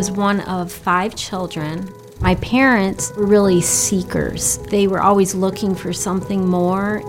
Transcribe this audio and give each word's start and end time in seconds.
was 0.00 0.10
one 0.10 0.40
of 0.48 0.72
five 0.72 1.14
children. 1.14 1.86
My 2.22 2.34
parents 2.36 3.14
were 3.16 3.26
really 3.26 3.60
seekers. 3.60 4.56
They 4.70 4.86
were 4.86 5.02
always 5.02 5.34
looking 5.34 5.74
for 5.74 5.92
something 5.92 6.48
more. 6.48 7.02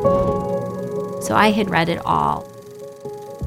So 1.22 1.34
I 1.34 1.52
had 1.52 1.70
read 1.70 1.88
it 1.88 2.02
all. 2.06 2.42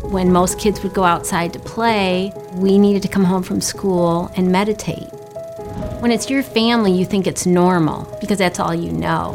When 0.01 0.33
most 0.33 0.59
kids 0.59 0.83
would 0.83 0.95
go 0.95 1.05
outside 1.05 1.53
to 1.53 1.59
play, 1.59 2.33
we 2.55 2.79
needed 2.79 3.03
to 3.03 3.09
come 3.09 3.23
home 3.23 3.43
from 3.43 3.61
school 3.61 4.33
and 4.35 4.51
meditate. 4.51 5.13
When 6.01 6.11
it's 6.11 6.31
your 6.31 6.43
family, 6.43 6.93
you 6.93 7.05
think 7.05 7.27
it's 7.27 7.45
normal 7.45 8.09
because 8.23 8.39
that's 8.39 8.59
all 8.59 8.75
you 8.75 8.93
know. 8.93 9.35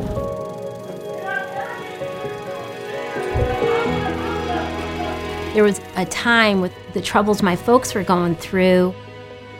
There 5.54 5.64
was 5.64 5.80
a 5.96 6.06
time 6.06 6.62
with 6.62 6.74
the 6.96 7.02
troubles 7.02 7.44
my 7.44 7.56
folks 7.56 7.94
were 7.94 8.04
going 8.04 8.36
through, 8.36 8.96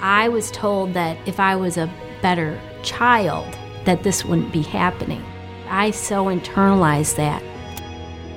I 0.02 0.30
was 0.30 0.50
told 0.52 0.94
that 0.94 1.18
if 1.28 1.40
I 1.40 1.56
was 1.56 1.78
a 1.78 1.92
better 2.22 2.60
child, 2.84 3.58
that 3.86 4.04
this 4.04 4.24
wouldn't 4.24 4.54
be 4.54 4.62
happening. 4.62 5.24
I 5.68 5.92
so 5.92 6.26
internalized 6.26 7.16
that. 7.18 7.44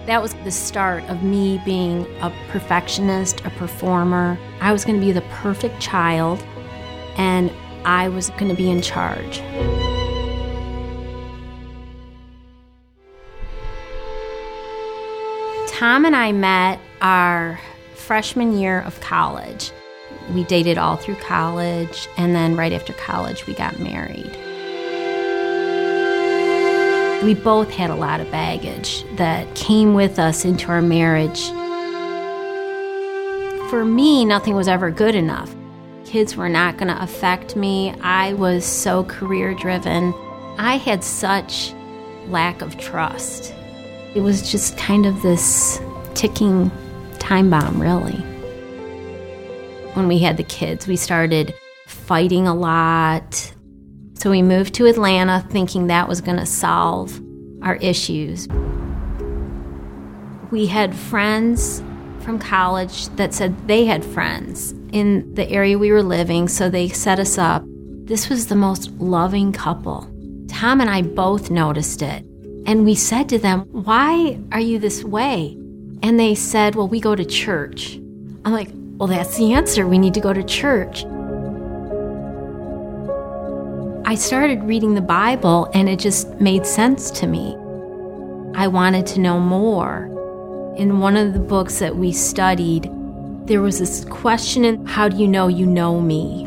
That 0.07 0.21
was 0.21 0.35
the 0.35 0.51
start 0.51 1.05
of 1.05 1.23
me 1.23 1.61
being 1.65 2.07
a 2.21 2.33
perfectionist, 2.48 3.41
a 3.45 3.51
performer. 3.51 4.37
I 4.61 4.73
was 4.73 4.85
going 4.85 4.98
to 4.98 5.07
be 5.07 5.12
the 5.12 5.23
perfect 5.23 5.80
child, 5.80 6.45
and 7.16 7.52
I 7.85 8.09
was 8.09 8.30
going 8.30 8.49
to 8.49 8.57
be 8.57 8.69
in 8.69 8.83
charge. 8.83 9.38
Tom 15.69 16.04
and 16.04 16.16
I 16.16 16.32
met 16.32 16.80
our 17.01 17.60
freshman 17.95 18.59
year 18.59 18.80
of 18.80 19.01
college. 19.01 19.71
We 20.30 20.45
dated 20.45 20.78
all 20.78 20.96
through 20.96 21.16
college, 21.16 22.09
and 22.16 22.34
then 22.34 22.56
right 22.56 22.73
after 22.73 22.92
college, 22.95 23.46
we 23.46 23.54
got 23.54 23.78
married. 23.78 24.30
We 27.23 27.34
both 27.34 27.70
had 27.70 27.90
a 27.90 27.95
lot 27.95 28.20
of 28.20 28.30
baggage 28.30 29.04
that 29.16 29.54
came 29.54 29.95
with 29.95 30.18
us 30.18 30.45
into 30.45 30.70
our 30.70 30.82
marriage. 30.82 31.40
For 33.70 33.84
me, 33.84 34.24
nothing 34.24 34.54
was 34.54 34.68
ever 34.68 34.90
good 34.90 35.14
enough. 35.14 35.54
Kids 36.04 36.36
were 36.36 36.48
not 36.48 36.79
going 36.79 36.88
to 36.88 37.02
affect 37.02 37.54
me. 37.54 37.95
I 38.02 38.34
was 38.34 38.64
so 38.64 39.04
career 39.04 39.54
driven. 39.54 40.12
I 40.59 40.76
had 40.76 41.04
such 41.04 41.73
lack 42.26 42.60
of 42.60 42.76
trust. 42.76 43.54
It 44.14 44.20
was 44.20 44.51
just 44.51 44.76
kind 44.76 45.07
of 45.07 45.23
this 45.23 45.80
ticking 46.14 46.70
time 47.18 47.51
bomb, 47.51 47.80
really. 47.80 48.32
When 49.95 50.09
we 50.09 50.18
had 50.21 50.37
the 50.37 50.45
kids, 50.45 50.87
we 50.87 50.96
started 50.96 51.54
fighting 51.87 52.46
a 52.46 52.54
lot. 52.54 53.52
So 54.15 54.30
we 54.30 54.40
moved 54.40 54.74
to 54.74 54.87
Atlanta 54.87 55.46
thinking 55.51 55.88
that 55.88 56.09
was 56.09 56.21
going 56.21 56.38
to 56.38 56.46
solve 56.46 57.21
our 57.62 57.76
issues. 57.76 58.48
We 60.51 60.66
had 60.66 60.95
friends 60.95 61.82
from 62.20 62.38
college 62.38 63.09
that 63.16 63.35
said 63.35 63.68
they 63.68 63.85
had 63.85 64.04
friends 64.04 64.72
in 64.93 65.34
the 65.34 65.48
area 65.50 65.78
we 65.78 65.93
were 65.93 66.03
living, 66.03 66.48
so 66.48 66.69
they 66.69 66.88
set 66.88 67.19
us 67.19 67.37
up. 67.37 67.62
This 67.66 68.28
was 68.28 68.47
the 68.47 68.54
most 68.56 68.91
loving 68.93 69.53
couple. 69.53 70.09
Tom 70.48 70.81
and 70.81 70.91
I 70.91 71.03
both 71.03 71.50
noticed 71.50 72.03
it. 72.03 72.25
And 72.66 72.84
we 72.84 72.94
said 72.94 73.28
to 73.31 73.38
them, 73.38 73.60
Why 73.72 74.38
are 74.53 74.60
you 74.60 74.78
this 74.78 75.03
way? 75.03 75.56
And 76.03 76.19
they 76.19 76.34
said, 76.34 76.74
Well, 76.74 76.88
we 76.88 77.00
go 77.00 77.14
to 77.14 77.24
church. 77.24 77.97
I'm 78.44 78.53
like, 78.53 78.69
Well, 79.02 79.08
that's 79.08 79.36
the 79.36 79.52
answer. 79.52 79.84
We 79.84 79.98
need 79.98 80.14
to 80.14 80.20
go 80.20 80.32
to 80.32 80.44
church. 80.44 81.04
I 84.06 84.14
started 84.14 84.62
reading 84.62 84.94
the 84.94 85.00
Bible 85.00 85.68
and 85.74 85.88
it 85.88 85.98
just 85.98 86.28
made 86.40 86.64
sense 86.64 87.10
to 87.10 87.26
me. 87.26 87.56
I 88.54 88.68
wanted 88.68 89.04
to 89.08 89.18
know 89.18 89.41
more. 89.41 90.04
In 90.76 91.00
one 91.00 91.16
of 91.16 91.32
the 91.32 91.41
books 91.41 91.80
that 91.80 91.96
we 91.96 92.12
studied, 92.12 92.88
there 93.46 93.60
was 93.60 93.80
this 93.80 94.04
question 94.04 94.64
in 94.64 94.86
How 94.86 95.08
do 95.08 95.16
you 95.16 95.26
know 95.26 95.48
you 95.48 95.66
know 95.66 96.00
me? 96.00 96.44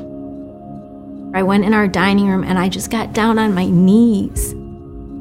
I 1.38 1.44
went 1.44 1.66
in 1.66 1.74
our 1.74 1.90
dining 1.90 2.30
room 2.30 2.46
and 2.46 2.58
I 2.58 2.70
just 2.70 2.90
got 2.90 3.12
down 3.12 3.38
on 3.38 3.54
my 3.54 3.66
knees. 3.66 4.54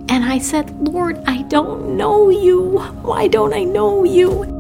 And 0.09 0.25
I 0.25 0.39
said, 0.39 0.71
Lord, 0.87 1.21
I 1.27 1.43
don't 1.43 1.97
know 1.97 2.31
you. 2.31 2.79
Why 3.03 3.27
don't 3.27 3.53
I 3.53 3.65
know 3.65 4.05
you? 4.05 4.54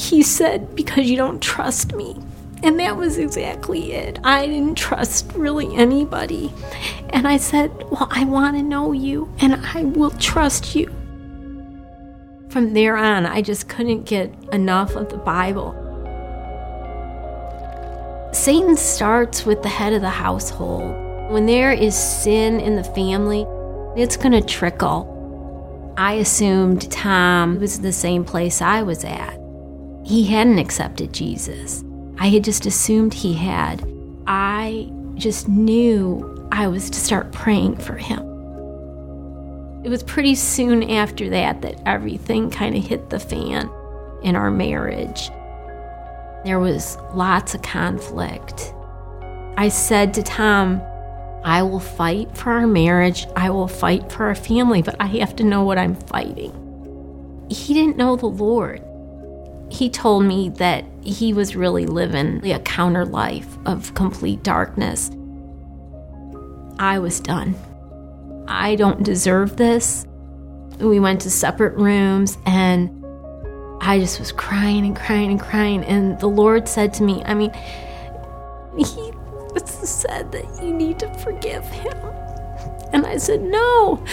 He 0.00 0.22
said, 0.22 0.74
Because 0.74 1.10
you 1.10 1.16
don't 1.18 1.42
trust 1.42 1.92
me. 1.94 2.16
And 2.62 2.80
that 2.80 2.96
was 2.96 3.18
exactly 3.18 3.92
it. 3.92 4.18
I 4.24 4.46
didn't 4.46 4.76
trust 4.76 5.30
really 5.34 5.76
anybody. 5.76 6.50
And 7.10 7.28
I 7.28 7.36
said, 7.36 7.70
Well, 7.90 8.08
I 8.10 8.24
want 8.24 8.56
to 8.56 8.62
know 8.62 8.92
you 8.92 9.30
and 9.40 9.54
I 9.54 9.82
will 9.82 10.10
trust 10.12 10.74
you. 10.74 10.86
From 12.48 12.72
there 12.72 12.96
on, 12.96 13.26
I 13.26 13.42
just 13.42 13.68
couldn't 13.68 14.04
get 14.04 14.32
enough 14.52 14.96
of 14.96 15.10
the 15.10 15.18
Bible. 15.18 15.76
Satan 18.32 18.76
starts 18.76 19.44
with 19.44 19.62
the 19.62 19.68
head 19.68 19.92
of 19.92 20.00
the 20.00 20.08
household. 20.08 20.96
When 21.30 21.44
there 21.44 21.72
is 21.72 21.94
sin 21.94 22.58
in 22.58 22.76
the 22.76 22.84
family, 22.84 23.46
it's 24.00 24.16
going 24.16 24.32
to 24.32 24.40
trickle. 24.40 25.94
I 25.98 26.14
assumed 26.14 26.90
Tom 26.90 27.60
was 27.60 27.80
the 27.80 27.92
same 27.92 28.24
place 28.24 28.62
I 28.62 28.82
was 28.82 29.04
at. 29.04 29.39
He 30.10 30.24
hadn't 30.24 30.58
accepted 30.58 31.12
Jesus. 31.12 31.84
I 32.18 32.30
had 32.30 32.42
just 32.42 32.66
assumed 32.66 33.14
he 33.14 33.32
had. 33.32 33.88
I 34.26 34.90
just 35.14 35.46
knew 35.46 36.48
I 36.50 36.66
was 36.66 36.90
to 36.90 36.98
start 36.98 37.30
praying 37.30 37.76
for 37.76 37.94
him. 37.94 38.18
It 39.84 39.88
was 39.88 40.02
pretty 40.02 40.34
soon 40.34 40.82
after 40.90 41.30
that 41.30 41.62
that 41.62 41.80
everything 41.86 42.50
kind 42.50 42.76
of 42.76 42.84
hit 42.84 43.10
the 43.10 43.20
fan 43.20 43.70
in 44.24 44.34
our 44.34 44.50
marriage. 44.50 45.28
There 46.44 46.58
was 46.58 46.98
lots 47.14 47.54
of 47.54 47.62
conflict. 47.62 48.74
I 49.56 49.68
said 49.68 50.12
to 50.14 50.24
Tom, 50.24 50.82
I 51.44 51.62
will 51.62 51.78
fight 51.78 52.36
for 52.36 52.50
our 52.50 52.66
marriage, 52.66 53.28
I 53.36 53.50
will 53.50 53.68
fight 53.68 54.10
for 54.10 54.24
our 54.24 54.34
family, 54.34 54.82
but 54.82 54.96
I 54.98 55.06
have 55.06 55.36
to 55.36 55.44
know 55.44 55.62
what 55.62 55.78
I'm 55.78 55.94
fighting. 55.94 57.46
He 57.48 57.74
didn't 57.74 57.96
know 57.96 58.16
the 58.16 58.26
Lord 58.26 58.84
he 59.70 59.88
told 59.88 60.24
me 60.24 60.48
that 60.50 60.84
he 61.02 61.32
was 61.32 61.56
really 61.56 61.86
living 61.86 62.44
a 62.50 62.58
counter 62.60 63.04
life 63.04 63.56
of 63.66 63.94
complete 63.94 64.42
darkness. 64.42 65.10
I 66.78 66.98
was 66.98 67.20
done. 67.20 67.54
I 68.48 68.74
don't 68.74 69.02
deserve 69.02 69.56
this. 69.56 70.06
We 70.78 70.98
went 70.98 71.20
to 71.22 71.30
separate 71.30 71.74
rooms 71.76 72.36
and 72.46 72.90
I 73.80 73.98
just 73.98 74.18
was 74.18 74.32
crying 74.32 74.84
and 74.84 74.96
crying 74.96 75.30
and 75.30 75.40
crying. 75.40 75.84
And 75.84 76.18
the 76.20 76.26
Lord 76.26 76.68
said 76.68 76.92
to 76.94 77.02
me, 77.02 77.22
I 77.24 77.34
mean, 77.34 77.52
He 78.76 79.12
said 79.64 80.32
that 80.32 80.62
you 80.62 80.72
need 80.72 80.98
to 80.98 81.12
forgive 81.18 81.64
him. 81.66 81.96
And 82.92 83.06
I 83.06 83.16
said, 83.16 83.42
No, 83.42 84.04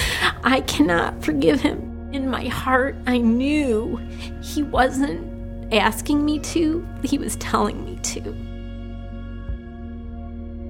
I 0.44 0.62
cannot 0.62 1.24
forgive 1.24 1.62
him. 1.62 2.10
In 2.14 2.30
my 2.30 2.46
heart, 2.46 2.96
I 3.06 3.18
knew 3.18 3.98
he 4.42 4.64
wasn't 4.64 5.27
asking 5.72 6.24
me 6.24 6.40
to, 6.40 6.88
he 7.04 7.18
was 7.18 7.36
telling 7.38 7.84
me 7.84 7.98
to. 8.04 8.36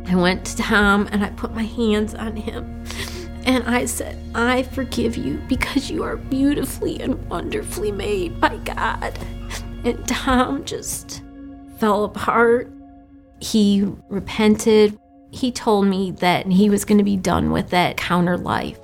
I 0.10 0.16
went 0.16 0.46
to 0.46 0.58
Tom 0.58 1.08
and 1.12 1.24
I 1.24 1.30
put 1.32 1.54
my 1.54 1.64
hands 1.64 2.16
on 2.16 2.36
him 2.36 2.86
and 3.46 3.64
I 3.66 3.86
said, 3.86 4.18
I 4.36 4.64
forgive 4.64 5.16
you 5.16 5.42
because 5.48 5.90
you 5.90 6.04
are 6.04 6.18
beautifully 6.18 7.00
and 7.00 7.30
wonderfully 7.30 7.92
made 7.92 8.40
by 8.42 8.58
God. 8.58 9.18
And 9.84 10.06
Tom 10.08 10.66
just 10.66 11.24
fell 11.78 12.04
apart. 12.04 12.72
He 13.40 13.86
repented. 14.10 15.00
He 15.32 15.52
told 15.52 15.88
me 15.88 16.12
that 16.12 16.48
he 16.48 16.70
was 16.70 16.84
going 16.84 16.98
to 16.98 17.04
be 17.04 17.18
done 17.18 17.52
with 17.52 17.70
that 17.70 17.98
counter 17.98 18.38
life. 18.38 18.80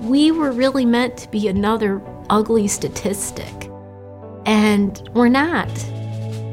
We 0.00 0.30
were 0.30 0.52
really 0.52 0.86
meant 0.86 1.16
to 1.18 1.28
be 1.30 1.48
another 1.48 2.02
ugly 2.30 2.68
statistic. 2.68 3.59
And 4.70 5.10
we're 5.14 5.26
not. 5.26 5.68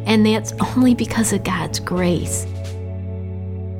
And 0.07 0.25
that's 0.25 0.51
only 0.53 0.95
because 0.95 1.33
of 1.33 1.43
God's 1.43 1.79
grace. 1.79 2.47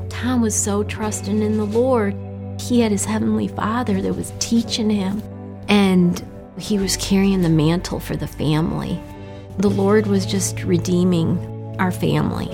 Tom 0.10 0.42
was 0.42 0.54
so 0.54 0.84
trusting 0.84 1.42
in 1.42 1.57
the 1.57 1.66
Lord. 1.66 2.16
He 2.62 2.81
had 2.81 2.92
his 2.92 3.04
heavenly 3.04 3.48
father 3.48 4.00
that 4.00 4.13
was 4.13 4.34
teaching 4.38 4.92
him, 4.92 5.24
and 5.69 6.24
he 6.60 6.78
was 6.78 6.98
carrying 6.98 7.42
the 7.42 7.50
mantle 7.50 8.00
for 8.00 8.16
the 8.16 8.28
family. 8.28 9.01
The 9.57 9.72
Lord 9.72 10.06
was 10.06 10.24
just 10.24 10.62
redeeming 10.63 11.75
our 11.80 11.92
family. 11.92 12.51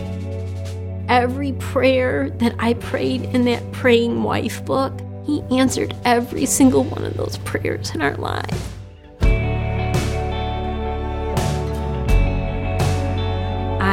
Every 1.10 1.52
prayer 1.52 2.30
that 2.30 2.56
I 2.60 2.76
prayed 2.76 3.24
in 3.24 3.44
that 3.44 3.74
Praying 3.74 4.24
Wife 4.24 4.64
book, 4.64 4.98
He 5.26 5.42
answered 5.52 5.94
every 6.06 6.46
single 6.46 6.86
one 6.86 7.04
of 7.04 7.18
those 7.18 7.40
prayers 7.40 7.94
in 7.94 8.02
our 8.02 8.16
lives. 8.16 8.70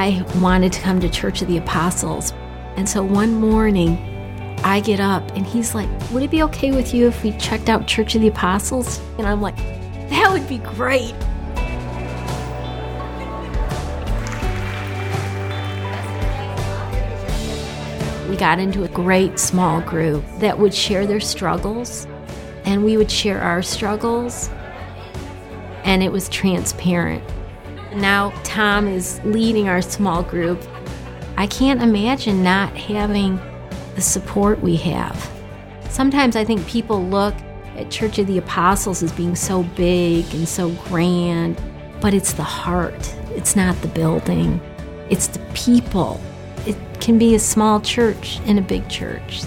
I 0.03 0.25
wanted 0.41 0.73
to 0.73 0.81
come 0.81 0.99
to 1.01 1.11
Church 1.11 1.43
of 1.43 1.49
the 1.49 1.59
Apostles. 1.59 2.33
And 2.77 2.89
so 2.89 3.03
one 3.03 3.35
morning, 3.35 3.99
I 4.65 4.81
get 4.81 4.99
up 4.99 5.31
and 5.37 5.45
he's 5.45 5.75
like, 5.75 5.91
Would 6.11 6.23
it 6.23 6.31
be 6.31 6.43
okay 6.45 6.71
with 6.71 6.95
you 6.95 7.07
if 7.09 7.23
we 7.23 7.33
checked 7.33 7.69
out 7.69 7.87
Church 7.87 8.15
of 8.15 8.23
the 8.23 8.29
Apostles? 8.29 8.99
And 9.19 9.27
I'm 9.27 9.43
like, 9.43 9.59
That 10.09 10.31
would 10.33 10.49
be 10.49 10.57
great. 10.57 11.13
We 18.31 18.37
got 18.37 18.59
into 18.59 18.85
a 18.85 18.89
great 18.89 19.39
small 19.39 19.83
group 19.83 20.25
that 20.39 20.59
would 20.59 20.73
share 20.73 21.07
their 21.07 21.21
struggles, 21.21 22.07
and 22.65 22.87
we 22.87 22.97
would 22.97 23.11
share 23.11 23.43
our 23.43 23.61
struggles, 23.61 24.49
and 25.85 26.03
it 26.03 26.11
was 26.11 26.31
transparent. 26.31 27.23
Now 27.95 28.31
Tom 28.45 28.87
is 28.87 29.21
leading 29.25 29.69
our 29.69 29.83
small 29.83 30.23
group. 30.23 30.63
I 31.37 31.47
can't 31.47 31.83
imagine 31.83 32.43
not 32.43 32.77
having 32.77 33.41
the 33.95 34.01
support 34.01 34.61
we 34.61 34.77
have. 34.77 35.31
Sometimes 35.89 36.37
I 36.37 36.45
think 36.45 36.67
people 36.67 37.03
look 37.03 37.35
at 37.77 37.91
Church 37.91 38.19
of 38.19 38.27
the 38.27 38.39
Apostles 38.39 39.03
as 39.03 39.13
being 39.13 39.35
so 39.35 39.63
big 39.63 40.25
and 40.35 40.49
so 40.49 40.71
grand, 40.89 41.61
but 42.01 42.15
it's 42.15 42.33
the 42.33 42.43
heart. 42.43 43.15
It's 43.31 43.57
not 43.57 43.81
the 43.83 43.89
building. 43.89 44.61
It's 45.09 45.27
the 45.27 45.41
people 45.55 46.21
it 46.67 46.77
can 47.01 47.19
be 47.19 47.35
a 47.35 47.39
small 47.39 47.81
church 47.81 48.41
in 48.47 48.59
a 48.59 48.63
big 48.63 48.89
church. 48.89 49.43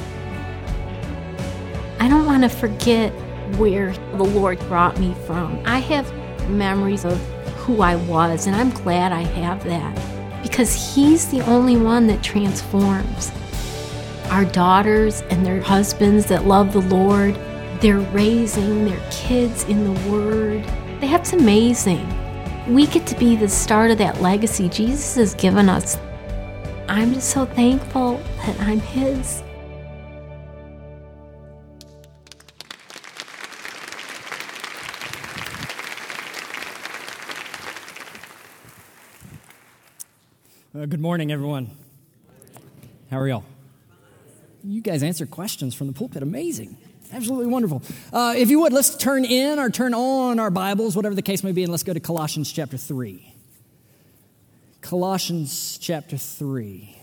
I 1.99 2.09
don't 2.09 2.25
want 2.25 2.43
to 2.43 2.49
forget 2.49 3.11
where 3.57 3.93
the 4.17 4.23
Lord 4.23 4.59
brought 4.61 4.99
me 4.99 5.15
from. 5.25 5.61
I 5.65 5.79
have 5.79 6.11
memories 6.49 7.05
of 7.05 7.21
who 7.63 7.81
I 7.81 7.95
was, 7.95 8.45
and 8.45 8.55
I'm 8.55 8.71
glad 8.71 9.13
I 9.13 9.21
have 9.21 9.63
that 9.63 10.43
because 10.43 10.93
He's 10.93 11.31
the 11.31 11.41
only 11.49 11.77
one 11.77 12.07
that 12.07 12.21
transforms. 12.21 13.31
Our 14.29 14.43
daughters 14.43 15.21
and 15.29 15.45
their 15.45 15.61
husbands 15.61 16.25
that 16.25 16.45
love 16.45 16.73
the 16.73 16.81
Lord, 16.81 17.35
they're 17.79 17.99
raising 17.99 18.83
their 18.85 19.01
kids 19.09 19.63
in 19.63 19.85
the 19.85 20.09
Word. 20.11 20.63
That's 20.99 21.31
amazing. 21.31 22.05
We 22.67 22.85
get 22.87 23.07
to 23.07 23.17
be 23.17 23.35
the 23.37 23.47
start 23.47 23.91
of 23.91 23.97
that 23.97 24.21
legacy 24.21 24.67
Jesus 24.67 25.15
has 25.15 25.33
given 25.33 25.69
us. 25.69 25.97
I'm 26.89 27.13
just 27.13 27.29
so 27.29 27.45
thankful 27.45 28.17
that 28.45 28.59
I'm 28.59 28.81
His. 28.81 29.41
Uh, 40.83 40.85
good 40.85 40.99
morning, 40.99 41.31
everyone. 41.31 41.69
How 43.09 43.17
are 43.17 43.25
y'all? 43.29 43.45
You 44.65 44.81
guys 44.81 45.01
answer 45.01 45.25
questions 45.25 45.73
from 45.73 45.87
the 45.87 45.93
pulpit. 45.93 46.21
Amazing. 46.21 46.75
Absolutely 47.13 47.47
wonderful. 47.47 47.81
Uh, 48.11 48.33
if 48.35 48.49
you 48.49 48.59
would, 48.59 48.73
let's 48.73 48.97
turn 48.97 49.23
in 49.23 49.59
or 49.59 49.69
turn 49.69 49.93
on 49.93 50.39
our 50.39 50.51
Bibles, 50.51 50.93
whatever 50.93 51.15
the 51.15 51.21
case 51.21 51.41
may 51.41 51.53
be, 51.53 51.63
and 51.63 51.71
let's 51.71 51.83
go 51.83 51.93
to 51.93 52.01
Colossians 52.01 52.51
chapter 52.51 52.75
3. 52.75 53.33
Colossians 54.81 55.77
chapter 55.77 56.17
3. 56.17 56.97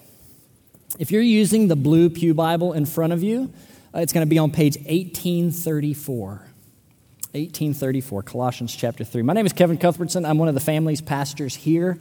If 0.99 1.11
you're 1.11 1.23
using 1.23 1.69
the 1.69 1.77
blue 1.77 2.11
Pew 2.11 2.35
Bible 2.35 2.75
in 2.75 2.85
front 2.85 3.15
of 3.15 3.23
you, 3.23 3.51
uh, 3.95 4.01
it's 4.01 4.13
going 4.13 4.27
to 4.27 4.31
be 4.31 4.37
on 4.37 4.51
page 4.51 4.77
1834. 4.77 6.29
1834, 6.29 8.23
Colossians 8.25 8.77
chapter 8.77 9.05
3. 9.05 9.23
My 9.23 9.33
name 9.33 9.47
is 9.47 9.55
Kevin 9.55 9.79
Cuthbertson. 9.79 10.27
I'm 10.27 10.37
one 10.37 10.49
of 10.49 10.55
the 10.55 10.61
family's 10.61 11.01
pastors 11.01 11.55
here. 11.55 11.99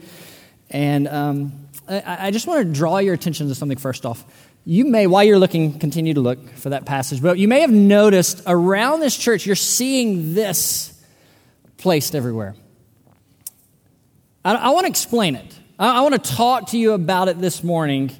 And 0.72 1.08
um, 1.08 1.69
I, 1.90 2.28
I 2.28 2.32
just 2.32 2.48
want 2.48 2.66
to 2.66 2.72
draw 2.72 3.00
your 3.00 3.14
attention 3.14 3.48
to 3.48 3.56
something 3.56 3.78
first 3.78 4.06
off. 4.06 4.24
You 4.66 4.86
may, 4.86 5.08
while 5.08 5.24
you're 5.24 5.40
looking, 5.40 5.80
continue 5.80 6.14
to 6.14 6.22
look 6.22 6.50
for 6.52 6.70
that 6.70 6.86
passage, 6.86 7.22
but 7.22 7.40
you 7.40 7.48
may 7.48 7.62
have 7.62 7.72
noticed 7.72 8.44
around 8.46 9.00
this 9.00 9.18
church, 9.18 9.46
you're 9.46 9.56
seeing 9.56 10.36
this 10.36 10.94
placed 11.78 12.14
everywhere. 12.14 12.56
I, 14.46 14.54
I 14.56 14.70
want 14.70 14.86
to 14.86 14.90
explain 14.90 15.36
it. 15.36 15.56
I, 15.80 16.02
want 16.02 16.22
to 16.22 16.32
talk 16.36 16.68
to 16.70 16.78
you 16.78 16.92
about 16.92 17.30
it 17.30 17.40
this 17.40 17.64
morning 17.64 18.12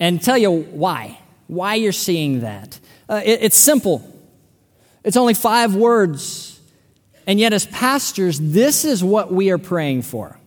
and 0.00 0.20
tell 0.20 0.36
you 0.36 0.50
why. 0.50 1.18
Why 1.46 1.76
you're 1.76 1.92
seeing 1.92 2.40
that. 2.40 2.78
Uh, 3.08 3.22
it, 3.24 3.42
it's 3.42 3.56
simple, 3.56 4.02
it's 5.04 5.16
only 5.16 5.34
five 5.34 5.74
words. 5.74 6.50
And 7.26 7.40
yet, 7.40 7.54
as 7.54 7.66
pastors, 7.66 8.38
this 8.38 8.84
is 8.84 9.02
what 9.02 9.32
we 9.32 9.50
are 9.50 9.56
praying 9.56 10.02
for. 10.02 10.38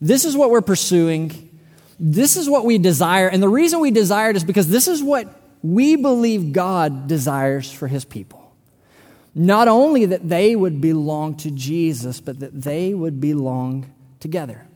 This 0.00 0.24
is 0.24 0.36
what 0.36 0.50
we're 0.50 0.60
pursuing. 0.60 1.50
This 1.98 2.36
is 2.36 2.48
what 2.48 2.64
we 2.64 2.78
desire. 2.78 3.28
And 3.28 3.42
the 3.42 3.48
reason 3.48 3.80
we 3.80 3.90
desire 3.90 4.30
it 4.30 4.36
is 4.36 4.44
because 4.44 4.68
this 4.68 4.88
is 4.88 5.02
what 5.02 5.40
we 5.62 5.96
believe 5.96 6.52
God 6.52 7.06
desires 7.06 7.70
for 7.70 7.88
his 7.88 8.04
people. 8.04 8.52
Not 9.34 9.66
only 9.66 10.06
that 10.06 10.28
they 10.28 10.54
would 10.54 10.80
belong 10.80 11.36
to 11.38 11.50
Jesus, 11.50 12.20
but 12.20 12.40
that 12.40 12.62
they 12.62 12.94
would 12.94 13.20
belong 13.20 13.90
together. 14.20 14.66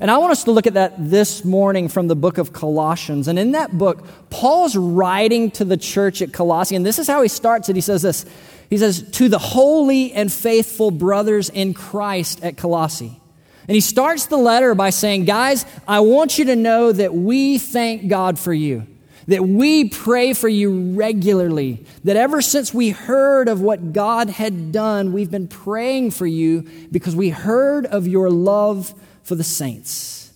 And 0.00 0.10
I 0.10 0.18
want 0.18 0.32
us 0.32 0.44
to 0.44 0.50
look 0.50 0.66
at 0.66 0.74
that 0.74 0.94
this 0.98 1.44
morning 1.44 1.88
from 1.88 2.08
the 2.08 2.16
book 2.16 2.38
of 2.38 2.52
Colossians. 2.52 3.28
And 3.28 3.38
in 3.38 3.52
that 3.52 3.76
book, 3.76 4.06
Paul's 4.30 4.76
writing 4.76 5.50
to 5.52 5.64
the 5.64 5.76
church 5.76 6.22
at 6.22 6.32
Colossae, 6.32 6.74
and 6.74 6.84
this 6.84 6.98
is 6.98 7.06
how 7.06 7.22
he 7.22 7.28
starts 7.28 7.68
it. 7.68 7.76
He 7.76 7.82
says 7.82 8.02
this 8.02 8.24
He 8.70 8.78
says, 8.78 9.08
To 9.12 9.28
the 9.28 9.38
holy 9.38 10.12
and 10.12 10.32
faithful 10.32 10.90
brothers 10.90 11.48
in 11.48 11.74
Christ 11.74 12.42
at 12.42 12.56
Colossae. 12.56 13.20
And 13.66 13.74
he 13.74 13.80
starts 13.80 14.26
the 14.26 14.36
letter 14.36 14.74
by 14.74 14.90
saying, 14.90 15.24
Guys, 15.24 15.64
I 15.88 16.00
want 16.00 16.38
you 16.38 16.46
to 16.46 16.56
know 16.56 16.92
that 16.92 17.14
we 17.14 17.58
thank 17.58 18.08
God 18.08 18.38
for 18.38 18.52
you, 18.52 18.86
that 19.26 19.42
we 19.42 19.88
pray 19.88 20.34
for 20.34 20.48
you 20.48 20.92
regularly, 20.92 21.86
that 22.04 22.16
ever 22.16 22.42
since 22.42 22.74
we 22.74 22.90
heard 22.90 23.48
of 23.48 23.60
what 23.60 23.92
God 23.92 24.28
had 24.28 24.70
done, 24.70 25.12
we've 25.12 25.30
been 25.30 25.48
praying 25.48 26.10
for 26.10 26.26
you 26.26 26.62
because 26.90 27.16
we 27.16 27.30
heard 27.30 27.86
of 27.86 28.06
your 28.06 28.30
love 28.30 28.94
for 29.22 29.34
the 29.34 29.44
saints. 29.44 30.32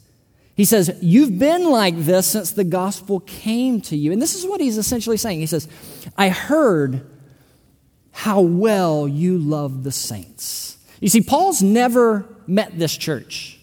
He 0.56 0.64
says, 0.64 0.98
You've 1.02 1.38
been 1.38 1.70
like 1.70 1.96
this 1.98 2.26
since 2.26 2.50
the 2.52 2.64
gospel 2.64 3.20
came 3.20 3.80
to 3.82 3.96
you. 3.96 4.10
And 4.10 4.20
this 4.20 4.34
is 4.34 4.46
what 4.46 4.60
he's 4.60 4.78
essentially 4.78 5.18
saying. 5.18 5.38
He 5.38 5.46
says, 5.46 5.68
I 6.16 6.30
heard 6.30 7.06
how 8.10 8.40
well 8.40 9.06
you 9.06 9.38
love 9.38 9.84
the 9.84 9.92
saints. 9.92 10.78
You 11.00 11.08
see, 11.08 11.20
Paul's 11.20 11.62
never 11.62 12.26
met 12.48 12.78
this 12.78 12.96
church, 12.96 13.58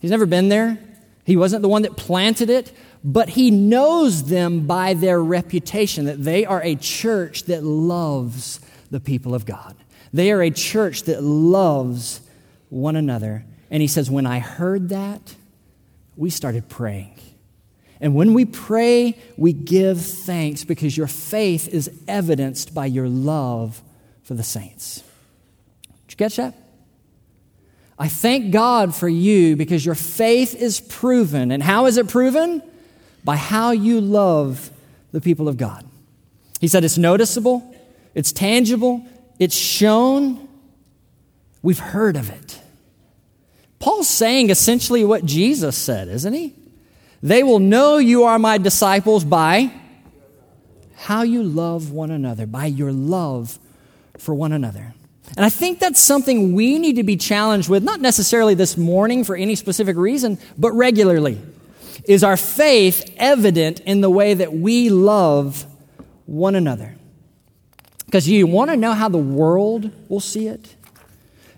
he's 0.00 0.10
never 0.10 0.26
been 0.26 0.48
there. 0.48 0.78
He 1.24 1.36
wasn't 1.36 1.62
the 1.62 1.68
one 1.68 1.82
that 1.82 1.96
planted 1.96 2.50
it, 2.50 2.72
but 3.04 3.28
he 3.28 3.50
knows 3.50 4.24
them 4.24 4.66
by 4.66 4.94
their 4.94 5.22
reputation 5.22 6.06
that 6.06 6.22
they 6.22 6.44
are 6.44 6.62
a 6.62 6.74
church 6.74 7.44
that 7.44 7.62
loves 7.62 8.58
the 8.90 9.00
people 9.00 9.34
of 9.34 9.46
God. 9.46 9.76
They 10.12 10.32
are 10.32 10.42
a 10.42 10.50
church 10.50 11.04
that 11.04 11.22
loves 11.22 12.20
one 12.68 12.96
another. 12.96 13.44
And 13.70 13.80
he 13.80 13.86
says, 13.86 14.10
When 14.10 14.26
I 14.26 14.40
heard 14.40 14.88
that, 14.88 15.34
we 16.16 16.30
started 16.30 16.68
praying. 16.68 17.18
And 18.00 18.14
when 18.14 18.34
we 18.34 18.46
pray, 18.46 19.18
we 19.36 19.52
give 19.52 20.00
thanks 20.00 20.64
because 20.64 20.96
your 20.96 21.06
faith 21.06 21.68
is 21.68 21.90
evidenced 22.08 22.74
by 22.74 22.86
your 22.86 23.08
love 23.08 23.82
for 24.22 24.34
the 24.34 24.42
saints. 24.42 25.02
Did 26.06 26.12
you 26.12 26.16
catch 26.16 26.36
that? 26.36 26.54
I 28.00 28.08
thank 28.08 28.50
God 28.50 28.94
for 28.94 29.10
you 29.10 29.56
because 29.56 29.84
your 29.84 29.94
faith 29.94 30.54
is 30.54 30.80
proven. 30.80 31.50
And 31.52 31.62
how 31.62 31.84
is 31.84 31.98
it 31.98 32.08
proven? 32.08 32.62
By 33.22 33.36
how 33.36 33.72
you 33.72 34.00
love 34.00 34.70
the 35.12 35.20
people 35.20 35.48
of 35.48 35.58
God. 35.58 35.84
He 36.62 36.68
said 36.68 36.82
it's 36.82 36.96
noticeable, 36.96 37.74
it's 38.14 38.32
tangible, 38.32 39.06
it's 39.38 39.54
shown. 39.54 40.48
We've 41.62 41.78
heard 41.78 42.16
of 42.16 42.30
it. 42.30 42.58
Paul's 43.78 44.08
saying 44.08 44.48
essentially 44.48 45.04
what 45.04 45.26
Jesus 45.26 45.76
said, 45.76 46.08
isn't 46.08 46.32
he? 46.32 46.54
They 47.22 47.42
will 47.42 47.58
know 47.58 47.98
you 47.98 48.24
are 48.24 48.38
my 48.38 48.56
disciples 48.56 49.24
by 49.24 49.72
how 50.96 51.20
you 51.22 51.42
love 51.42 51.92
one 51.92 52.10
another, 52.10 52.46
by 52.46 52.64
your 52.64 52.92
love 52.92 53.58
for 54.16 54.34
one 54.34 54.52
another. 54.52 54.94
And 55.36 55.44
I 55.44 55.48
think 55.48 55.78
that's 55.78 56.00
something 56.00 56.54
we 56.54 56.78
need 56.78 56.96
to 56.96 57.04
be 57.04 57.16
challenged 57.16 57.68
with, 57.68 57.82
not 57.82 58.00
necessarily 58.00 58.54
this 58.54 58.76
morning 58.76 59.24
for 59.24 59.36
any 59.36 59.54
specific 59.54 59.96
reason, 59.96 60.38
but 60.58 60.72
regularly. 60.72 61.40
Is 62.04 62.24
our 62.24 62.36
faith 62.36 63.12
evident 63.16 63.80
in 63.80 64.00
the 64.00 64.10
way 64.10 64.34
that 64.34 64.52
we 64.52 64.88
love 64.88 65.66
one 66.26 66.54
another? 66.54 66.96
Because 68.06 68.28
you 68.28 68.46
want 68.46 68.70
to 68.70 68.76
know 68.76 68.92
how 68.92 69.08
the 69.08 69.18
world 69.18 69.90
will 70.08 70.20
see 70.20 70.48
it? 70.48 70.74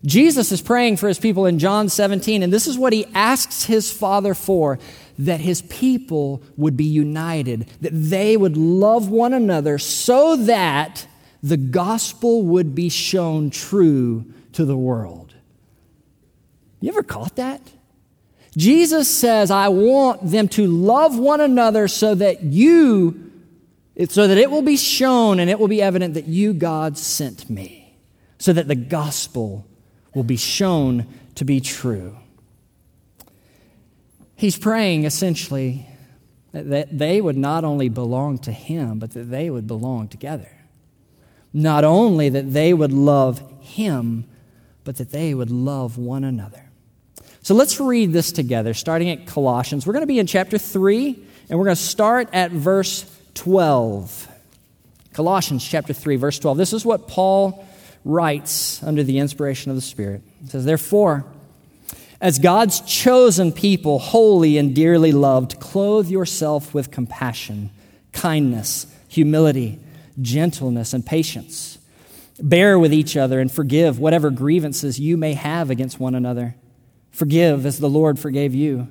Jesus 0.05 0.51
is 0.51 0.61
praying 0.61 0.97
for 0.97 1.09
his 1.09 1.19
people 1.19 1.47
in 1.47 1.59
John 1.59 1.89
17, 1.89 2.43
and 2.43 2.53
this 2.53 2.67
is 2.67 2.77
what 2.77 2.93
he 2.93 3.07
asks 3.15 3.65
his 3.65 3.93
Father 3.93 4.35
for 4.35 4.79
that 5.19 5.41
his 5.41 5.63
people 5.63 6.43
would 6.57 6.77
be 6.77 6.85
united, 6.85 7.69
that 7.81 7.93
they 7.93 8.37
would 8.37 8.57
love 8.57 9.09
one 9.09 9.33
another 9.33 9.79
so 9.79 10.37
that 10.37 11.07
the 11.43 11.57
gospel 11.57 12.43
would 12.43 12.75
be 12.75 12.89
shown 12.89 13.51
true 13.51 14.25
to 14.53 14.65
the 14.65 14.77
world. 14.77 15.35
You 16.81 16.91
ever 16.91 17.03
caught 17.03 17.37
that? 17.37 17.61
Jesus 18.57 19.09
says, 19.09 19.51
I 19.51 19.69
want 19.69 20.31
them 20.31 20.49
to 20.49 20.67
love 20.67 21.19
one 21.19 21.41
another 21.41 21.89
so 21.89 22.15
that 22.15 22.43
you, 22.43 23.31
so 24.09 24.27
that 24.27 24.37
it 24.37 24.51
will 24.51 24.63
be 24.63 24.77
shown 24.77 25.41
and 25.41 25.49
it 25.49 25.59
will 25.59 25.69
be 25.69 25.81
evident 25.81 26.15
that 26.15 26.27
you, 26.27 26.53
God, 26.53 26.99
sent 26.99 27.49
me, 27.49 27.97
so 28.39 28.53
that 28.53 28.69
the 28.69 28.75
gospel 28.75 29.67
will 30.15 30.25
be 30.25 30.37
shown 30.37 31.07
to 31.37 31.45
be 31.45 31.61
true. 31.61 32.17
He's 34.37 34.59
praying 34.59 35.05
essentially 35.05 35.87
that 36.53 36.99
they 36.99 37.21
would 37.21 37.39
not 37.39 37.65
only 37.65 37.89
belong 37.89 38.39
to 38.39 38.53
Him, 38.53 38.99
but 38.99 39.13
that 39.13 39.31
they 39.31 39.49
would 39.49 39.67
belong 39.67 40.09
together. 40.09 40.51
Not 41.53 41.85
only 41.85 42.29
that 42.29 42.53
they 42.53 42.73
would 42.73 42.93
love 42.93 43.43
Him, 43.61 44.25
but 44.85 44.97
that 44.97 45.11
they 45.11 45.35
would 45.35 45.51
love 45.51 45.99
one 45.99 46.25
another. 46.25 46.71
So 47.43 47.55
let's 47.55 47.81
read 47.81 48.13
this 48.13 48.33
together, 48.33 48.73
starting 48.73 49.11
at 49.11 49.27
Colossians. 49.27 49.87
We're 49.87 49.93
going 49.95 50.03
to 50.03 50.07
be 50.07 50.19
in 50.19 50.27
chapter 50.27 50.59
3, 50.59 51.09
and 51.51 51.59
we're 51.59 51.65
going 51.65 51.77
to 51.77 51.83
start 51.83 52.29
at 52.33 52.53
verse 52.53 53.05
12. 53.35 54.29
Colossians 55.13 55.67
chapter 55.67 55.93
3, 55.93 56.17
verse 56.17 56.39
12. 56.39 56.57
This 56.57 56.73
is 56.73 56.85
what 56.85 57.09
Paul 57.09 57.67
writes 58.05 58.83
under 58.83 59.03
the 59.03 59.19
inspiration 59.19 59.71
of 59.71 59.77
the 59.77 59.83
Spirit. 59.83 60.23
He 60.41 60.49
says, 60.49 60.65
Therefore, 60.65 61.25
as 62.21 62.39
God's 62.39 62.81
chosen 62.83 63.51
people, 63.51 63.99
holy 63.99 64.57
and 64.57 64.75
dearly 64.75 65.11
loved, 65.11 65.59
clothe 65.59 66.09
yourself 66.09 66.73
with 66.73 66.93
compassion, 66.93 67.71
kindness, 68.13 68.87
humility, 69.09 69.81
gentleness, 70.23 70.93
and 70.93 71.05
patience. 71.05 71.79
Bear 72.41 72.79
with 72.79 72.93
each 72.93 73.17
other 73.17 73.41
and 73.41 73.53
forgive 73.53 73.99
whatever 73.99 74.31
grievances 74.31 74.99
you 74.99 75.17
may 75.17 75.35
have 75.35 75.71
against 75.71 76.01
one 76.01 76.15
another. 76.15 76.57
Forgive 77.11 77.67
as 77.67 77.79
the 77.79 77.91
Lord 77.91 78.19
forgave 78.19 78.55
you. 78.55 78.89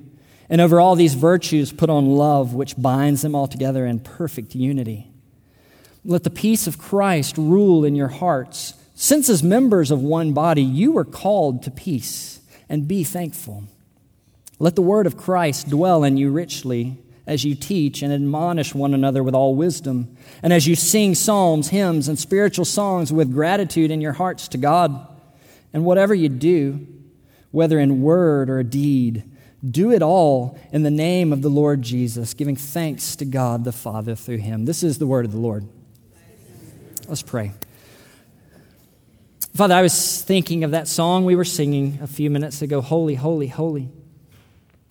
And 0.48 0.60
over 0.60 0.80
all 0.80 0.94
these 0.94 1.14
virtues, 1.14 1.72
put 1.72 1.90
on 1.90 2.16
love, 2.16 2.54
which 2.54 2.80
binds 2.80 3.22
them 3.22 3.34
all 3.34 3.46
together 3.46 3.86
in 3.86 4.00
perfect 4.00 4.54
unity. 4.54 5.10
Let 6.04 6.24
the 6.24 6.30
peace 6.30 6.66
of 6.66 6.78
Christ 6.78 7.36
rule 7.38 7.84
in 7.84 7.94
your 7.94 8.08
hearts, 8.08 8.74
since 8.94 9.28
as 9.28 9.42
members 9.42 9.90
of 9.90 10.02
one 10.02 10.32
body, 10.32 10.62
you 10.62 10.92
were 10.92 11.04
called 11.04 11.62
to 11.62 11.70
peace 11.70 12.40
and 12.68 12.88
be 12.88 13.04
thankful. 13.04 13.64
Let 14.58 14.76
the 14.76 14.82
word 14.82 15.06
of 15.06 15.16
Christ 15.16 15.70
dwell 15.70 16.04
in 16.04 16.16
you 16.16 16.30
richly 16.30 16.98
as 17.26 17.44
you 17.44 17.54
teach 17.54 18.02
and 18.02 18.12
admonish 18.12 18.74
one 18.74 18.94
another 18.94 19.22
with 19.22 19.34
all 19.34 19.54
wisdom, 19.54 20.16
and 20.42 20.52
as 20.52 20.66
you 20.66 20.74
sing 20.74 21.14
psalms, 21.14 21.68
hymns, 21.68 22.08
and 22.08 22.18
spiritual 22.18 22.64
songs 22.64 23.12
with 23.12 23.32
gratitude 23.32 23.90
in 23.90 24.00
your 24.00 24.12
hearts 24.12 24.48
to 24.48 24.58
God. 24.58 25.08
And 25.72 25.84
whatever 25.84 26.14
you 26.14 26.28
do, 26.28 26.86
whether 27.50 27.78
in 27.78 28.02
word 28.02 28.50
or 28.50 28.62
deed, 28.62 29.24
do 29.68 29.92
it 29.92 30.02
all 30.02 30.58
in 30.72 30.82
the 30.82 30.90
name 30.90 31.32
of 31.32 31.42
the 31.42 31.48
Lord 31.48 31.82
Jesus, 31.82 32.34
giving 32.34 32.56
thanks 32.56 33.14
to 33.16 33.24
God 33.24 33.64
the 33.64 33.72
Father 33.72 34.16
through 34.16 34.38
him. 34.38 34.64
This 34.64 34.82
is 34.82 34.98
the 34.98 35.06
word 35.06 35.24
of 35.24 35.32
the 35.32 35.38
Lord. 35.38 35.68
Let's 37.08 37.22
pray. 37.22 37.52
Father, 39.54 39.74
I 39.74 39.82
was 39.82 40.22
thinking 40.22 40.64
of 40.64 40.70
that 40.70 40.88
song 40.88 41.24
we 41.24 41.36
were 41.36 41.44
singing 41.44 41.98
a 42.02 42.06
few 42.06 42.30
minutes 42.30 42.62
ago 42.62 42.80
Holy, 42.80 43.14
Holy, 43.14 43.48
Holy. 43.48 43.90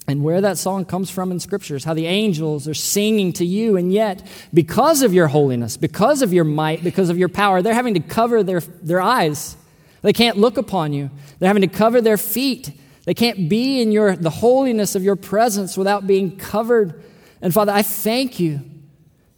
And 0.07 0.23
where 0.23 0.41
that 0.41 0.57
song 0.57 0.85
comes 0.85 1.09
from 1.09 1.31
in 1.31 1.39
scriptures, 1.39 1.83
how 1.83 1.93
the 1.93 2.07
angels 2.07 2.67
are 2.67 2.73
singing 2.73 3.33
to 3.33 3.45
you, 3.45 3.77
and 3.77 3.93
yet, 3.93 4.25
because 4.53 5.03
of 5.03 5.13
your 5.13 5.27
holiness, 5.27 5.77
because 5.77 6.21
of 6.21 6.33
your 6.33 6.43
might, 6.43 6.83
because 6.83 7.09
of 7.09 7.17
your 7.17 7.29
power, 7.29 7.61
they're 7.61 7.73
having 7.73 7.93
to 7.93 7.99
cover 7.99 8.43
their, 8.43 8.61
their 8.61 8.99
eyes. 8.99 9.55
They 10.01 10.13
can't 10.13 10.37
look 10.37 10.57
upon 10.57 10.93
you. 10.93 11.11
They're 11.37 11.47
having 11.47 11.61
to 11.61 11.67
cover 11.67 12.01
their 12.01 12.17
feet. 12.17 12.71
They 13.05 13.13
can't 13.13 13.47
be 13.47 13.81
in 13.81 13.91
your, 13.91 14.15
the 14.15 14.31
holiness 14.31 14.95
of 14.95 15.03
your 15.03 15.15
presence 15.15 15.77
without 15.77 16.07
being 16.07 16.35
covered. 16.35 17.03
And 17.41 17.53
Father, 17.53 17.71
I 17.71 17.83
thank 17.83 18.39
you 18.39 18.61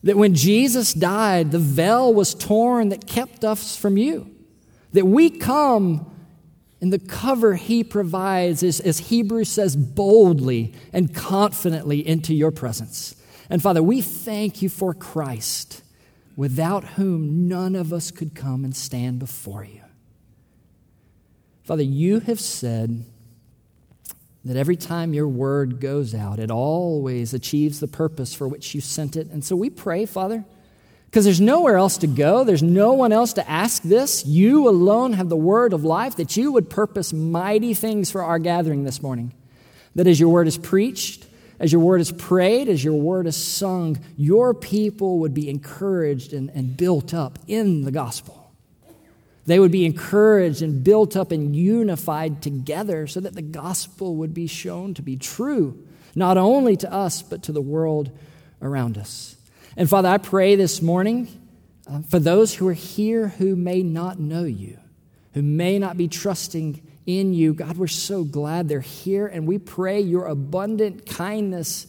that 0.03 0.17
when 0.17 0.33
Jesus 0.33 0.93
died, 0.93 1.51
the 1.51 1.59
veil 1.59 2.13
was 2.13 2.33
torn 2.33 2.89
that 2.89 3.05
kept 3.05 3.43
us 3.43 3.75
from 3.75 3.97
you. 3.97 4.29
That 4.93 5.05
we 5.05 5.29
come 5.29 6.12
in 6.83 6.89
the 6.89 6.99
cover 6.99 7.55
he 7.55 7.81
provides, 7.81 8.61
is, 8.61 8.81
as 8.81 8.99
Hebrews 8.99 9.47
says, 9.47 9.73
boldly 9.73 10.73
and 10.91 11.15
confidently 11.15 12.05
into 12.05 12.33
your 12.33 12.51
presence. 12.51 13.15
And 13.49 13.61
Father, 13.61 13.81
we 13.81 14.01
thank 14.01 14.61
you 14.61 14.67
for 14.67 14.93
Christ, 14.93 15.81
without 16.35 16.83
whom 16.83 17.47
none 17.47 17.75
of 17.75 17.93
us 17.93 18.11
could 18.11 18.35
come 18.35 18.65
and 18.65 18.75
stand 18.75 19.19
before 19.19 19.63
you. 19.63 19.79
Father, 21.63 21.83
you 21.83 22.19
have 22.19 22.41
said 22.41 23.05
that 24.43 24.57
every 24.57 24.75
time 24.75 25.13
your 25.13 25.29
word 25.29 25.79
goes 25.79 26.13
out, 26.13 26.37
it 26.37 26.51
always 26.51 27.33
achieves 27.33 27.79
the 27.79 27.87
purpose 27.87 28.33
for 28.33 28.45
which 28.45 28.75
you 28.75 28.81
sent 28.81 29.15
it. 29.15 29.29
And 29.29 29.41
so 29.41 29.55
we 29.55 29.69
pray, 29.69 30.05
Father, 30.05 30.43
because 31.13 31.25
there's 31.25 31.39
nowhere 31.39 31.77
else 31.77 31.97
to 31.97 32.07
go, 32.07 32.43
there's 32.43 32.63
no 32.63 32.93
one 32.93 33.11
else 33.11 33.33
to 33.33 33.47
ask 33.47 33.83
this. 33.83 34.25
You 34.25 34.67
alone 34.67 35.13
have 35.13 35.29
the 35.29 35.37
word 35.37 35.71
of 35.71 35.83
life, 35.83 36.15
that 36.15 36.35
you 36.35 36.51
would 36.53 36.71
purpose 36.71 37.13
mighty 37.13 37.75
things 37.75 38.09
for 38.09 38.23
our 38.23 38.39
gathering 38.39 38.83
this 38.83 38.99
morning. 38.99 39.31
That 39.93 40.07
as 40.07 40.19
your 40.19 40.29
word 40.29 40.47
is 40.47 40.57
preached, 40.57 41.27
as 41.59 41.71
your 41.71 41.81
word 41.81 42.01
is 42.01 42.11
prayed, 42.11 42.67
as 42.67 42.83
your 42.83 42.95
word 42.95 43.27
is 43.27 43.37
sung, 43.37 43.99
your 44.17 44.55
people 44.55 45.19
would 45.19 45.35
be 45.35 45.49
encouraged 45.49 46.33
and, 46.33 46.49
and 46.49 46.75
built 46.75 47.13
up 47.13 47.37
in 47.45 47.83
the 47.83 47.91
gospel. 47.91 48.51
They 49.45 49.59
would 49.59 49.71
be 49.71 49.85
encouraged 49.85 50.63
and 50.63 50.83
built 50.83 51.15
up 51.15 51.31
and 51.31 51.55
unified 51.55 52.41
together 52.41 53.05
so 53.05 53.19
that 53.19 53.35
the 53.35 53.43
gospel 53.43 54.15
would 54.15 54.33
be 54.33 54.47
shown 54.47 54.95
to 54.95 55.03
be 55.03 55.17
true, 55.17 55.77
not 56.15 56.39
only 56.39 56.75
to 56.77 56.91
us, 56.91 57.21
but 57.21 57.43
to 57.43 57.51
the 57.51 57.61
world 57.61 58.09
around 58.63 58.97
us. 58.97 59.32
And 59.75 59.89
Father, 59.89 60.09
I 60.09 60.19
pray 60.19 60.55
this 60.55 60.81
morning 60.81 61.27
uh, 61.87 62.01
for 62.03 62.19
those 62.19 62.53
who 62.53 62.67
are 62.67 62.73
here 62.73 63.29
who 63.29 63.55
may 63.55 63.81
not 63.81 64.19
know 64.19 64.43
you, 64.43 64.77
who 65.33 65.41
may 65.41 65.79
not 65.79 65.97
be 65.97 66.07
trusting 66.07 66.81
in 67.05 67.33
you. 67.33 67.53
God, 67.53 67.77
we're 67.77 67.87
so 67.87 68.23
glad 68.23 68.69
they're 68.69 68.81
here, 68.81 69.25
and 69.25 69.47
we 69.47 69.57
pray 69.57 69.99
your 69.99 70.27
abundant 70.27 71.05
kindness, 71.07 71.87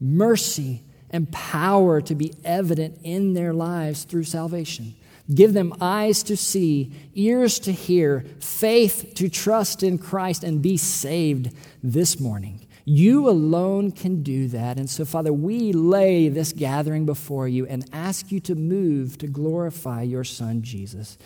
mercy, 0.00 0.82
and 1.10 1.30
power 1.30 2.00
to 2.00 2.14
be 2.14 2.34
evident 2.44 2.98
in 3.04 3.34
their 3.34 3.52
lives 3.52 4.02
through 4.04 4.24
salvation. 4.24 4.94
Give 5.32 5.52
them 5.52 5.74
eyes 5.80 6.24
to 6.24 6.36
see, 6.36 6.92
ears 7.14 7.60
to 7.60 7.72
hear, 7.72 8.24
faith 8.40 9.12
to 9.14 9.28
trust 9.28 9.82
in 9.82 9.98
Christ, 9.98 10.42
and 10.42 10.60
be 10.60 10.76
saved 10.76 11.54
this 11.82 12.18
morning. 12.18 12.61
You 12.84 13.28
alone 13.28 13.92
can 13.92 14.22
do 14.22 14.48
that. 14.48 14.78
And 14.78 14.90
so, 14.90 15.04
Father, 15.04 15.32
we 15.32 15.72
lay 15.72 16.28
this 16.28 16.52
gathering 16.52 17.06
before 17.06 17.46
you 17.46 17.66
and 17.66 17.88
ask 17.92 18.32
you 18.32 18.40
to 18.40 18.54
move 18.54 19.18
to 19.18 19.26
glorify 19.26 20.02
your 20.02 20.24
Son, 20.24 20.62
Jesus. 20.62 21.16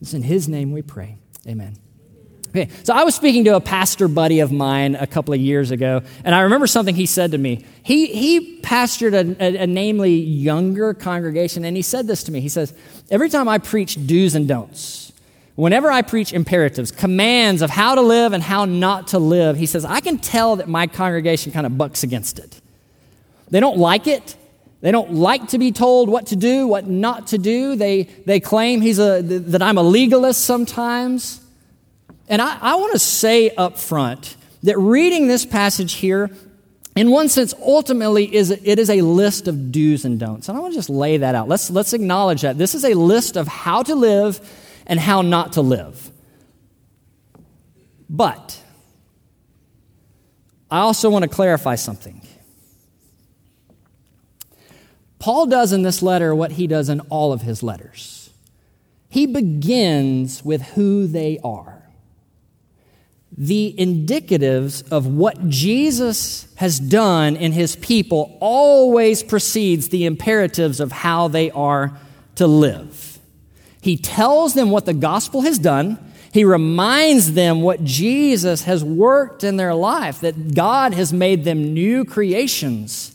It's 0.00 0.14
in 0.14 0.22
His 0.22 0.48
name 0.48 0.72
we 0.72 0.82
pray. 0.82 1.16
Amen. 1.46 1.76
Okay, 2.48 2.70
so 2.82 2.94
I 2.94 3.04
was 3.04 3.14
speaking 3.14 3.44
to 3.44 3.56
a 3.56 3.60
pastor 3.60 4.08
buddy 4.08 4.40
of 4.40 4.50
mine 4.50 4.94
a 4.94 5.06
couple 5.06 5.34
of 5.34 5.40
years 5.40 5.70
ago, 5.70 6.00
and 6.24 6.34
I 6.34 6.40
remember 6.40 6.66
something 6.66 6.94
he 6.94 7.04
said 7.04 7.32
to 7.32 7.38
me. 7.38 7.64
He, 7.82 8.06
he 8.06 8.60
pastored 8.62 9.12
a, 9.12 9.36
a, 9.42 9.64
a 9.64 9.66
namely 9.66 10.14
younger 10.14 10.94
congregation, 10.94 11.66
and 11.66 11.76
he 11.76 11.82
said 11.82 12.06
this 12.06 12.24
to 12.24 12.32
me. 12.32 12.40
He 12.40 12.48
says, 12.48 12.72
Every 13.10 13.28
time 13.28 13.48
I 13.48 13.58
preach 13.58 14.06
do's 14.06 14.34
and 14.34 14.48
don'ts, 14.48 15.07
whenever 15.58 15.90
I 15.90 16.02
preach 16.02 16.32
imperatives, 16.32 16.92
commands 16.92 17.62
of 17.62 17.70
how 17.70 17.96
to 17.96 18.00
live 18.00 18.32
and 18.32 18.40
how 18.40 18.64
not 18.64 19.08
to 19.08 19.18
live, 19.18 19.56
he 19.56 19.66
says, 19.66 19.84
I 19.84 19.98
can 19.98 20.18
tell 20.18 20.54
that 20.56 20.68
my 20.68 20.86
congregation 20.86 21.50
kind 21.50 21.66
of 21.66 21.76
bucks 21.76 22.04
against 22.04 22.38
it. 22.38 22.60
They 23.50 23.58
don't 23.58 23.76
like 23.76 24.06
it. 24.06 24.36
They 24.82 24.92
don't 24.92 25.14
like 25.14 25.48
to 25.48 25.58
be 25.58 25.72
told 25.72 26.08
what 26.08 26.26
to 26.26 26.36
do, 26.36 26.68
what 26.68 26.86
not 26.86 27.26
to 27.28 27.38
do. 27.38 27.74
They, 27.74 28.04
they 28.04 28.38
claim 28.38 28.80
he's 28.80 29.00
a, 29.00 29.20
that 29.20 29.60
I'm 29.60 29.78
a 29.78 29.82
legalist 29.82 30.44
sometimes. 30.44 31.40
And 32.28 32.40
I, 32.40 32.56
I 32.60 32.76
want 32.76 32.92
to 32.92 33.00
say 33.00 33.50
up 33.50 33.78
front 33.78 34.36
that 34.62 34.78
reading 34.78 35.26
this 35.26 35.44
passage 35.44 35.94
here, 35.94 36.30
in 36.94 37.10
one 37.10 37.28
sense, 37.28 37.52
ultimately, 37.60 38.32
is 38.32 38.52
it 38.52 38.78
is 38.78 38.90
a 38.90 39.00
list 39.00 39.48
of 39.48 39.72
do's 39.72 40.04
and 40.04 40.20
don'ts. 40.20 40.48
And 40.48 40.56
I 40.56 40.60
want 40.60 40.74
to 40.74 40.78
just 40.78 40.90
lay 40.90 41.16
that 41.16 41.34
out. 41.34 41.48
Let's, 41.48 41.68
let's 41.68 41.94
acknowledge 41.94 42.42
that. 42.42 42.58
This 42.58 42.76
is 42.76 42.84
a 42.84 42.94
list 42.94 43.36
of 43.36 43.48
how 43.48 43.82
to 43.82 43.96
live 43.96 44.40
and 44.88 44.98
how 44.98 45.22
not 45.22 45.52
to 45.52 45.60
live. 45.60 46.10
But 48.10 48.60
I 50.70 50.80
also 50.80 51.10
want 51.10 51.22
to 51.22 51.28
clarify 51.28 51.74
something. 51.74 52.26
Paul 55.18 55.46
does 55.46 55.72
in 55.72 55.82
this 55.82 56.02
letter 56.02 56.34
what 56.34 56.52
he 56.52 56.66
does 56.66 56.88
in 56.88 57.00
all 57.02 57.32
of 57.32 57.42
his 57.42 57.62
letters. 57.62 58.30
He 59.08 59.26
begins 59.26 60.44
with 60.44 60.62
who 60.62 61.06
they 61.06 61.38
are. 61.42 61.82
The 63.36 63.74
indicatives 63.78 64.90
of 64.90 65.06
what 65.06 65.48
Jesus 65.48 66.52
has 66.56 66.78
done 66.80 67.36
in 67.36 67.52
his 67.52 67.76
people 67.76 68.36
always 68.40 69.22
precedes 69.22 69.88
the 69.88 70.06
imperatives 70.06 70.80
of 70.80 70.92
how 70.92 71.28
they 71.28 71.50
are 71.50 71.98
to 72.36 72.46
live. 72.46 73.07
He 73.80 73.96
tells 73.96 74.54
them 74.54 74.70
what 74.70 74.86
the 74.86 74.94
gospel 74.94 75.42
has 75.42 75.58
done. 75.58 75.98
He 76.32 76.44
reminds 76.44 77.32
them 77.32 77.62
what 77.62 77.84
Jesus 77.84 78.64
has 78.64 78.84
worked 78.84 79.44
in 79.44 79.56
their 79.56 79.74
life, 79.74 80.20
that 80.20 80.54
God 80.54 80.94
has 80.94 81.12
made 81.12 81.44
them 81.44 81.74
new 81.74 82.04
creations. 82.04 83.14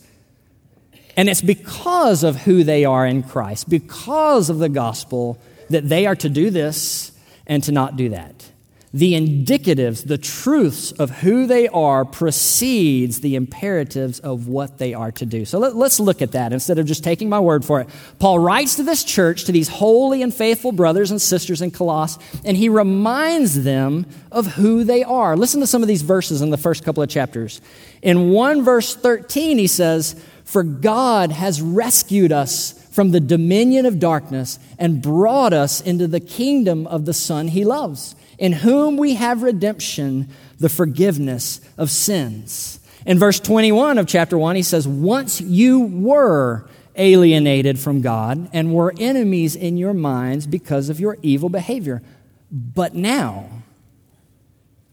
And 1.16 1.28
it's 1.28 1.42
because 1.42 2.24
of 2.24 2.42
who 2.42 2.64
they 2.64 2.84
are 2.84 3.06
in 3.06 3.22
Christ, 3.22 3.68
because 3.68 4.50
of 4.50 4.58
the 4.58 4.68
gospel, 4.68 5.38
that 5.70 5.88
they 5.88 6.06
are 6.06 6.16
to 6.16 6.28
do 6.28 6.50
this 6.50 7.12
and 7.46 7.62
to 7.64 7.72
not 7.72 7.96
do 7.96 8.08
that 8.08 8.50
the 8.94 9.14
indicatives, 9.14 10.06
the 10.06 10.16
truths 10.16 10.92
of 10.92 11.10
who 11.10 11.48
they 11.48 11.66
are 11.66 12.04
precedes 12.04 13.20
the 13.20 13.34
imperatives 13.34 14.20
of 14.20 14.46
what 14.46 14.78
they 14.78 14.94
are 14.94 15.10
to 15.10 15.26
do. 15.26 15.44
So 15.44 15.58
let, 15.58 15.74
us 15.74 15.98
look 15.98 16.22
at 16.22 16.30
that 16.30 16.52
instead 16.52 16.78
of 16.78 16.86
just 16.86 17.02
taking 17.02 17.28
my 17.28 17.40
word 17.40 17.64
for 17.64 17.80
it. 17.80 17.88
Paul 18.20 18.38
writes 18.38 18.76
to 18.76 18.84
this 18.84 19.02
church, 19.02 19.46
to 19.46 19.52
these 19.52 19.66
holy 19.66 20.22
and 20.22 20.32
faithful 20.32 20.70
brothers 20.70 21.10
and 21.10 21.20
sisters 21.20 21.60
in 21.60 21.72
Colossus, 21.72 22.22
and 22.44 22.56
he 22.56 22.68
reminds 22.68 23.64
them 23.64 24.06
of 24.30 24.46
who 24.46 24.84
they 24.84 25.02
are. 25.02 25.36
Listen 25.36 25.58
to 25.58 25.66
some 25.66 25.82
of 25.82 25.88
these 25.88 26.02
verses 26.02 26.40
in 26.40 26.50
the 26.50 26.56
first 26.56 26.84
couple 26.84 27.02
of 27.02 27.08
chapters. 27.08 27.60
In 28.00 28.30
1 28.30 28.62
verse 28.62 28.94
13, 28.94 29.58
he 29.58 29.66
says, 29.66 30.14
For 30.44 30.62
God 30.62 31.32
has 31.32 31.60
rescued 31.60 32.30
us 32.30 32.80
from 32.92 33.10
the 33.10 33.18
dominion 33.18 33.86
of 33.86 33.98
darkness 33.98 34.60
and 34.78 35.02
brought 35.02 35.52
us 35.52 35.80
into 35.80 36.06
the 36.06 36.20
kingdom 36.20 36.86
of 36.86 37.06
the 37.06 37.14
Son 37.14 37.48
he 37.48 37.64
loves 37.64 38.14
in 38.38 38.52
whom 38.52 38.96
we 38.96 39.14
have 39.14 39.42
redemption, 39.42 40.28
the 40.58 40.68
forgiveness 40.68 41.60
of 41.76 41.90
sins. 41.90 42.80
In 43.06 43.18
verse 43.18 43.38
21 43.40 43.98
of 43.98 44.06
chapter 44.06 44.38
1, 44.38 44.56
he 44.56 44.62
says, 44.62 44.88
Once 44.88 45.40
you 45.40 45.80
were 45.80 46.66
alienated 46.96 47.78
from 47.78 48.00
God 48.00 48.48
and 48.52 48.72
were 48.72 48.94
enemies 48.98 49.56
in 49.56 49.76
your 49.76 49.94
minds 49.94 50.46
because 50.46 50.88
of 50.88 51.00
your 51.00 51.18
evil 51.22 51.48
behavior. 51.48 52.02
But 52.50 52.94
now, 52.94 53.48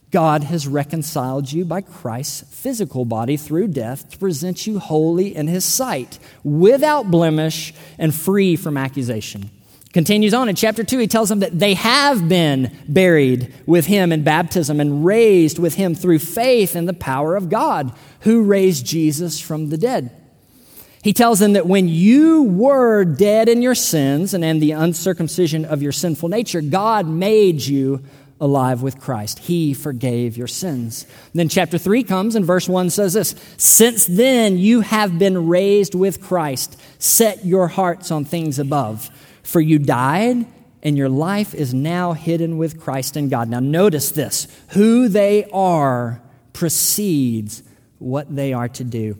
God 0.10 0.43
has 0.43 0.67
reconciled 0.67 1.51
you 1.51 1.63
by 1.63 1.81
Christ's 1.81 2.41
physical 2.53 3.05
body 3.05 3.38
through 3.38 3.69
death 3.69 4.10
to 4.10 4.17
present 4.17 4.67
you 4.67 4.79
holy 4.79 5.33
in 5.36 5.48
his 5.48 5.63
sight, 5.63 6.19
without 6.43 7.10
blemish 7.10 7.74
and 7.98 8.13
free 8.13 8.55
from 8.55 8.77
accusation. 8.77 9.50
Continues 9.93 10.33
on 10.33 10.48
in 10.48 10.55
chapter 10.55 10.83
2, 10.86 11.00
he 11.00 11.07
tells 11.07 11.27
them 11.27 11.39
that 11.39 11.60
they 11.60 11.74
have 11.74 12.29
been 12.29 12.71
buried 12.88 13.53
with 13.65 13.88
him 13.88 14.13
in 14.13 14.24
baptism 14.24 14.79
and 14.79 15.03
raised 15.03 15.60
with 15.60 15.75
him 15.75 15.95
through 15.95 16.19
faith 16.19 16.75
in 16.75 16.86
the 16.86 16.93
power 16.93 17.36
of 17.36 17.50
God, 17.50 17.93
who 18.21 18.43
raised 18.43 18.86
Jesus 18.86 19.39
from 19.39 19.69
the 19.69 19.77
dead. 19.77 20.10
He 21.03 21.13
tells 21.13 21.39
them 21.39 21.53
that 21.53 21.67
when 21.67 21.89
you 21.89 22.43
were 22.43 23.03
dead 23.03 23.50
in 23.50 23.62
your 23.62 23.75
sins 23.75 24.33
and 24.33 24.45
in 24.45 24.60
the 24.60 24.71
uncircumcision 24.71 25.65
of 25.65 25.81
your 25.81 25.91
sinful 25.91 26.29
nature, 26.29 26.62
God 26.62 27.07
made 27.07 27.62
you 27.62 28.03
alive 28.41 28.81
with 28.81 29.00
Christ. 29.00 29.39
He 29.39 29.74
forgave 29.74 30.36
your 30.36 30.48
sins. 30.48 31.05
then 31.33 31.48
chapter 31.48 31.77
3 31.77 32.03
comes 32.03 32.36
and 32.36 32.43
verse 32.43 32.67
1 32.67 32.89
says 32.89 33.13
this 33.13 33.36
Since 33.55 34.07
then 34.07 34.57
you 34.57 34.81
have 34.81 35.17
been 35.17 35.48
raised 35.48 35.95
with 35.95 36.21
Christ, 36.21 36.77
set 37.00 37.45
your 37.45 37.69
hearts 37.69 38.12
on 38.12 38.25
things 38.25 38.60
above 38.60 39.10
for 39.43 39.62
you 39.62 39.79
died, 39.79 40.45
and 40.83 40.98
your 40.98 41.10
life 41.10 41.53
is 41.53 41.74
now 41.74 42.13
hidden 42.13 42.57
with 42.57 42.79
Christ 42.79 43.17
in 43.17 43.29
God. 43.29 43.50
Now, 43.50 43.60
notice 43.60 44.12
this 44.12 44.48
who 44.69 45.07
they 45.07 45.45
are 45.51 46.21
precedes 46.53 47.63
what 48.00 48.33
they 48.33 48.53
are 48.53 48.67
to 48.69 48.83
do. 48.83 49.17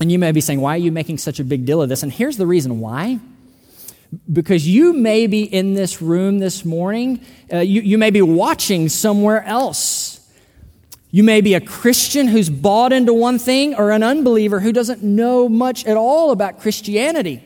And 0.00 0.10
you 0.10 0.18
may 0.18 0.32
be 0.32 0.40
saying, 0.40 0.60
Why 0.60 0.74
are 0.74 0.78
you 0.78 0.92
making 0.92 1.18
such 1.18 1.40
a 1.40 1.44
big 1.44 1.64
deal 1.64 1.80
of 1.80 1.88
this? 1.88 2.02
And 2.02 2.12
here's 2.12 2.36
the 2.36 2.46
reason 2.46 2.80
why. 2.80 3.20
Because 4.32 4.68
you 4.68 4.92
may 4.92 5.26
be 5.26 5.42
in 5.42 5.74
this 5.74 6.00
room 6.00 6.38
this 6.38 6.64
morning, 6.64 7.24
uh, 7.52 7.58
you, 7.58 7.82
you 7.82 7.98
may 7.98 8.10
be 8.10 8.22
watching 8.22 8.88
somewhere 8.88 9.42
else. 9.44 10.16
You 11.10 11.22
may 11.22 11.40
be 11.40 11.54
a 11.54 11.60
Christian 11.60 12.28
who's 12.28 12.50
bought 12.50 12.92
into 12.92 13.14
one 13.14 13.38
thing 13.38 13.74
or 13.74 13.90
an 13.90 14.02
unbeliever 14.02 14.60
who 14.60 14.72
doesn't 14.72 15.02
know 15.02 15.48
much 15.48 15.86
at 15.86 15.96
all 15.96 16.30
about 16.30 16.60
Christianity. 16.60 17.42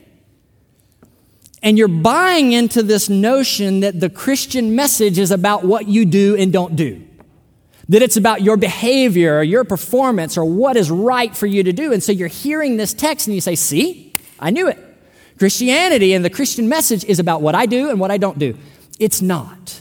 And 1.62 1.76
you're 1.76 1.88
buying 1.88 2.52
into 2.52 2.82
this 2.82 3.08
notion 3.08 3.80
that 3.80 4.00
the 4.00 4.08
Christian 4.08 4.74
message 4.74 5.18
is 5.18 5.30
about 5.30 5.62
what 5.62 5.86
you 5.86 6.06
do 6.06 6.36
and 6.36 6.52
don't 6.52 6.74
do. 6.74 7.06
That 7.90 8.02
it's 8.02 8.16
about 8.16 8.42
your 8.42 8.56
behavior 8.56 9.38
or 9.38 9.42
your 9.42 9.64
performance 9.64 10.38
or 10.38 10.44
what 10.44 10.76
is 10.76 10.90
right 10.90 11.36
for 11.36 11.46
you 11.46 11.62
to 11.64 11.72
do. 11.72 11.92
And 11.92 12.02
so 12.02 12.12
you're 12.12 12.28
hearing 12.28 12.76
this 12.76 12.94
text 12.94 13.26
and 13.26 13.34
you 13.34 13.40
say, 13.40 13.56
See, 13.56 14.14
I 14.38 14.50
knew 14.50 14.68
it. 14.68 14.78
Christianity 15.40 16.12
and 16.12 16.22
the 16.22 16.28
Christian 16.28 16.68
message 16.68 17.02
is 17.02 17.18
about 17.18 17.40
what 17.40 17.54
I 17.54 17.64
do 17.64 17.88
and 17.88 17.98
what 17.98 18.10
I 18.10 18.18
don't 18.18 18.38
do. 18.38 18.58
It's 18.98 19.22
not. 19.22 19.80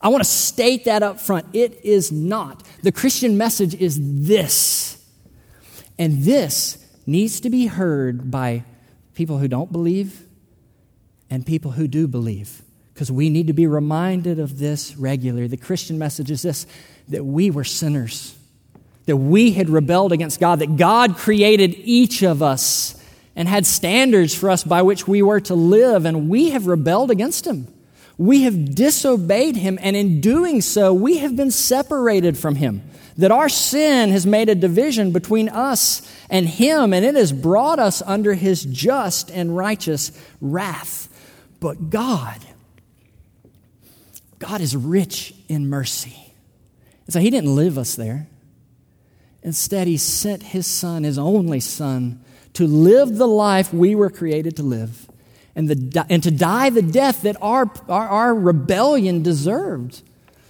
I 0.00 0.08
want 0.08 0.24
to 0.24 0.28
state 0.28 0.86
that 0.86 1.04
up 1.04 1.20
front. 1.20 1.46
It 1.52 1.84
is 1.84 2.10
not. 2.10 2.64
The 2.82 2.90
Christian 2.90 3.38
message 3.38 3.76
is 3.76 4.26
this. 4.26 5.06
And 6.00 6.24
this 6.24 6.84
needs 7.06 7.38
to 7.42 7.50
be 7.50 7.66
heard 7.66 8.32
by 8.32 8.64
people 9.14 9.38
who 9.38 9.46
don't 9.46 9.70
believe 9.70 10.26
and 11.30 11.46
people 11.46 11.70
who 11.70 11.86
do 11.86 12.08
believe. 12.08 12.62
Because 12.92 13.12
we 13.12 13.30
need 13.30 13.46
to 13.46 13.52
be 13.52 13.68
reminded 13.68 14.40
of 14.40 14.58
this 14.58 14.96
regularly. 14.96 15.46
The 15.46 15.58
Christian 15.58 15.96
message 15.96 16.28
is 16.28 16.42
this 16.42 16.66
that 17.08 17.24
we 17.24 17.52
were 17.52 17.62
sinners, 17.62 18.36
that 19.06 19.16
we 19.16 19.52
had 19.52 19.70
rebelled 19.70 20.10
against 20.10 20.40
God, 20.40 20.58
that 20.58 20.76
God 20.76 21.16
created 21.16 21.76
each 21.76 22.24
of 22.24 22.42
us 22.42 22.99
and 23.40 23.48
had 23.48 23.64
standards 23.64 24.34
for 24.34 24.50
us 24.50 24.62
by 24.62 24.82
which 24.82 25.08
we 25.08 25.22
were 25.22 25.40
to 25.40 25.54
live, 25.54 26.04
and 26.04 26.28
we 26.28 26.50
have 26.50 26.66
rebelled 26.66 27.10
against 27.10 27.46
Him. 27.46 27.66
We 28.18 28.42
have 28.42 28.74
disobeyed 28.74 29.56
Him, 29.56 29.78
and 29.80 29.96
in 29.96 30.20
doing 30.20 30.60
so, 30.60 30.92
we 30.92 31.16
have 31.16 31.36
been 31.36 31.50
separated 31.50 32.36
from 32.36 32.56
Him. 32.56 32.82
That 33.16 33.30
our 33.30 33.48
sin 33.48 34.10
has 34.10 34.26
made 34.26 34.50
a 34.50 34.54
division 34.54 35.12
between 35.12 35.48
us 35.48 36.02
and 36.28 36.46
Him, 36.46 36.92
and 36.92 37.02
it 37.02 37.14
has 37.14 37.32
brought 37.32 37.78
us 37.78 38.02
under 38.02 38.34
His 38.34 38.62
just 38.62 39.30
and 39.30 39.56
righteous 39.56 40.12
wrath. 40.42 41.08
But 41.60 41.88
God, 41.88 42.40
God 44.38 44.60
is 44.60 44.76
rich 44.76 45.32
in 45.48 45.66
mercy. 45.70 46.34
And 47.06 47.14
so 47.14 47.20
He 47.20 47.30
didn't 47.30 47.56
leave 47.56 47.78
us 47.78 47.96
there. 47.96 48.28
Instead, 49.42 49.86
He 49.86 49.96
sent 49.96 50.42
His 50.42 50.66
Son, 50.66 51.04
His 51.04 51.16
only 51.16 51.60
Son, 51.60 52.22
to 52.54 52.66
live 52.66 53.16
the 53.16 53.28
life 53.28 53.72
we 53.72 53.94
were 53.94 54.10
created 54.10 54.56
to 54.56 54.62
live 54.62 55.08
and, 55.54 55.68
the, 55.68 56.06
and 56.08 56.22
to 56.22 56.30
die 56.30 56.70
the 56.70 56.82
death 56.82 57.22
that 57.22 57.36
our, 57.40 57.70
our, 57.88 58.08
our 58.08 58.34
rebellion 58.34 59.22
deserved. 59.22 60.02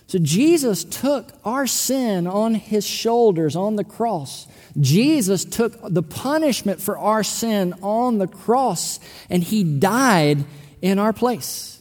So 0.07 0.19
Jesus 0.19 0.85
took 0.85 1.33
our 1.45 1.67
sin 1.67 2.27
on 2.27 2.55
his 2.55 2.87
shoulders 2.87 3.55
on 3.55 3.77
the 3.77 3.85
cross. 3.85 4.47
Jesus 4.79 5.45
took 5.45 5.77
the 5.83 6.03
punishment 6.03 6.81
for 6.81 6.99
our 6.99 7.23
sin 7.23 7.75
on 7.83 8.19
the 8.19 8.27
cross, 8.27 8.99
and 9.29 9.43
he 9.43 9.63
died 9.63 10.45
in 10.83 10.99
our 10.99 11.13
place. 11.13 11.81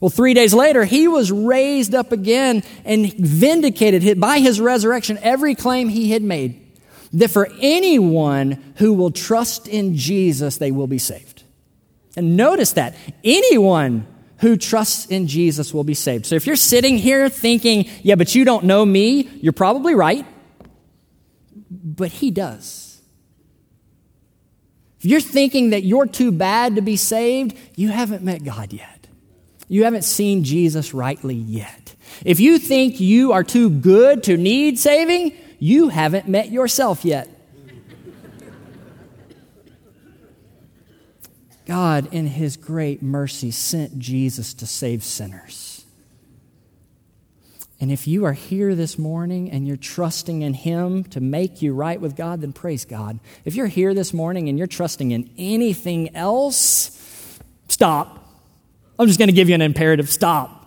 Well, 0.00 0.10
three 0.10 0.34
days 0.34 0.54
later, 0.54 0.84
he 0.84 1.08
was 1.08 1.30
raised 1.30 1.94
up 1.94 2.12
again 2.12 2.62
and 2.84 3.12
vindicated 3.12 4.18
by 4.20 4.40
his 4.40 4.60
resurrection 4.60 5.18
every 5.22 5.54
claim 5.54 5.88
he 5.88 6.10
had 6.10 6.22
made 6.22 6.59
that 7.12 7.30
for 7.30 7.48
anyone 7.60 8.74
who 8.76 8.92
will 8.92 9.10
trust 9.10 9.66
in 9.66 9.96
Jesus, 9.96 10.58
they 10.58 10.70
will 10.70 10.86
be 10.86 10.98
saved. 10.98 11.42
And 12.16 12.36
notice 12.36 12.72
that 12.72 12.94
anyone 13.24 14.06
who 14.38 14.56
trusts 14.56 15.06
in 15.06 15.26
Jesus 15.26 15.74
will 15.74 15.84
be 15.84 15.94
saved. 15.94 16.26
So 16.26 16.34
if 16.34 16.46
you're 16.46 16.56
sitting 16.56 16.98
here 16.98 17.28
thinking, 17.28 17.88
yeah, 18.02 18.14
but 18.14 18.34
you 18.34 18.44
don't 18.44 18.64
know 18.64 18.84
me, 18.84 19.28
you're 19.40 19.52
probably 19.52 19.94
right. 19.94 20.26
But 21.70 22.10
he 22.10 22.30
does. 22.30 23.00
If 24.98 25.06
you're 25.06 25.20
thinking 25.20 25.70
that 25.70 25.82
you're 25.82 26.06
too 26.06 26.32
bad 26.32 26.76
to 26.76 26.82
be 26.82 26.96
saved, 26.96 27.56
you 27.74 27.88
haven't 27.88 28.22
met 28.22 28.44
God 28.44 28.72
yet. 28.72 29.06
You 29.68 29.84
haven't 29.84 30.02
seen 30.02 30.42
Jesus 30.44 30.92
rightly 30.92 31.36
yet. 31.36 31.94
If 32.24 32.40
you 32.40 32.58
think 32.58 33.00
you 33.00 33.32
are 33.32 33.44
too 33.44 33.70
good 33.70 34.24
to 34.24 34.36
need 34.36 34.78
saving, 34.78 35.32
you 35.60 35.90
haven't 35.90 36.26
met 36.26 36.50
yourself 36.50 37.04
yet. 37.04 37.28
God, 41.66 42.12
in 42.12 42.26
His 42.26 42.56
great 42.56 43.00
mercy, 43.00 43.52
sent 43.52 43.96
Jesus 43.96 44.54
to 44.54 44.66
save 44.66 45.04
sinners. 45.04 45.84
And 47.80 47.92
if 47.92 48.08
you 48.08 48.24
are 48.24 48.32
here 48.32 48.74
this 48.74 48.98
morning 48.98 49.50
and 49.50 49.66
you're 49.68 49.76
trusting 49.76 50.42
in 50.42 50.52
Him 50.52 51.04
to 51.04 51.20
make 51.20 51.62
you 51.62 51.72
right 51.72 52.00
with 52.00 52.16
God, 52.16 52.40
then 52.40 52.52
praise 52.52 52.84
God. 52.84 53.20
If 53.44 53.54
you're 53.54 53.68
here 53.68 53.94
this 53.94 54.12
morning 54.12 54.48
and 54.48 54.58
you're 54.58 54.66
trusting 54.66 55.12
in 55.12 55.30
anything 55.38 56.14
else, 56.16 57.38
stop. 57.68 58.28
I'm 58.98 59.06
just 59.06 59.18
going 59.18 59.28
to 59.28 59.34
give 59.34 59.48
you 59.48 59.54
an 59.54 59.62
imperative 59.62 60.10
stop. 60.10 60.59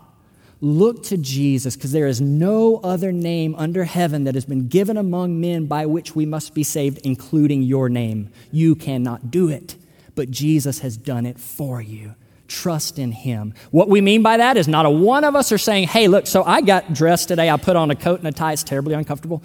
Look 0.63 1.03
to 1.07 1.17
Jesus 1.17 1.75
because 1.75 1.91
there 1.91 2.07
is 2.07 2.21
no 2.21 2.77
other 2.77 3.11
name 3.11 3.53
under 3.57 3.83
heaven 3.83 4.23
that 4.23 4.33
has 4.33 4.45
been 4.45 4.69
given 4.69 4.95
among 4.95 5.41
men 5.41 5.65
by 5.65 5.85
which 5.85 6.15
we 6.15 6.25
must 6.25 6.53
be 6.53 6.63
saved, 6.63 6.99
including 6.99 7.63
your 7.63 7.89
name. 7.89 8.31
You 8.49 8.73
cannot 8.73 9.29
do 9.29 9.49
it, 9.49 9.75
but 10.15 10.31
Jesus 10.31 10.79
has 10.79 10.95
done 10.95 11.25
it 11.25 11.37
for 11.37 11.81
you. 11.81 12.15
Trust 12.47 12.97
in 12.97 13.11
Him. 13.11 13.53
What 13.71 13.89
we 13.89 13.99
mean 13.99 14.23
by 14.23 14.37
that 14.37 14.55
is 14.55 14.69
not 14.69 14.85
a 14.85 14.89
one 14.89 15.25
of 15.25 15.35
us 15.35 15.51
are 15.51 15.57
saying, 15.57 15.89
hey, 15.89 16.07
look, 16.07 16.27
so 16.27 16.43
I 16.45 16.61
got 16.61 16.93
dressed 16.93 17.27
today. 17.27 17.49
I 17.49 17.57
put 17.57 17.75
on 17.75 17.91
a 17.91 17.95
coat 17.95 18.19
and 18.19 18.27
a 18.29 18.31
tie. 18.31 18.53
It's 18.53 18.63
terribly 18.63 18.93
uncomfortable. 18.93 19.43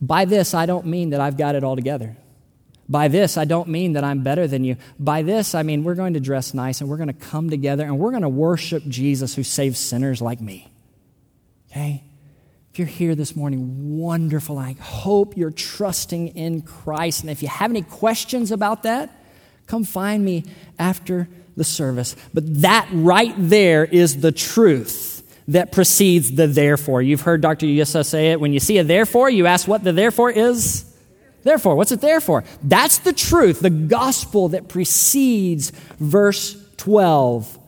By 0.00 0.24
this, 0.24 0.54
I 0.54 0.66
don't 0.66 0.86
mean 0.86 1.10
that 1.10 1.20
I've 1.20 1.36
got 1.36 1.56
it 1.56 1.64
all 1.64 1.74
together. 1.74 2.16
By 2.88 3.08
this, 3.08 3.36
I 3.36 3.44
don't 3.44 3.68
mean 3.68 3.92
that 3.92 4.04
I'm 4.04 4.22
better 4.22 4.46
than 4.46 4.64
you. 4.64 4.76
By 4.98 5.22
this, 5.22 5.54
I 5.54 5.62
mean 5.62 5.84
we're 5.84 5.94
going 5.94 6.14
to 6.14 6.20
dress 6.20 6.54
nice 6.54 6.80
and 6.80 6.88
we're 6.88 6.96
going 6.96 7.08
to 7.08 7.12
come 7.12 7.50
together 7.50 7.84
and 7.84 7.98
we're 7.98 8.10
going 8.10 8.22
to 8.22 8.28
worship 8.28 8.82
Jesus 8.88 9.34
who 9.34 9.42
saves 9.42 9.78
sinners 9.78 10.22
like 10.22 10.40
me. 10.40 10.70
Okay? 11.70 12.02
If 12.72 12.78
you're 12.78 12.88
here 12.88 13.14
this 13.14 13.36
morning, 13.36 13.98
wonderful. 13.98 14.56
I 14.56 14.72
hope 14.72 15.36
you're 15.36 15.50
trusting 15.50 16.28
in 16.28 16.62
Christ. 16.62 17.22
And 17.22 17.30
if 17.30 17.42
you 17.42 17.48
have 17.48 17.70
any 17.70 17.82
questions 17.82 18.52
about 18.52 18.84
that, 18.84 19.10
come 19.66 19.84
find 19.84 20.24
me 20.24 20.44
after 20.78 21.28
the 21.56 21.64
service. 21.64 22.16
But 22.32 22.62
that 22.62 22.88
right 22.92 23.34
there 23.36 23.84
is 23.84 24.20
the 24.20 24.32
truth 24.32 25.16
that 25.48 25.72
precedes 25.72 26.32
the 26.32 26.46
therefore. 26.46 27.02
You've 27.02 27.22
heard 27.22 27.42
Dr. 27.42 27.66
Yussa 27.66 28.04
say 28.04 28.32
it. 28.32 28.40
When 28.40 28.52
you 28.52 28.60
see 28.60 28.78
a 28.78 28.84
therefore, 28.84 29.28
you 29.28 29.46
ask 29.46 29.68
what 29.68 29.84
the 29.84 29.92
therefore 29.92 30.30
is. 30.30 30.87
Therefore, 31.42 31.76
what's 31.76 31.92
it 31.92 32.00
there 32.00 32.20
for? 32.20 32.44
That's 32.62 32.98
the 32.98 33.12
truth, 33.12 33.60
the 33.60 33.70
gospel 33.70 34.48
that 34.50 34.68
precedes 34.68 35.70
verse 35.98 36.56
12. 36.78 37.58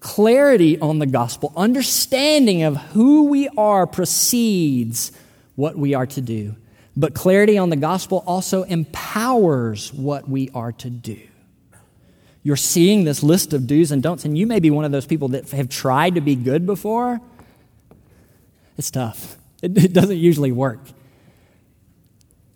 Clarity 0.00 0.78
on 0.78 0.98
the 1.00 1.06
gospel, 1.06 1.52
understanding 1.56 2.62
of 2.62 2.76
who 2.76 3.24
we 3.24 3.48
are 3.56 3.86
precedes 3.86 5.12
what 5.56 5.76
we 5.76 5.94
are 5.94 6.06
to 6.06 6.20
do. 6.20 6.54
But 6.96 7.14
clarity 7.14 7.58
on 7.58 7.70
the 7.70 7.76
gospel 7.76 8.24
also 8.26 8.62
empowers 8.64 9.92
what 9.92 10.28
we 10.28 10.50
are 10.54 10.72
to 10.72 10.90
do. 10.90 11.20
You're 12.42 12.56
seeing 12.56 13.04
this 13.04 13.22
list 13.22 13.52
of 13.52 13.66
do's 13.66 13.90
and 13.90 14.02
don'ts, 14.02 14.24
and 14.24 14.38
you 14.38 14.46
may 14.46 14.60
be 14.60 14.70
one 14.70 14.84
of 14.84 14.92
those 14.92 15.06
people 15.06 15.28
that 15.28 15.50
have 15.50 15.68
tried 15.68 16.14
to 16.14 16.20
be 16.20 16.34
good 16.34 16.64
before. 16.64 17.20
It's 18.76 18.90
tough, 18.90 19.36
it, 19.62 19.76
it 19.76 19.92
doesn't 19.92 20.16
usually 20.16 20.52
work. 20.52 20.80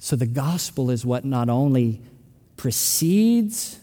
So 0.05 0.17
the 0.17 0.27
gospel 0.27 0.91
is 0.91 1.07
what 1.07 1.25
not 1.25 1.49
only 1.49 2.01
precedes 2.57 3.79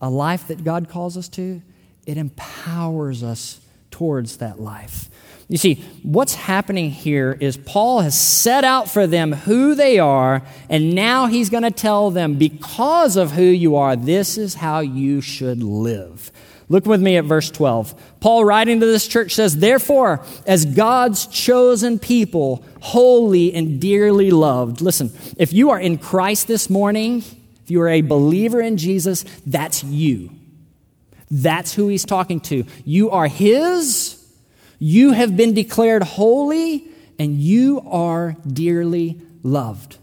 a 0.00 0.08
life 0.08 0.46
that 0.46 0.62
God 0.62 0.88
calls 0.88 1.16
us 1.16 1.28
to, 1.30 1.60
it 2.06 2.16
empowers 2.16 3.24
us 3.24 3.60
towards 3.90 4.36
that 4.36 4.60
life. 4.60 5.10
You 5.48 5.58
see, 5.58 5.84
what's 6.04 6.36
happening 6.36 6.92
here 6.92 7.36
is 7.40 7.56
Paul 7.56 8.02
has 8.02 8.16
set 8.16 8.62
out 8.62 8.88
for 8.88 9.08
them 9.08 9.32
who 9.32 9.74
they 9.74 9.98
are, 9.98 10.44
and 10.70 10.94
now 10.94 11.26
he's 11.26 11.50
going 11.50 11.64
to 11.64 11.72
tell 11.72 12.12
them, 12.12 12.36
because 12.36 13.16
of 13.16 13.32
who 13.32 13.42
you 13.42 13.74
are, 13.74 13.96
this 13.96 14.38
is 14.38 14.54
how 14.54 14.78
you 14.80 15.20
should 15.20 15.64
live. 15.64 16.30
Look 16.74 16.86
with 16.86 17.00
me 17.00 17.16
at 17.16 17.24
verse 17.24 17.52
12. 17.52 18.18
Paul, 18.18 18.44
writing 18.44 18.80
to 18.80 18.86
this 18.86 19.06
church, 19.06 19.36
says, 19.36 19.58
Therefore, 19.58 20.24
as 20.44 20.64
God's 20.64 21.28
chosen 21.28 22.00
people, 22.00 22.64
holy 22.80 23.54
and 23.54 23.80
dearly 23.80 24.32
loved. 24.32 24.80
Listen, 24.80 25.12
if 25.38 25.52
you 25.52 25.70
are 25.70 25.78
in 25.78 25.98
Christ 25.98 26.48
this 26.48 26.68
morning, 26.68 27.18
if 27.62 27.70
you 27.70 27.80
are 27.80 27.88
a 27.88 28.00
believer 28.00 28.60
in 28.60 28.76
Jesus, 28.76 29.24
that's 29.46 29.84
you. 29.84 30.30
That's 31.30 31.74
who 31.74 31.86
he's 31.86 32.04
talking 32.04 32.40
to. 32.40 32.64
You 32.84 33.10
are 33.10 33.28
his 33.28 34.20
you 34.78 35.12
have 35.12 35.36
been 35.36 35.54
declared 35.54 36.02
holy 36.02 36.86
and 37.18 37.38
you 37.38 37.80
are 37.86 38.36
dearly 38.46 39.22
loved. 39.42 39.96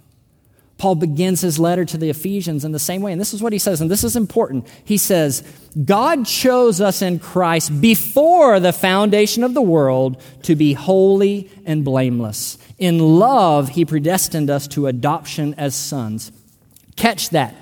Paul 0.82 0.96
begins 0.96 1.42
his 1.42 1.60
letter 1.60 1.86
to 1.86 1.96
the 1.96 2.10
Ephesians 2.10 2.66
in 2.66 2.72
the 2.72 2.80
same 2.80 3.04
way. 3.04 3.12
And 3.12 3.22
this 3.22 3.36
is 3.36 3.44
what 3.44 3.54
he 3.54 3.60
says, 3.60 3.82
and 3.82 3.92
this 3.92 4.04
is 4.04 4.16
important. 4.16 4.68
He 4.84 4.98
says, 4.98 5.44
God 5.86 6.26
chose 6.26 6.82
us 6.82 7.04
in 7.04 7.20
Christ 7.20 7.80
before 7.80 8.60
the 8.60 8.74
foundation 8.74 9.44
of 9.44 9.54
the 9.54 9.62
world 9.62 10.20
to 10.42 10.56
be 10.56 10.74
holy 10.74 11.52
and 11.68 11.86
blameless. 11.86 12.58
In 12.80 12.98
love, 12.98 13.70
he 13.70 13.86
predestined 13.86 14.50
us 14.50 14.68
to 14.70 14.88
adoption 14.88 15.54
as 15.54 15.76
sons. 15.76 16.32
Catch 16.96 17.30
that. 17.30 17.54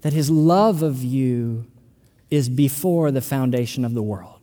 That 0.00 0.12
his 0.12 0.32
love 0.32 0.82
of 0.82 1.04
you 1.04 1.64
is 2.28 2.48
before 2.48 3.12
the 3.12 3.20
foundation 3.20 3.84
of 3.84 3.94
the 3.94 4.02
world 4.02 4.39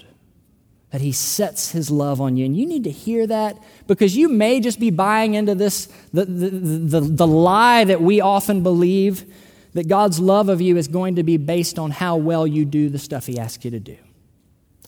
that 0.91 1.01
he 1.01 1.11
sets 1.11 1.71
his 1.71 1.91
love 1.91 2.21
on 2.21 2.37
you. 2.37 2.45
And 2.45 2.55
you 2.55 2.65
need 2.65 2.85
to 2.85 2.91
hear 2.91 3.27
that 3.27 3.57
because 3.87 4.15
you 4.15 4.29
may 4.29 4.59
just 4.59 4.79
be 4.79 4.89
buying 4.89 5.33
into 5.33 5.53
this, 5.53 5.87
the, 6.13 6.25
the, 6.25 6.49
the, 6.49 7.01
the, 7.01 7.27
lie 7.27 7.83
that 7.83 8.01
we 8.01 8.21
often 8.21 8.63
believe 8.63 9.25
that 9.73 9.87
God's 9.87 10.19
love 10.19 10.47
of 10.47 10.61
you 10.61 10.77
is 10.77 10.87
going 10.87 11.15
to 11.15 11.23
be 11.23 11.37
based 11.37 11.77
on 11.77 11.91
how 11.91 12.15
well 12.15 12.47
you 12.47 12.63
do 12.63 12.89
the 12.89 12.99
stuff 12.99 13.25
he 13.25 13.37
asks 13.37 13.65
you 13.65 13.71
to 13.71 13.79
do, 13.79 13.97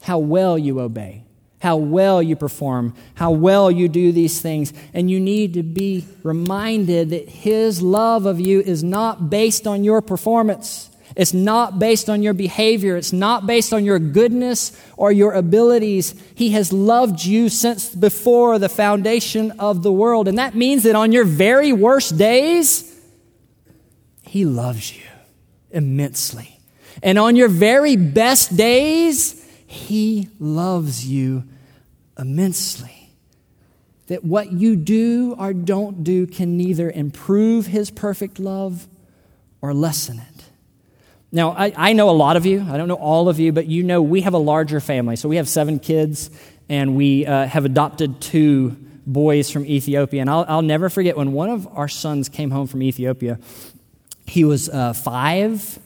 how 0.01 0.19
well 0.19 0.57
you 0.57 0.79
obey, 0.79 1.25
how 1.61 1.75
well 1.75 2.23
you 2.23 2.37
perform, 2.37 2.95
how 3.15 3.31
well 3.31 3.69
you 3.69 3.89
do 3.89 4.13
these 4.13 4.41
things. 4.41 4.71
And 4.93 5.11
you 5.11 5.19
need 5.19 5.53
to 5.55 5.63
be 5.63 6.05
reminded 6.23 7.09
that 7.09 7.27
his 7.27 7.81
love 7.81 8.25
of 8.25 8.39
you 8.39 8.61
is 8.61 8.83
not 8.83 9.29
based 9.29 9.67
on 9.67 9.83
your 9.83 10.01
performance. 10.01 10.88
It's 11.15 11.33
not 11.33 11.79
based 11.79 12.09
on 12.09 12.21
your 12.21 12.33
behavior. 12.33 12.95
It's 12.95 13.13
not 13.13 13.47
based 13.47 13.73
on 13.73 13.83
your 13.83 13.99
goodness 13.99 14.79
or 14.95 15.11
your 15.11 15.33
abilities. 15.33 16.13
He 16.35 16.51
has 16.51 16.71
loved 16.71 17.25
you 17.25 17.49
since 17.49 17.93
before 17.93 18.59
the 18.59 18.69
foundation 18.69 19.51
of 19.59 19.83
the 19.83 19.91
world. 19.91 20.27
And 20.27 20.37
that 20.37 20.55
means 20.55 20.83
that 20.83 20.95
on 20.95 21.11
your 21.11 21.25
very 21.25 21.73
worst 21.73 22.17
days, 22.17 22.95
He 24.21 24.45
loves 24.45 24.95
you 24.95 25.03
immensely. 25.71 26.59
And 27.01 27.17
on 27.17 27.35
your 27.35 27.49
very 27.49 27.95
best 27.95 28.55
days, 28.55 29.43
He 29.65 30.29
loves 30.39 31.07
you 31.07 31.43
immensely. 32.17 32.95
That 34.07 34.23
what 34.23 34.51
you 34.51 34.75
do 34.75 35.35
or 35.37 35.53
don't 35.53 36.03
do 36.03 36.27
can 36.27 36.57
neither 36.57 36.89
improve 36.89 37.67
His 37.67 37.89
perfect 37.91 38.39
love 38.39 38.87
or 39.61 39.73
lessen 39.73 40.19
it. 40.19 40.28
Now, 41.31 41.51
I, 41.51 41.73
I 41.75 41.93
know 41.93 42.09
a 42.09 42.11
lot 42.11 42.37
of 42.37 42.45
you. 42.45 42.65
I 42.67 42.77
don't 42.77 42.87
know 42.87 42.95
all 42.95 43.29
of 43.29 43.39
you, 43.39 43.51
but 43.51 43.67
you 43.67 43.83
know 43.83 44.01
we 44.01 44.21
have 44.21 44.33
a 44.33 44.39
larger 44.39 44.79
family. 44.79 45.15
So 45.15 45.29
we 45.29 45.35
have 45.35 45.47
seven 45.47 45.79
kids, 45.79 46.31
and 46.67 46.95
we 46.95 47.25
uh, 47.25 47.45
have 47.45 47.65
adopted 47.65 48.19
two 48.19 48.75
boys 49.05 49.51
from 49.51 49.65
Ethiopia. 49.65 50.21
And 50.21 50.29
I'll, 50.29 50.45
I'll, 50.47 50.61
never 50.61 50.89
forget 50.89 51.17
when 51.17 51.33
one 51.33 51.49
of 51.49 51.67
our 51.75 51.87
sons 51.87 52.29
came 52.29 52.51
home 52.51 52.67
from 52.67 52.81
Ethiopia. 52.83 53.39
He 54.25 54.43
was 54.43 54.69
uh, 54.69 54.93
five 54.93 55.79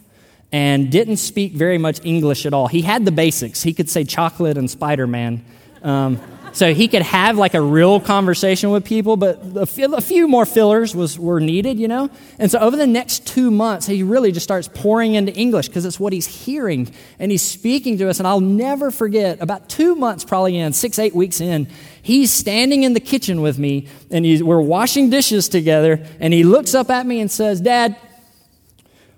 and 0.51 0.91
didn't 0.91 1.17
speak 1.17 1.53
very 1.53 1.77
much 1.77 1.99
English 2.03 2.45
at 2.45 2.53
all. 2.53 2.67
He 2.67 2.81
had 2.81 3.05
the 3.05 3.11
basics. 3.11 3.63
He 3.63 3.73
could 3.73 3.89
say 3.89 4.03
chocolate 4.03 4.57
and 4.57 4.69
Spider 4.69 5.07
Man. 5.07 5.43
Um, 5.81 6.21
so 6.53 6.71
he 6.73 6.87
could 6.87 7.01
have 7.01 7.37
like 7.37 7.55
a 7.55 7.61
real 7.61 7.99
conversation 7.99 8.69
with 8.69 8.85
people, 8.85 9.17
but 9.17 9.41
a 9.55 9.65
few 9.65 10.27
more 10.27 10.45
fillers 10.45 10.95
was, 10.95 11.17
were 11.17 11.39
needed, 11.39 11.79
you 11.79 11.87
know? 11.87 12.11
And 12.37 12.51
so 12.51 12.59
over 12.59 12.77
the 12.77 12.85
next 12.85 13.25
two 13.25 13.49
months, 13.49 13.87
he 13.87 14.03
really 14.03 14.31
just 14.31 14.43
starts 14.43 14.69
pouring 14.71 15.15
into 15.15 15.33
English 15.33 15.67
because 15.67 15.83
it's 15.83 15.99
what 15.99 16.13
he's 16.13 16.27
hearing 16.27 16.93
and 17.17 17.31
he's 17.31 17.41
speaking 17.41 17.97
to 17.97 18.07
us. 18.07 18.19
And 18.19 18.27
I'll 18.27 18.39
never 18.39 18.91
forget, 18.91 19.41
about 19.41 19.67
two 19.67 19.95
months 19.95 20.23
probably 20.23 20.57
in, 20.57 20.73
six, 20.73 20.99
eight 20.99 21.15
weeks 21.15 21.41
in, 21.41 21.67
he's 22.03 22.31
standing 22.31 22.83
in 22.83 22.93
the 22.93 22.99
kitchen 22.99 23.41
with 23.41 23.57
me 23.57 23.87
and 24.11 24.23
we're 24.45 24.61
washing 24.61 25.09
dishes 25.09 25.49
together. 25.49 26.05
And 26.19 26.35
he 26.35 26.43
looks 26.43 26.75
up 26.75 26.91
at 26.91 27.05
me 27.05 27.19
and 27.19 27.31
says, 27.31 27.61
Dad, 27.61 27.97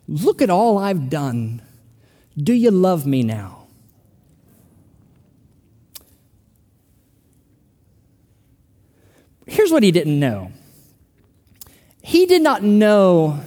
look 0.07 0.41
at 0.41 0.49
all 0.49 0.77
I've 0.77 1.09
done. 1.09 1.61
Do 2.37 2.53
you 2.53 2.71
love 2.71 3.05
me 3.05 3.23
now? 3.23 3.64
Here's 9.45 9.71
what 9.71 9.83
he 9.83 9.91
didn't 9.91 10.19
know 10.19 10.51
he 12.01 12.27
did 12.27 12.43
not 12.43 12.61
know 12.61 13.39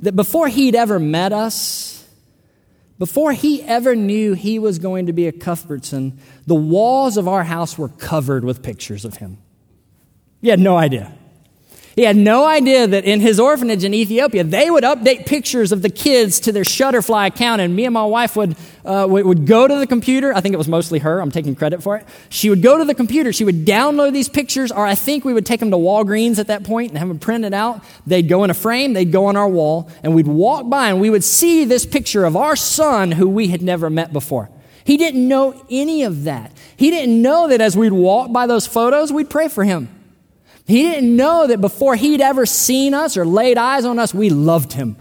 that 0.00 0.14
before 0.14 0.46
he'd 0.46 0.76
ever 0.76 1.00
met 1.00 1.32
us, 1.32 2.06
before 2.96 3.32
he 3.32 3.60
ever 3.62 3.96
knew 3.96 4.34
he 4.34 4.60
was 4.60 4.78
going 4.78 5.06
to 5.06 5.12
be 5.12 5.26
a 5.26 5.32
Cuthbertson, 5.32 6.20
the 6.46 6.54
walls 6.54 7.16
of 7.16 7.26
our 7.26 7.42
house 7.42 7.76
were 7.76 7.88
covered 7.88 8.44
with 8.44 8.62
pictures 8.62 9.04
of 9.04 9.16
him. 9.16 9.38
He 10.40 10.48
had 10.48 10.60
no 10.60 10.76
idea. 10.76 11.12
He 11.96 12.02
had 12.02 12.16
no 12.16 12.44
idea 12.44 12.86
that 12.88 13.04
in 13.04 13.20
his 13.20 13.38
orphanage 13.38 13.84
in 13.84 13.94
Ethiopia, 13.94 14.42
they 14.42 14.68
would 14.68 14.82
update 14.82 15.26
pictures 15.26 15.70
of 15.70 15.82
the 15.82 15.88
kids 15.88 16.40
to 16.40 16.52
their 16.52 16.64
Shutterfly 16.64 17.28
account, 17.28 17.60
and 17.60 17.76
me 17.76 17.84
and 17.84 17.94
my 17.94 18.04
wife 18.04 18.34
would, 18.34 18.56
uh, 18.84 19.06
would 19.08 19.46
go 19.46 19.68
to 19.68 19.76
the 19.76 19.86
computer. 19.86 20.34
I 20.34 20.40
think 20.40 20.54
it 20.54 20.58
was 20.58 20.66
mostly 20.66 20.98
her. 20.98 21.20
I'm 21.20 21.30
taking 21.30 21.54
credit 21.54 21.84
for 21.84 21.96
it. 21.96 22.06
She 22.30 22.50
would 22.50 22.62
go 22.62 22.78
to 22.78 22.84
the 22.84 22.94
computer. 22.94 23.32
She 23.32 23.44
would 23.44 23.64
download 23.64 24.12
these 24.12 24.28
pictures, 24.28 24.72
or 24.72 24.84
I 24.84 24.96
think 24.96 25.24
we 25.24 25.32
would 25.32 25.46
take 25.46 25.60
them 25.60 25.70
to 25.70 25.76
Walgreens 25.76 26.40
at 26.40 26.48
that 26.48 26.64
point 26.64 26.90
and 26.90 26.98
have 26.98 27.06
them 27.06 27.20
printed 27.20 27.54
out. 27.54 27.80
They'd 28.06 28.28
go 28.28 28.42
in 28.42 28.50
a 28.50 28.54
frame, 28.54 28.92
they'd 28.94 29.12
go 29.12 29.26
on 29.26 29.36
our 29.36 29.48
wall, 29.48 29.88
and 30.02 30.14
we'd 30.16 30.26
walk 30.26 30.68
by 30.68 30.88
and 30.88 31.00
we 31.00 31.10
would 31.10 31.24
see 31.24 31.64
this 31.64 31.86
picture 31.86 32.24
of 32.24 32.36
our 32.36 32.56
son 32.56 33.12
who 33.12 33.28
we 33.28 33.48
had 33.48 33.62
never 33.62 33.88
met 33.88 34.12
before. 34.12 34.50
He 34.82 34.96
didn't 34.96 35.26
know 35.26 35.64
any 35.70 36.02
of 36.02 36.24
that. 36.24 36.52
He 36.76 36.90
didn't 36.90 37.22
know 37.22 37.48
that 37.48 37.60
as 37.60 37.76
we'd 37.76 37.92
walk 37.92 38.32
by 38.32 38.46
those 38.46 38.66
photos, 38.66 39.12
we'd 39.12 39.30
pray 39.30 39.48
for 39.48 39.64
him. 39.64 39.88
He 40.66 40.82
didn't 40.82 41.14
know 41.14 41.46
that 41.46 41.60
before 41.60 41.94
he'd 41.94 42.20
ever 42.20 42.46
seen 42.46 42.94
us 42.94 43.16
or 43.16 43.26
laid 43.26 43.58
eyes 43.58 43.84
on 43.84 43.98
us, 43.98 44.14
we 44.14 44.30
loved 44.30 44.72
him. 44.72 44.96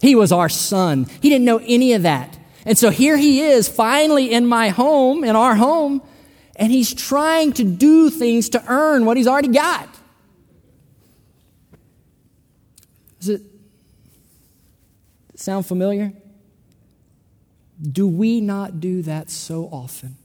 He 0.00 0.14
was 0.14 0.32
our 0.32 0.48
son. 0.48 1.06
He 1.20 1.28
didn't 1.28 1.44
know 1.44 1.60
any 1.64 1.92
of 1.92 2.02
that. 2.02 2.36
And 2.64 2.76
so 2.76 2.90
here 2.90 3.16
he 3.16 3.40
is, 3.40 3.68
finally 3.68 4.32
in 4.32 4.46
my 4.46 4.68
home, 4.68 5.24
in 5.24 5.36
our 5.36 5.54
home, 5.54 6.02
and 6.56 6.72
he's 6.72 6.92
trying 6.92 7.52
to 7.54 7.64
do 7.64 8.10
things 8.10 8.48
to 8.50 8.64
earn 8.66 9.04
what 9.04 9.16
he's 9.16 9.28
already 9.28 9.48
got. 9.48 9.88
Does 13.20 13.28
it 13.28 13.42
sound 15.36 15.66
familiar? 15.66 16.12
Do 17.80 18.08
we 18.08 18.40
not 18.40 18.80
do 18.80 19.02
that 19.02 19.30
so 19.30 19.64
often? 19.66 20.16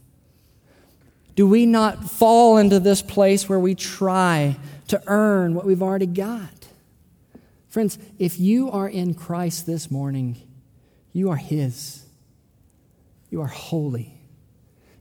Do 1.35 1.47
we 1.47 1.65
not 1.65 2.09
fall 2.09 2.57
into 2.57 2.79
this 2.79 3.01
place 3.01 3.49
where 3.49 3.59
we 3.59 3.75
try 3.75 4.57
to 4.87 5.01
earn 5.07 5.55
what 5.55 5.65
we've 5.65 5.81
already 5.81 6.05
got? 6.05 6.67
Friends, 7.69 7.97
if 8.19 8.39
you 8.39 8.69
are 8.69 8.87
in 8.87 9.15
Christ 9.15 9.65
this 9.65 9.89
morning, 9.89 10.37
you 11.11 11.31
are 11.31 11.37
His. 11.37 12.05
You 13.31 13.41
are 13.41 13.47
holy. 13.47 14.19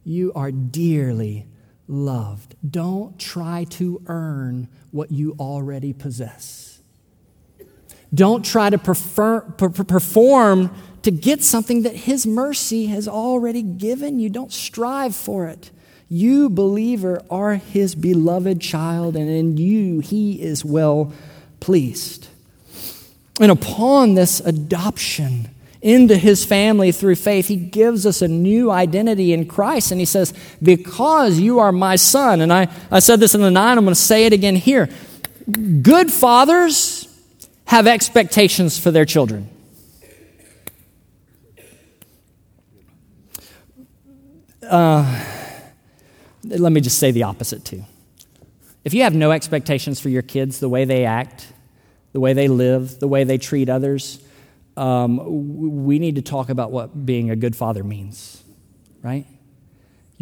You 0.04 0.32
are 0.34 0.50
dearly 0.50 1.46
loved. 1.86 2.56
Don't 2.68 3.18
try 3.18 3.64
to 3.64 4.02
earn 4.06 4.68
what 4.90 5.12
you 5.12 5.36
already 5.38 5.92
possess. 5.92 6.80
Don't 8.14 8.44
try 8.44 8.70
to 8.70 8.78
prefer, 8.78 9.40
perform 9.40 10.74
to 11.02 11.10
get 11.10 11.42
something 11.42 11.82
that 11.82 11.94
His 11.94 12.26
mercy 12.26 12.86
has 12.86 13.06
already 13.06 13.62
given 13.62 14.18
you. 14.18 14.30
Don't 14.30 14.52
strive 14.52 15.14
for 15.14 15.46
it. 15.46 15.70
You, 16.12 16.50
believer, 16.50 17.22
are 17.30 17.54
His 17.54 17.94
beloved 17.94 18.60
child, 18.60 19.16
and 19.16 19.30
in 19.30 19.56
you 19.56 20.00
He 20.00 20.42
is 20.42 20.62
well 20.62 21.12
pleased. 21.58 22.28
And 23.40 23.50
upon 23.50 24.12
this 24.12 24.40
adoption 24.40 25.48
into 25.80 26.16
his 26.16 26.44
family 26.44 26.92
through 26.92 27.16
faith, 27.16 27.48
he 27.48 27.56
gives 27.56 28.04
us 28.04 28.20
a 28.20 28.28
new 28.28 28.70
identity 28.70 29.32
in 29.32 29.46
Christ. 29.46 29.90
And 29.90 29.98
he 29.98 30.04
says, 30.04 30.34
Because 30.62 31.40
you 31.40 31.58
are 31.58 31.72
my 31.72 31.96
son. 31.96 32.40
And 32.40 32.52
I, 32.52 32.68
I 32.90 32.98
said 32.98 33.18
this 33.18 33.34
in 33.34 33.40
the 33.40 33.50
nine, 33.50 33.78
I'm 33.78 33.84
going 33.84 33.94
to 33.94 34.00
say 34.00 34.26
it 34.26 34.32
again 34.32 34.54
here. 34.54 34.88
Good 35.80 36.12
fathers 36.12 37.08
have 37.64 37.86
expectations 37.86 38.78
for 38.78 38.90
their 38.90 39.06
children. 39.06 39.48
Uh, 44.62 45.41
let 46.44 46.72
me 46.72 46.80
just 46.80 46.98
say 46.98 47.10
the 47.10 47.24
opposite 47.24 47.64
too. 47.64 47.84
If 48.84 48.94
you 48.94 49.02
have 49.02 49.14
no 49.14 49.30
expectations 49.30 50.00
for 50.00 50.08
your 50.08 50.22
kids, 50.22 50.58
the 50.58 50.68
way 50.68 50.84
they 50.84 51.04
act, 51.04 51.52
the 52.12 52.20
way 52.20 52.32
they 52.32 52.48
live, 52.48 52.98
the 52.98 53.08
way 53.08 53.24
they 53.24 53.38
treat 53.38 53.68
others, 53.68 54.20
um, 54.76 55.84
we 55.84 55.98
need 55.98 56.16
to 56.16 56.22
talk 56.22 56.48
about 56.48 56.72
what 56.72 57.06
being 57.06 57.30
a 57.30 57.36
good 57.36 57.54
father 57.54 57.84
means, 57.84 58.42
right? 59.02 59.26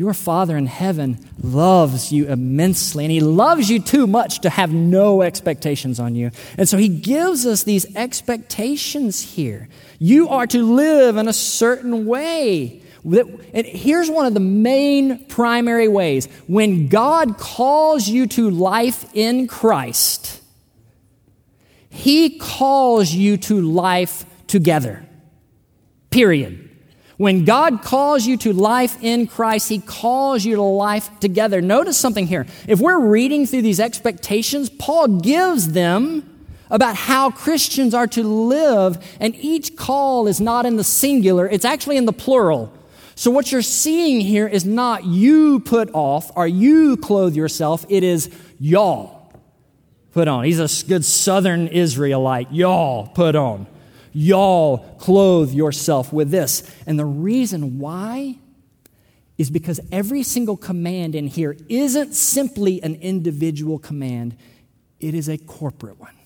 Your 0.01 0.15
Father 0.15 0.57
in 0.57 0.65
heaven 0.65 1.19
loves 1.43 2.11
you 2.11 2.27
immensely, 2.27 3.05
and 3.05 3.13
He 3.13 3.21
loves 3.21 3.69
you 3.69 3.81
too 3.81 4.07
much 4.07 4.41
to 4.41 4.49
have 4.49 4.73
no 4.73 5.21
expectations 5.21 6.01
on 6.01 6.15
you. 6.15 6.31
And 6.57 6.67
so 6.67 6.79
He 6.79 6.89
gives 6.89 7.45
us 7.45 7.65
these 7.65 7.95
expectations 7.95 9.21
here. 9.35 9.69
You 9.99 10.31
are 10.31 10.47
to 10.47 10.63
live 10.63 11.19
in 11.19 11.29
a 11.29 11.35
certain 11.35 12.07
way. 12.07 12.81
And 13.05 13.67
here's 13.67 14.11
one 14.11 14.27
of 14.27 14.35
the 14.35 14.41
main 14.41 15.25
primary 15.27 15.89
ways. 15.89 16.27
When 16.47 16.89
God 16.89 17.39
calls 17.39 18.09
you 18.09 18.27
to 18.29 18.51
life 18.51 19.07
in 19.15 19.47
Christ, 19.47 20.41
he 21.89 22.39
calls 22.39 23.11
you 23.13 23.37
to 23.39 23.61
life 23.61 24.25
together. 24.47 25.05
Period. 26.11 26.69
When 27.17 27.45
God 27.45 27.83
calls 27.83 28.27
you 28.27 28.39
to 28.39 28.55
life 28.55 28.97
in 29.03 29.27
Christ, 29.27 29.69
He 29.69 29.79
calls 29.79 30.43
you 30.43 30.57
to 30.57 30.63
life 30.63 31.11
together. 31.21 31.61
Notice 31.61 31.99
something 31.99 32.27
here. 32.27 32.47
If 32.67 32.81
we're 32.81 32.99
reading 32.99 33.47
through 33.47 33.61
these 33.61 33.79
expectations, 33.79 34.71
Paul 34.71 35.21
gives 35.21 35.73
them 35.73 36.47
about 36.71 36.97
how 36.97 37.31
Christians 37.31 37.93
are 37.93 38.07
to 38.07 38.23
live, 38.23 39.05
and 39.21 39.35
each 39.37 39.77
call 39.77 40.29
is 40.29 40.41
not 40.41 40.65
in 40.65 40.77
the 40.77 40.85
singular, 40.85 41.47
it's 41.47 41.67
actually 41.67 41.99
in 41.99 42.07
the 42.07 42.13
plural. 42.15 42.73
So, 43.21 43.31
what 43.31 43.53
you're 43.53 43.61
seeing 43.61 44.23
here 44.23 44.49
is 44.49 44.65
not 44.65 45.05
you 45.05 45.61
put 45.61 45.91
off 45.93 46.31
or 46.37 46.47
you 46.47 46.97
clothe 46.97 47.37
yourself, 47.37 47.85
it 47.91 48.03
is 48.03 48.31
y'all 48.59 49.31
put 50.13 50.27
on. 50.27 50.45
He's 50.45 50.59
a 50.59 50.87
good 50.87 51.05
southern 51.05 51.69
Israelite. 51.69 52.51
Y'all 52.51 53.09
put 53.09 53.37
on. 53.37 53.67
Y'all 54.15 54.97
clothe 54.99 55.53
yourself 55.53 56.15
with 56.15 56.31
this. 56.31 56.63
And 56.87 56.99
the 56.99 57.05
reason 57.05 57.79
why 57.79 58.39
is 59.37 59.51
because 59.51 59.81
every 59.93 60.23
single 60.23 60.57
command 60.57 61.15
in 61.15 61.27
here 61.27 61.59
isn't 61.69 62.15
simply 62.15 62.83
an 62.83 62.95
individual 62.95 63.79
command, 63.79 64.35
it 64.99 65.15
is 65.15 65.29
a 65.29 65.37
corporate 65.37 66.01
one. 66.01 66.17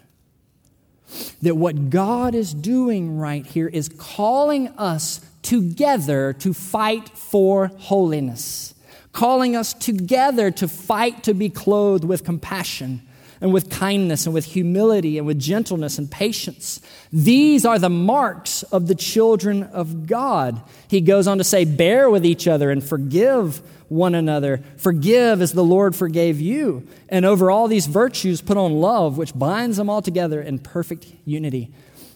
That 1.43 1.57
what 1.57 1.91
God 1.91 2.35
is 2.35 2.55
doing 2.55 3.19
right 3.19 3.47
here 3.47 3.69
is 3.69 3.89
calling 3.89 4.69
us 4.79 5.21
together 5.43 6.33
to 6.33 6.55
fight 6.55 7.11
for 7.11 7.69
holiness, 7.79 8.75
calling 9.13 9.55
us 9.55 9.75
together 9.75 10.51
to 10.51 10.67
fight 10.67 11.23
to 11.25 11.35
be 11.35 11.49
clothed 11.49 12.05
with 12.05 12.25
compassion 12.25 13.03
and 13.41 13.53
with 13.53 13.71
kindness 13.71 14.25
and 14.25 14.35
with 14.35 14.47
humility 14.47 15.19
and 15.19 15.27
with 15.27 15.39
gentleness 15.39 15.99
and 15.99 16.11
patience. 16.11 16.81
These 17.13 17.67
are 17.67 17.79
the 17.79 17.91
marks 17.91 18.63
of 18.65 18.87
the 18.87 18.95
children 18.95 19.65
of 19.65 20.07
God. 20.07 20.63
He 20.89 21.03
goes 21.03 21.27
on 21.27 21.39
to 21.39 21.45
say, 21.45 21.67
Bear 21.67 22.09
with 22.09 22.25
each 22.25 22.49
other 22.49 22.71
and 22.71 22.83
forgive 22.83 23.61
one 23.89 24.15
another. 24.15 24.63
Forgive 24.77 25.41
as 25.41 25.53
the 25.53 25.65
Lord 25.65 25.95
forgave 25.95 26.41
you. 26.41 26.87
And 27.09 27.25
over 27.25 27.51
all 27.51 27.69
these 27.69 27.87
virtues, 27.87 28.41
put 28.41 28.57
on 28.57 28.75
love, 28.75 29.19
which 29.19 29.37
binds 29.37 29.77
them 29.77 29.91
all 29.91 30.03
together 30.03 30.41
in 30.41 30.59
perfect 30.59 31.07
unity. 31.25 31.71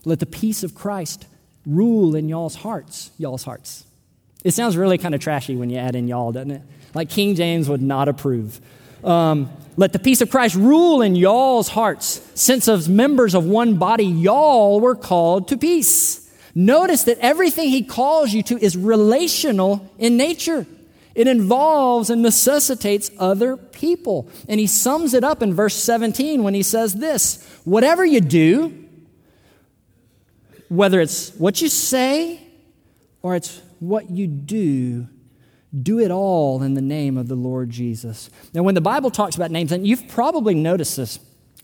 Let 0.04 0.20
the 0.20 0.26
peace 0.26 0.62
of 0.62 0.74
Christ 0.74 1.26
rule 1.66 2.14
in 2.14 2.28
y'all's 2.28 2.56
hearts. 2.56 3.10
Y'all's 3.18 3.44
hearts. 3.44 3.84
It 4.44 4.52
sounds 4.52 4.76
really 4.76 4.98
kind 4.98 5.14
of 5.14 5.20
trashy 5.20 5.56
when 5.56 5.70
you 5.70 5.78
add 5.78 5.96
in 5.96 6.08
y'all, 6.08 6.32
doesn't 6.32 6.50
it? 6.50 6.62
Like 6.94 7.10
King 7.10 7.34
James 7.34 7.68
would 7.68 7.82
not 7.82 8.08
approve. 8.08 8.60
Um, 9.04 9.50
let 9.76 9.92
the 9.92 9.98
peace 9.98 10.20
of 10.20 10.30
Christ 10.30 10.54
rule 10.54 11.02
in 11.02 11.14
y'all's 11.14 11.68
hearts. 11.68 12.20
Since 12.34 12.66
as 12.68 12.88
members 12.88 13.34
of 13.34 13.44
one 13.44 13.76
body, 13.76 14.06
y'all 14.06 14.80
were 14.80 14.94
called 14.94 15.48
to 15.48 15.56
peace. 15.56 16.28
Notice 16.54 17.04
that 17.04 17.18
everything 17.18 17.68
he 17.68 17.84
calls 17.84 18.32
you 18.32 18.42
to 18.44 18.58
is 18.58 18.76
relational 18.76 19.88
in 19.98 20.16
nature. 20.16 20.66
It 21.18 21.26
involves 21.26 22.10
and 22.10 22.22
necessitates 22.22 23.10
other 23.18 23.56
people. 23.56 24.28
And 24.48 24.60
he 24.60 24.68
sums 24.68 25.14
it 25.14 25.24
up 25.24 25.42
in 25.42 25.52
verse 25.52 25.74
17 25.74 26.44
when 26.44 26.54
he 26.54 26.62
says 26.62 26.94
this 26.94 27.44
Whatever 27.64 28.06
you 28.06 28.20
do, 28.20 28.84
whether 30.68 31.00
it's 31.00 31.34
what 31.34 31.60
you 31.60 31.68
say 31.68 32.40
or 33.20 33.34
it's 33.34 33.60
what 33.80 34.08
you 34.10 34.28
do, 34.28 35.08
do 35.82 35.98
it 35.98 36.12
all 36.12 36.62
in 36.62 36.74
the 36.74 36.80
name 36.80 37.18
of 37.18 37.26
the 37.26 37.34
Lord 37.34 37.70
Jesus. 37.70 38.30
Now, 38.54 38.62
when 38.62 38.76
the 38.76 38.80
Bible 38.80 39.10
talks 39.10 39.34
about 39.34 39.50
names, 39.50 39.72
and 39.72 39.84
you've 39.84 40.06
probably 40.06 40.54
noticed 40.54 40.96
this, 40.96 41.18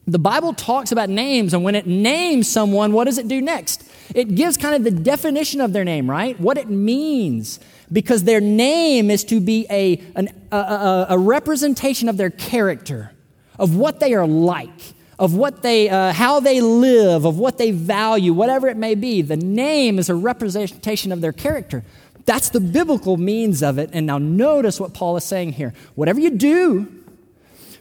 the 0.06 0.18
Bible 0.18 0.52
talks 0.52 0.92
about 0.92 1.08
names, 1.08 1.54
and 1.54 1.64
when 1.64 1.74
it 1.74 1.86
names 1.86 2.48
someone, 2.48 2.92
what 2.92 3.04
does 3.04 3.18
it 3.18 3.26
do 3.26 3.40
next? 3.40 3.84
It 4.14 4.34
gives 4.34 4.56
kind 4.56 4.74
of 4.74 4.84
the 4.84 4.90
definition 4.90 5.60
of 5.60 5.72
their 5.72 5.84
name, 5.84 6.10
right? 6.10 6.38
What 6.38 6.58
it 6.58 6.68
means. 6.68 7.58
Because 7.92 8.24
their 8.24 8.40
name 8.40 9.10
is 9.10 9.24
to 9.24 9.40
be 9.40 9.66
a, 9.70 10.02
an, 10.16 10.28
a, 10.50 10.56
a, 10.56 11.06
a 11.10 11.18
representation 11.18 12.08
of 12.08 12.16
their 12.16 12.30
character, 12.30 13.12
of 13.58 13.76
what 13.76 14.00
they 14.00 14.14
are 14.14 14.26
like, 14.26 14.94
of 15.18 15.34
what 15.34 15.62
they, 15.62 15.88
uh, 15.88 16.12
how 16.12 16.40
they 16.40 16.60
live, 16.60 17.24
of 17.24 17.38
what 17.38 17.56
they 17.56 17.70
value, 17.70 18.32
whatever 18.32 18.68
it 18.68 18.76
may 18.76 18.94
be. 18.94 19.22
The 19.22 19.36
name 19.36 19.98
is 19.98 20.08
a 20.08 20.14
representation 20.14 21.12
of 21.12 21.20
their 21.20 21.32
character. 21.32 21.84
That's 22.24 22.48
the 22.48 22.60
biblical 22.60 23.16
means 23.16 23.62
of 23.62 23.78
it. 23.78 23.90
And 23.92 24.06
now 24.06 24.18
notice 24.18 24.80
what 24.80 24.94
Paul 24.94 25.16
is 25.16 25.24
saying 25.24 25.52
here. 25.52 25.74
Whatever 25.94 26.20
you 26.20 26.30
do, 26.30 27.04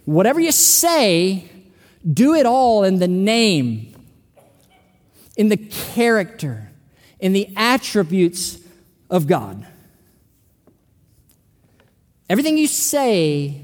whatever 0.06 0.40
you 0.40 0.52
say, 0.52 1.50
do 2.12 2.34
it 2.34 2.46
all 2.46 2.84
in 2.84 3.00
the 3.00 3.08
name, 3.08 3.96
in 5.38 5.50
the 5.50 5.58
character, 5.58 6.70
in 7.20 7.34
the 7.34 7.50
attributes 7.56 8.60
of 9.10 9.28
God. 9.28 9.66
Everything 12.30 12.58
you 12.58 12.68
say, 12.68 13.62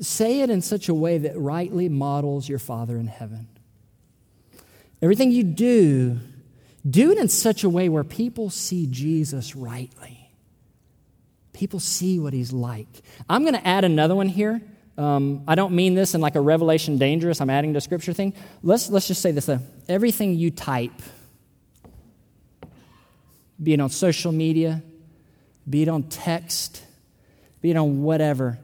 say 0.00 0.40
it 0.40 0.50
in 0.50 0.62
such 0.62 0.88
a 0.88 0.94
way 0.94 1.18
that 1.18 1.38
rightly 1.38 1.88
models 1.88 2.48
your 2.48 2.58
Father 2.58 2.96
in 2.96 3.08
heaven. 3.08 3.48
Everything 5.02 5.30
you 5.30 5.44
do, 5.44 6.18
do 6.88 7.10
it 7.10 7.18
in 7.18 7.28
such 7.28 7.64
a 7.64 7.68
way 7.68 7.88
where 7.88 8.04
people 8.04 8.50
see 8.50 8.86
Jesus 8.86 9.54
rightly. 9.54 10.30
People 11.52 11.80
see 11.80 12.18
what 12.18 12.32
he's 12.32 12.52
like. 12.52 12.86
I'm 13.28 13.42
going 13.42 13.54
to 13.54 13.66
add 13.66 13.84
another 13.84 14.14
one 14.14 14.28
here. 14.28 14.62
Um, 14.98 15.44
I 15.46 15.54
don't 15.54 15.74
mean 15.74 15.94
this 15.94 16.14
in 16.16 16.20
like 16.20 16.34
a 16.34 16.40
revelation 16.40 16.98
dangerous, 16.98 17.40
I'm 17.40 17.50
adding 17.50 17.72
to 17.74 17.80
scripture 17.80 18.12
thing. 18.12 18.34
Let's, 18.64 18.90
let's 18.90 19.06
just 19.06 19.22
say 19.22 19.30
this 19.30 19.46
though. 19.46 19.60
Everything 19.88 20.34
you 20.34 20.50
type, 20.50 20.90
be 23.62 23.72
it 23.72 23.80
on 23.80 23.90
social 23.90 24.32
media, 24.32 24.82
be 25.70 25.82
it 25.82 25.88
on 25.88 26.02
text, 26.02 26.82
be 27.60 27.70
it 27.70 27.76
on 27.76 28.02
whatever, 28.02 28.58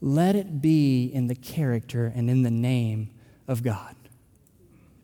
let 0.00 0.36
it 0.36 0.62
be 0.62 1.04
in 1.04 1.26
the 1.26 1.34
character 1.34 2.10
and 2.14 2.30
in 2.30 2.42
the 2.42 2.50
name 2.50 3.10
of 3.46 3.62
God. 3.62 3.94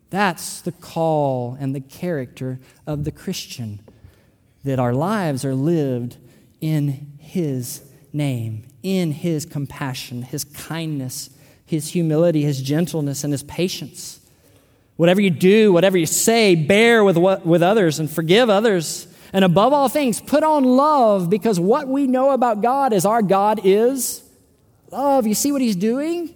That's 0.08 0.62
the 0.62 0.72
call 0.72 1.58
and 1.60 1.74
the 1.74 1.80
character 1.80 2.58
of 2.86 3.04
the 3.04 3.12
Christian, 3.12 3.80
that 4.64 4.78
our 4.78 4.94
lives 4.94 5.44
are 5.44 5.54
lived 5.54 6.16
in 6.62 7.12
His 7.18 7.82
name, 8.14 8.64
in 8.82 9.12
His 9.12 9.44
compassion, 9.44 10.22
His 10.22 10.44
kindness, 10.44 11.30
His 11.64 11.88
humility, 11.88 12.42
His 12.42 12.62
gentleness, 12.62 13.24
and 13.24 13.32
His 13.32 13.42
patience. 13.42 14.20
Whatever 14.96 15.20
you 15.20 15.30
do, 15.30 15.72
whatever 15.72 15.96
you 15.96 16.06
say, 16.06 16.54
bear 16.54 17.04
with, 17.04 17.16
what, 17.16 17.46
with 17.46 17.62
others 17.62 18.00
and 18.00 18.10
forgive 18.10 18.50
others. 18.50 19.06
And 19.32 19.44
above 19.44 19.72
all 19.72 19.88
things, 19.88 20.20
put 20.20 20.42
on 20.42 20.64
love 20.64 21.30
because 21.30 21.60
what 21.60 21.86
we 21.86 22.06
know 22.06 22.30
about 22.30 22.62
God 22.62 22.92
is 22.92 23.04
our 23.04 23.22
God 23.22 23.60
is 23.64 24.22
love. 24.90 25.26
You 25.26 25.34
see 25.34 25.52
what 25.52 25.60
He's 25.60 25.76
doing? 25.76 26.34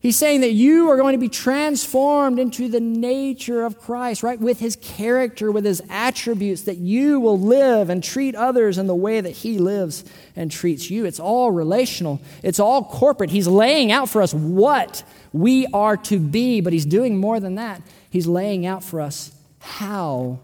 He's 0.00 0.16
saying 0.16 0.42
that 0.42 0.52
you 0.52 0.90
are 0.90 0.96
going 0.96 1.14
to 1.14 1.18
be 1.18 1.28
transformed 1.28 2.38
into 2.38 2.68
the 2.68 2.78
nature 2.78 3.64
of 3.64 3.80
Christ, 3.80 4.22
right? 4.22 4.38
With 4.38 4.60
his 4.60 4.76
character, 4.76 5.50
with 5.50 5.64
his 5.64 5.82
attributes, 5.90 6.62
that 6.62 6.76
you 6.76 7.18
will 7.18 7.38
live 7.38 7.90
and 7.90 8.02
treat 8.02 8.36
others 8.36 8.78
in 8.78 8.86
the 8.86 8.94
way 8.94 9.20
that 9.20 9.30
he 9.30 9.58
lives 9.58 10.04
and 10.36 10.52
treats 10.52 10.88
you. 10.88 11.04
It's 11.04 11.18
all 11.18 11.50
relational, 11.50 12.20
it's 12.44 12.60
all 12.60 12.84
corporate. 12.84 13.30
He's 13.30 13.48
laying 13.48 13.90
out 13.90 14.08
for 14.08 14.22
us 14.22 14.32
what 14.32 15.02
we 15.32 15.66
are 15.66 15.96
to 15.96 16.20
be, 16.20 16.60
but 16.60 16.72
he's 16.72 16.86
doing 16.86 17.16
more 17.16 17.40
than 17.40 17.56
that. 17.56 17.82
He's 18.08 18.28
laying 18.28 18.66
out 18.66 18.84
for 18.84 19.00
us 19.00 19.32
how 19.58 20.38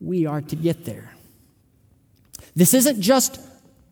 we 0.00 0.26
are 0.26 0.40
to 0.40 0.56
get 0.56 0.84
there. 0.84 1.14
This 2.56 2.74
isn't 2.74 3.00
just 3.00 3.40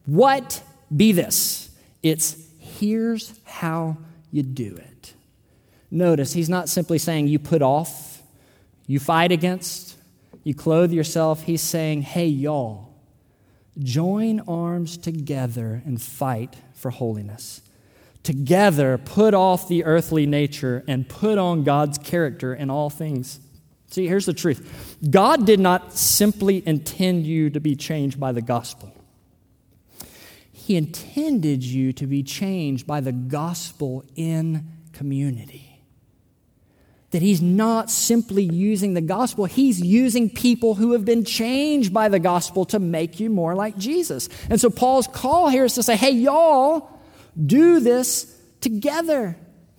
what, 0.06 0.60
be 0.94 1.12
this. 1.12 1.70
It's 2.02 2.36
here's 2.58 3.38
how 3.44 3.98
you 4.32 4.42
do 4.42 4.76
it. 4.76 4.87
Notice, 5.90 6.32
he's 6.32 6.48
not 6.48 6.68
simply 6.68 6.98
saying 6.98 7.28
you 7.28 7.38
put 7.38 7.62
off, 7.62 8.22
you 8.86 8.98
fight 9.00 9.32
against, 9.32 9.96
you 10.44 10.54
clothe 10.54 10.92
yourself. 10.92 11.42
He's 11.42 11.62
saying, 11.62 12.02
hey, 12.02 12.26
y'all, 12.26 12.94
join 13.78 14.40
arms 14.40 14.96
together 14.96 15.82
and 15.84 16.00
fight 16.00 16.56
for 16.74 16.90
holiness. 16.90 17.62
Together, 18.22 18.98
put 18.98 19.34
off 19.34 19.68
the 19.68 19.84
earthly 19.84 20.26
nature 20.26 20.84
and 20.86 21.08
put 21.08 21.38
on 21.38 21.64
God's 21.64 21.98
character 21.98 22.54
in 22.54 22.70
all 22.70 22.90
things. 22.90 23.40
See, 23.86 24.06
here's 24.06 24.26
the 24.26 24.34
truth 24.34 24.98
God 25.10 25.46
did 25.46 25.60
not 25.60 25.94
simply 25.94 26.62
intend 26.66 27.26
you 27.26 27.50
to 27.50 27.60
be 27.60 27.74
changed 27.74 28.20
by 28.20 28.32
the 28.32 28.42
gospel. 28.42 28.94
He 30.52 30.76
intended 30.76 31.64
you 31.64 31.94
to 31.94 32.06
be 32.06 32.22
changed 32.22 32.86
by 32.86 33.00
the 33.00 33.12
gospel 33.12 34.04
in 34.14 34.66
community. 34.92 35.67
That 37.10 37.22
He's 37.22 37.40
not 37.40 37.90
simply 37.90 38.42
using 38.44 38.94
the 38.94 39.00
gospel, 39.00 39.46
He's 39.46 39.80
using 39.80 40.28
people 40.28 40.74
who 40.74 40.92
have 40.92 41.04
been 41.04 41.24
changed 41.24 41.92
by 41.92 42.08
the 42.08 42.18
gospel 42.18 42.64
to 42.66 42.78
make 42.78 43.18
you 43.18 43.30
more 43.30 43.54
like 43.54 43.78
Jesus. 43.78 44.28
And 44.50 44.60
so 44.60 44.70
Paul's 44.70 45.06
call 45.06 45.48
here 45.48 45.64
is 45.64 45.74
to 45.74 45.82
say, 45.82 45.96
hey, 45.96 46.10
y'all, 46.10 46.90
do 47.46 47.80
this 47.80 48.34
together. 48.60 49.36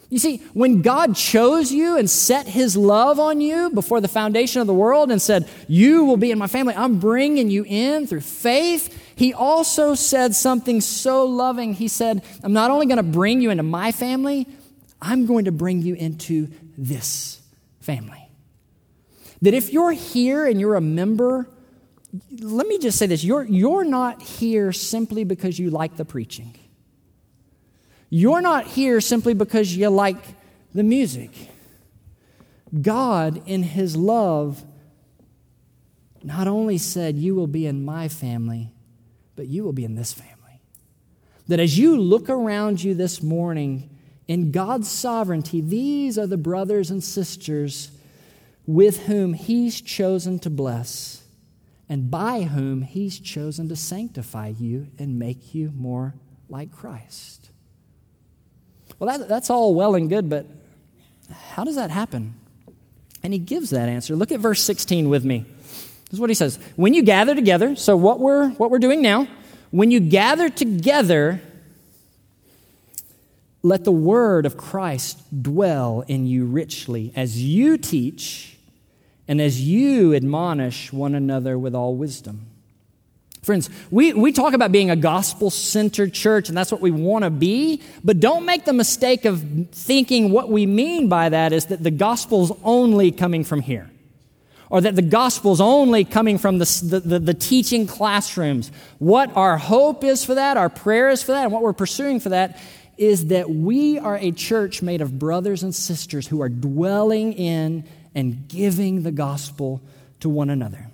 You 0.09 0.17
see, 0.17 0.37
when 0.53 0.81
God 0.81 1.15
chose 1.15 1.71
you 1.71 1.95
and 1.95 2.09
set 2.09 2.47
his 2.47 2.75
love 2.75 3.19
on 3.19 3.41
you 3.41 3.69
before 3.69 4.01
the 4.01 4.07
foundation 4.07 4.59
of 4.59 4.65
the 4.65 4.73
world 4.73 5.11
and 5.11 5.21
said, 5.21 5.47
You 5.67 6.03
will 6.03 6.17
be 6.17 6.31
in 6.31 6.39
my 6.39 6.47
family, 6.47 6.73
I'm 6.73 6.99
bringing 6.99 7.51
you 7.51 7.63
in 7.67 8.07
through 8.07 8.21
faith, 8.21 8.97
he 9.15 9.33
also 9.33 9.93
said 9.93 10.33
something 10.33 10.81
so 10.81 11.25
loving. 11.25 11.73
He 11.73 11.89
said, 11.89 12.23
I'm 12.41 12.53
not 12.53 12.71
only 12.71 12.87
going 12.87 12.97
to 12.97 13.03
bring 13.03 13.41
you 13.41 13.51
into 13.51 13.63
my 13.63 13.91
family, 13.91 14.47
I'm 15.01 15.25
going 15.25 15.45
to 15.45 15.51
bring 15.51 15.81
you 15.81 15.93
into 15.93 16.47
this 16.79 17.41
family. 17.81 18.29
That 19.41 19.53
if 19.53 19.71
you're 19.71 19.91
here 19.91 20.47
and 20.47 20.59
you're 20.59 20.75
a 20.75 20.81
member, 20.81 21.49
let 22.39 22.67
me 22.67 22.79
just 22.79 22.97
say 22.97 23.05
this 23.05 23.23
you're, 23.23 23.43
you're 23.43 23.83
not 23.83 24.21
here 24.21 24.71
simply 24.71 25.23
because 25.23 25.59
you 25.59 25.69
like 25.69 25.97
the 25.97 26.05
preaching. 26.05 26.55
You're 28.09 28.41
not 28.41 28.65
here 28.65 29.01
simply 29.01 29.33
because 29.33 29.75
you 29.75 29.89
like 29.89 30.17
the 30.73 30.83
music. 30.83 31.31
God, 32.81 33.41
in 33.45 33.63
His 33.63 33.95
love, 33.95 34.63
not 36.23 36.47
only 36.47 36.77
said, 36.77 37.17
You 37.17 37.35
will 37.35 37.47
be 37.47 37.65
in 37.65 37.85
my 37.85 38.07
family, 38.07 38.73
but 39.35 39.47
you 39.47 39.63
will 39.63 39.73
be 39.73 39.85
in 39.85 39.95
this 39.95 40.13
family. 40.13 40.61
That 41.47 41.59
as 41.59 41.77
you 41.77 41.99
look 41.99 42.29
around 42.29 42.83
you 42.83 42.93
this 42.93 43.23
morning, 43.23 43.89
in 44.29 44.51
God's 44.51 44.87
sovereignty, 44.87 45.59
these 45.59 46.19
are 46.19 46.27
the 46.27 46.37
brothers 46.37 46.91
and 46.91 47.03
sisters 47.03 47.89
with 48.67 49.07
whom 49.07 49.33
He's 49.33 49.81
chosen 49.81 50.37
to 50.39 50.51
bless 50.51 51.23
and 51.89 52.11
by 52.11 52.43
whom 52.43 52.83
He's 52.83 53.19
chosen 53.19 53.67
to 53.69 53.75
sanctify 53.75 54.53
you 54.59 54.85
and 54.99 55.17
make 55.17 55.55
you 55.55 55.73
more 55.75 56.13
like 56.47 56.71
Christ. 56.71 57.49
Well, 58.99 59.17
that, 59.17 59.27
that's 59.27 59.49
all 59.49 59.73
well 59.73 59.95
and 59.95 60.07
good, 60.07 60.29
but 60.29 60.45
how 61.55 61.63
does 61.63 61.75
that 61.75 61.89
happen? 61.89 62.35
And 63.23 63.33
he 63.33 63.39
gives 63.39 63.71
that 63.71 63.89
answer. 63.89 64.15
Look 64.15 64.31
at 64.31 64.39
verse 64.39 64.61
16 64.61 65.09
with 65.09 65.25
me. 65.25 65.39
This 65.39 66.13
is 66.13 66.19
what 66.19 66.29
he 66.29 66.35
says. 66.35 66.59
When 66.75 66.93
you 66.93 67.01
gather 67.01 67.33
together, 67.33 67.75
so 67.75 67.97
what 67.97 68.19
we're, 68.19 68.49
what 68.49 68.69
we're 68.69 68.77
doing 68.77 69.01
now, 69.01 69.27
when 69.71 69.89
you 69.89 69.99
gather 69.99 70.49
together, 70.49 71.41
let 73.61 73.83
the 73.83 73.91
word 73.91 74.45
of 74.45 74.57
Christ 74.57 75.21
dwell 75.41 76.03
in 76.07 76.25
you 76.25 76.45
richly 76.45 77.11
as 77.15 77.41
you 77.41 77.77
teach 77.77 78.57
and 79.27 79.41
as 79.41 79.61
you 79.61 80.13
admonish 80.15 80.91
one 80.91 81.13
another 81.15 81.57
with 81.57 81.75
all 81.75 81.95
wisdom 81.95 82.49
Friends, 83.41 83.69
we, 83.89 84.13
we 84.13 84.33
talk 84.33 84.53
about 84.53 84.71
being 84.71 84.89
a 84.89 84.95
gospel 84.95 85.49
centered 85.49 86.13
church, 86.13 86.49
and 86.49 86.57
that's 86.57 86.71
what 86.71 86.81
we 86.81 86.91
want 86.91 87.23
to 87.23 87.29
be, 87.29 87.81
but 88.03 88.19
don't 88.19 88.45
make 88.45 88.65
the 88.65 88.73
mistake 88.73 89.23
of 89.23 89.43
thinking 89.71 90.31
what 90.31 90.49
we 90.49 90.65
mean 90.65 91.07
by 91.07 91.29
that 91.29 91.53
is 91.53 91.67
that 91.67 91.81
the 91.81 91.91
gospel's 91.91 92.51
only 92.63 93.11
coming 93.11 93.45
from 93.45 93.61
here, 93.61 93.89
or 94.69 94.81
that 94.81 94.95
the 94.95 95.01
gospel's 95.01 95.61
only 95.61 96.03
coming 96.03 96.37
from 96.37 96.57
the, 96.57 96.81
the, 96.83 96.99
the, 96.99 97.19
the 97.19 97.33
teaching 97.33 97.87
classrooms. 97.87 98.71
What 98.97 99.35
our 99.37 99.57
hope 99.57 100.03
is 100.03 100.25
for 100.25 100.35
that, 100.35 100.57
our 100.57 100.69
prayer 100.69 101.09
is 101.09 101.23
for 101.23 101.31
that, 101.31 101.43
and 101.43 101.53
what 101.53 101.61
we're 101.61 101.71
pursuing 101.71 102.19
for 102.19 102.29
that 102.29 102.59
is 102.99 103.27
that 103.27 103.49
we 103.49 103.97
are 103.97 104.17
a 104.17 104.31
church 104.31 104.81
made 104.81 105.01
of 105.01 105.17
brothers 105.17 105.63
and 105.63 105.73
sisters 105.73 106.27
who 106.27 106.41
are 106.41 106.49
dwelling 106.49 107.33
in 107.33 107.85
and 108.13 108.47
giving 108.47 109.03
the 109.03 109.12
gospel 109.12 109.81
to 110.19 110.29
one 110.29 110.49
another 110.49 110.89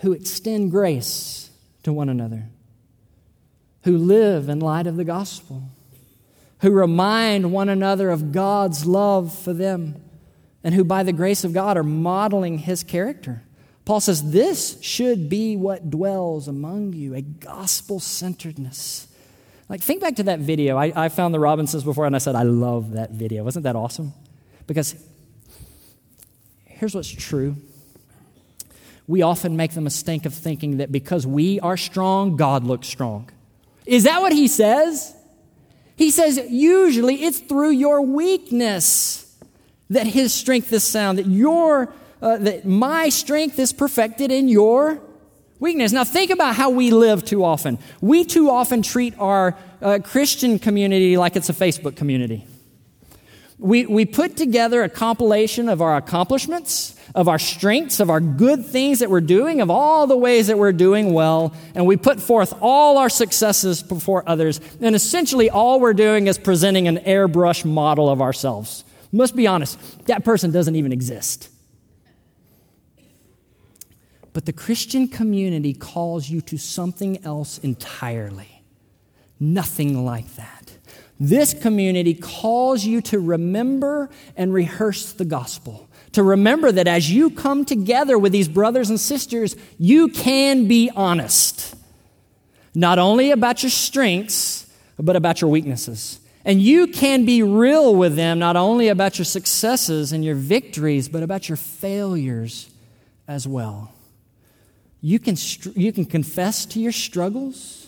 who 0.00 0.12
extend 0.12 0.70
grace 0.70 1.50
to 1.82 1.92
one 1.92 2.08
another, 2.08 2.44
who 3.84 3.96
live 3.96 4.48
in 4.48 4.60
light 4.60 4.86
of 4.86 4.96
the 4.96 5.04
gospel, 5.04 5.62
who 6.60 6.70
remind 6.70 7.52
one 7.52 7.68
another 7.68 8.10
of 8.10 8.32
God's 8.32 8.86
love 8.86 9.36
for 9.36 9.52
them, 9.52 10.00
and 10.62 10.74
who, 10.74 10.84
by 10.84 11.02
the 11.02 11.12
grace 11.12 11.44
of 11.44 11.52
God, 11.52 11.76
are 11.76 11.82
modeling 11.82 12.58
his 12.58 12.82
character. 12.82 13.42
Paul 13.84 14.00
says, 14.00 14.30
This 14.30 14.80
should 14.82 15.28
be 15.28 15.56
what 15.56 15.90
dwells 15.90 16.46
among 16.46 16.92
you 16.92 17.14
a 17.14 17.22
gospel 17.22 18.00
centeredness. 18.00 19.07
Like, 19.68 19.82
think 19.82 20.00
back 20.00 20.16
to 20.16 20.22
that 20.24 20.40
video. 20.40 20.76
I, 20.76 20.92
I 20.94 21.08
found 21.08 21.34
the 21.34 21.40
Robinsons 21.40 21.84
before 21.84 22.06
and 22.06 22.14
I 22.14 22.18
said, 22.18 22.34
I 22.34 22.42
love 22.42 22.92
that 22.92 23.10
video. 23.10 23.44
Wasn't 23.44 23.64
that 23.64 23.76
awesome? 23.76 24.14
Because 24.66 24.94
here's 26.64 26.94
what's 26.94 27.10
true 27.10 27.56
we 29.06 29.22
often 29.22 29.56
make 29.56 29.72
the 29.72 29.80
mistake 29.80 30.26
of 30.26 30.34
thinking 30.34 30.76
that 30.76 30.92
because 30.92 31.26
we 31.26 31.58
are 31.60 31.78
strong, 31.78 32.36
God 32.36 32.64
looks 32.64 32.86
strong. 32.86 33.30
Is 33.86 34.04
that 34.04 34.20
what 34.20 34.32
he 34.32 34.46
says? 34.46 35.16
He 35.96 36.10
says, 36.10 36.38
usually 36.50 37.24
it's 37.24 37.40
through 37.40 37.70
your 37.70 38.02
weakness 38.02 39.34
that 39.88 40.06
his 40.06 40.34
strength 40.34 40.70
is 40.74 40.84
sound, 40.86 41.16
that 41.16 41.26
your, 41.26 41.90
uh, 42.20 42.36
that 42.36 42.66
my 42.66 43.08
strength 43.08 43.58
is 43.58 43.72
perfected 43.72 44.30
in 44.30 44.46
your 44.46 45.00
weakness. 45.60 45.92
Now 45.92 46.04
think 46.04 46.30
about 46.30 46.54
how 46.54 46.70
we 46.70 46.90
live 46.90 47.24
too 47.24 47.44
often. 47.44 47.78
We 48.00 48.24
too 48.24 48.50
often 48.50 48.82
treat 48.82 49.18
our 49.18 49.56
uh, 49.80 49.98
Christian 50.02 50.58
community 50.58 51.16
like 51.16 51.36
it's 51.36 51.48
a 51.48 51.54
Facebook 51.54 51.96
community. 51.96 52.46
We, 53.58 53.86
we 53.86 54.04
put 54.04 54.36
together 54.36 54.84
a 54.84 54.88
compilation 54.88 55.68
of 55.68 55.82
our 55.82 55.96
accomplishments, 55.96 56.94
of 57.12 57.26
our 57.26 57.40
strengths, 57.40 57.98
of 57.98 58.08
our 58.08 58.20
good 58.20 58.64
things 58.64 59.00
that 59.00 59.10
we're 59.10 59.20
doing, 59.20 59.60
of 59.60 59.68
all 59.68 60.06
the 60.06 60.16
ways 60.16 60.46
that 60.46 60.58
we're 60.58 60.72
doing 60.72 61.12
well, 61.12 61.52
and 61.74 61.84
we 61.84 61.96
put 61.96 62.20
forth 62.20 62.54
all 62.60 62.98
our 62.98 63.08
successes 63.08 63.82
before 63.82 64.22
others. 64.28 64.60
And 64.80 64.94
essentially, 64.94 65.50
all 65.50 65.80
we're 65.80 65.92
doing 65.92 66.28
is 66.28 66.38
presenting 66.38 66.86
an 66.86 66.98
airbrush 66.98 67.64
model 67.64 68.08
of 68.08 68.22
ourselves. 68.22 68.84
Must 69.10 69.34
be 69.34 69.48
honest, 69.48 70.06
that 70.06 70.24
person 70.24 70.52
doesn't 70.52 70.76
even 70.76 70.92
exist. 70.92 71.48
But 74.32 74.46
the 74.46 74.52
Christian 74.52 75.08
community 75.08 75.72
calls 75.72 76.28
you 76.28 76.40
to 76.42 76.58
something 76.58 77.24
else 77.24 77.58
entirely. 77.58 78.62
Nothing 79.40 80.04
like 80.04 80.34
that. 80.36 80.72
This 81.20 81.52
community 81.54 82.14
calls 82.14 82.84
you 82.84 83.00
to 83.02 83.18
remember 83.18 84.08
and 84.36 84.52
rehearse 84.52 85.12
the 85.12 85.24
gospel. 85.24 85.88
To 86.12 86.22
remember 86.22 86.70
that 86.72 86.86
as 86.86 87.10
you 87.10 87.30
come 87.30 87.64
together 87.64 88.18
with 88.18 88.32
these 88.32 88.48
brothers 88.48 88.88
and 88.90 89.00
sisters, 89.00 89.56
you 89.78 90.08
can 90.08 90.68
be 90.68 90.90
honest. 90.94 91.74
Not 92.74 92.98
only 92.98 93.30
about 93.30 93.62
your 93.62 93.70
strengths, 93.70 94.66
but 94.98 95.16
about 95.16 95.40
your 95.40 95.50
weaknesses. 95.50 96.20
And 96.44 96.62
you 96.62 96.86
can 96.86 97.24
be 97.24 97.42
real 97.42 97.94
with 97.94 98.16
them, 98.16 98.38
not 98.38 98.56
only 98.56 98.88
about 98.88 99.18
your 99.18 99.24
successes 99.24 100.12
and 100.12 100.24
your 100.24 100.34
victories, 100.34 101.08
but 101.08 101.22
about 101.22 101.48
your 101.48 101.56
failures 101.56 102.70
as 103.26 103.46
well. 103.46 103.92
You 105.00 105.18
can, 105.18 105.36
you 105.74 105.92
can 105.92 106.04
confess 106.04 106.66
to 106.66 106.80
your 106.80 106.92
struggles 106.92 107.86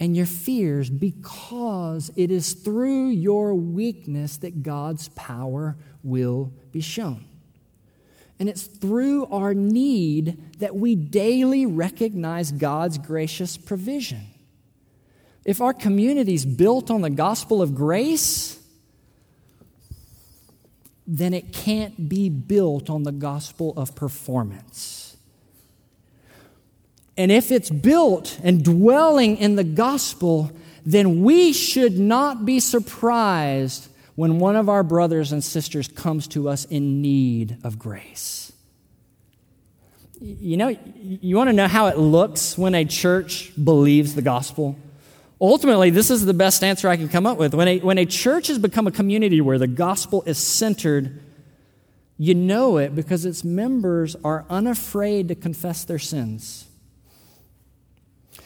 and 0.00 0.16
your 0.16 0.26
fears 0.26 0.90
because 0.90 2.10
it 2.16 2.30
is 2.30 2.52
through 2.52 3.08
your 3.08 3.54
weakness 3.54 4.38
that 4.38 4.62
God's 4.62 5.08
power 5.10 5.76
will 6.02 6.52
be 6.72 6.80
shown. 6.80 7.24
And 8.40 8.48
it's 8.48 8.64
through 8.64 9.26
our 9.26 9.54
need 9.54 10.58
that 10.58 10.74
we 10.74 10.96
daily 10.96 11.66
recognize 11.66 12.50
God's 12.50 12.98
gracious 12.98 13.56
provision. 13.56 14.26
If 15.44 15.60
our 15.60 15.72
community 15.72 16.34
is 16.34 16.44
built 16.44 16.90
on 16.90 17.02
the 17.02 17.10
gospel 17.10 17.62
of 17.62 17.74
grace, 17.74 18.58
then 21.06 21.34
it 21.34 21.52
can't 21.52 22.08
be 22.08 22.28
built 22.28 22.90
on 22.90 23.02
the 23.04 23.12
gospel 23.12 23.74
of 23.76 23.94
performance. 23.94 25.03
And 27.16 27.30
if 27.30 27.52
it's 27.52 27.70
built 27.70 28.38
and 28.42 28.64
dwelling 28.64 29.36
in 29.36 29.56
the 29.56 29.64
gospel, 29.64 30.50
then 30.84 31.22
we 31.22 31.52
should 31.52 31.98
not 31.98 32.44
be 32.44 32.60
surprised 32.60 33.88
when 34.16 34.38
one 34.38 34.56
of 34.56 34.68
our 34.68 34.82
brothers 34.82 35.32
and 35.32 35.42
sisters 35.42 35.88
comes 35.88 36.28
to 36.28 36.48
us 36.48 36.64
in 36.64 37.02
need 37.02 37.56
of 37.64 37.78
grace. 37.78 38.52
You 40.20 40.56
know, 40.56 40.76
you 41.00 41.36
want 41.36 41.48
to 41.48 41.52
know 41.52 41.68
how 41.68 41.88
it 41.88 41.98
looks 41.98 42.56
when 42.56 42.74
a 42.74 42.84
church 42.84 43.52
believes 43.62 44.14
the 44.14 44.22
gospel? 44.22 44.78
Ultimately, 45.40 45.90
this 45.90 46.10
is 46.10 46.24
the 46.24 46.34
best 46.34 46.62
answer 46.62 46.88
I 46.88 46.96
can 46.96 47.08
come 47.08 47.26
up 47.26 47.36
with. 47.36 47.54
When 47.54 47.68
a, 47.68 47.78
when 47.80 47.98
a 47.98 48.06
church 48.06 48.46
has 48.46 48.58
become 48.58 48.86
a 48.86 48.92
community 48.92 49.40
where 49.40 49.58
the 49.58 49.66
gospel 49.66 50.22
is 50.22 50.38
centered, 50.38 51.20
you 52.16 52.34
know 52.34 52.78
it 52.78 52.94
because 52.94 53.24
its 53.24 53.42
members 53.42 54.16
are 54.24 54.46
unafraid 54.48 55.28
to 55.28 55.34
confess 55.34 55.84
their 55.84 55.98
sins. 55.98 56.66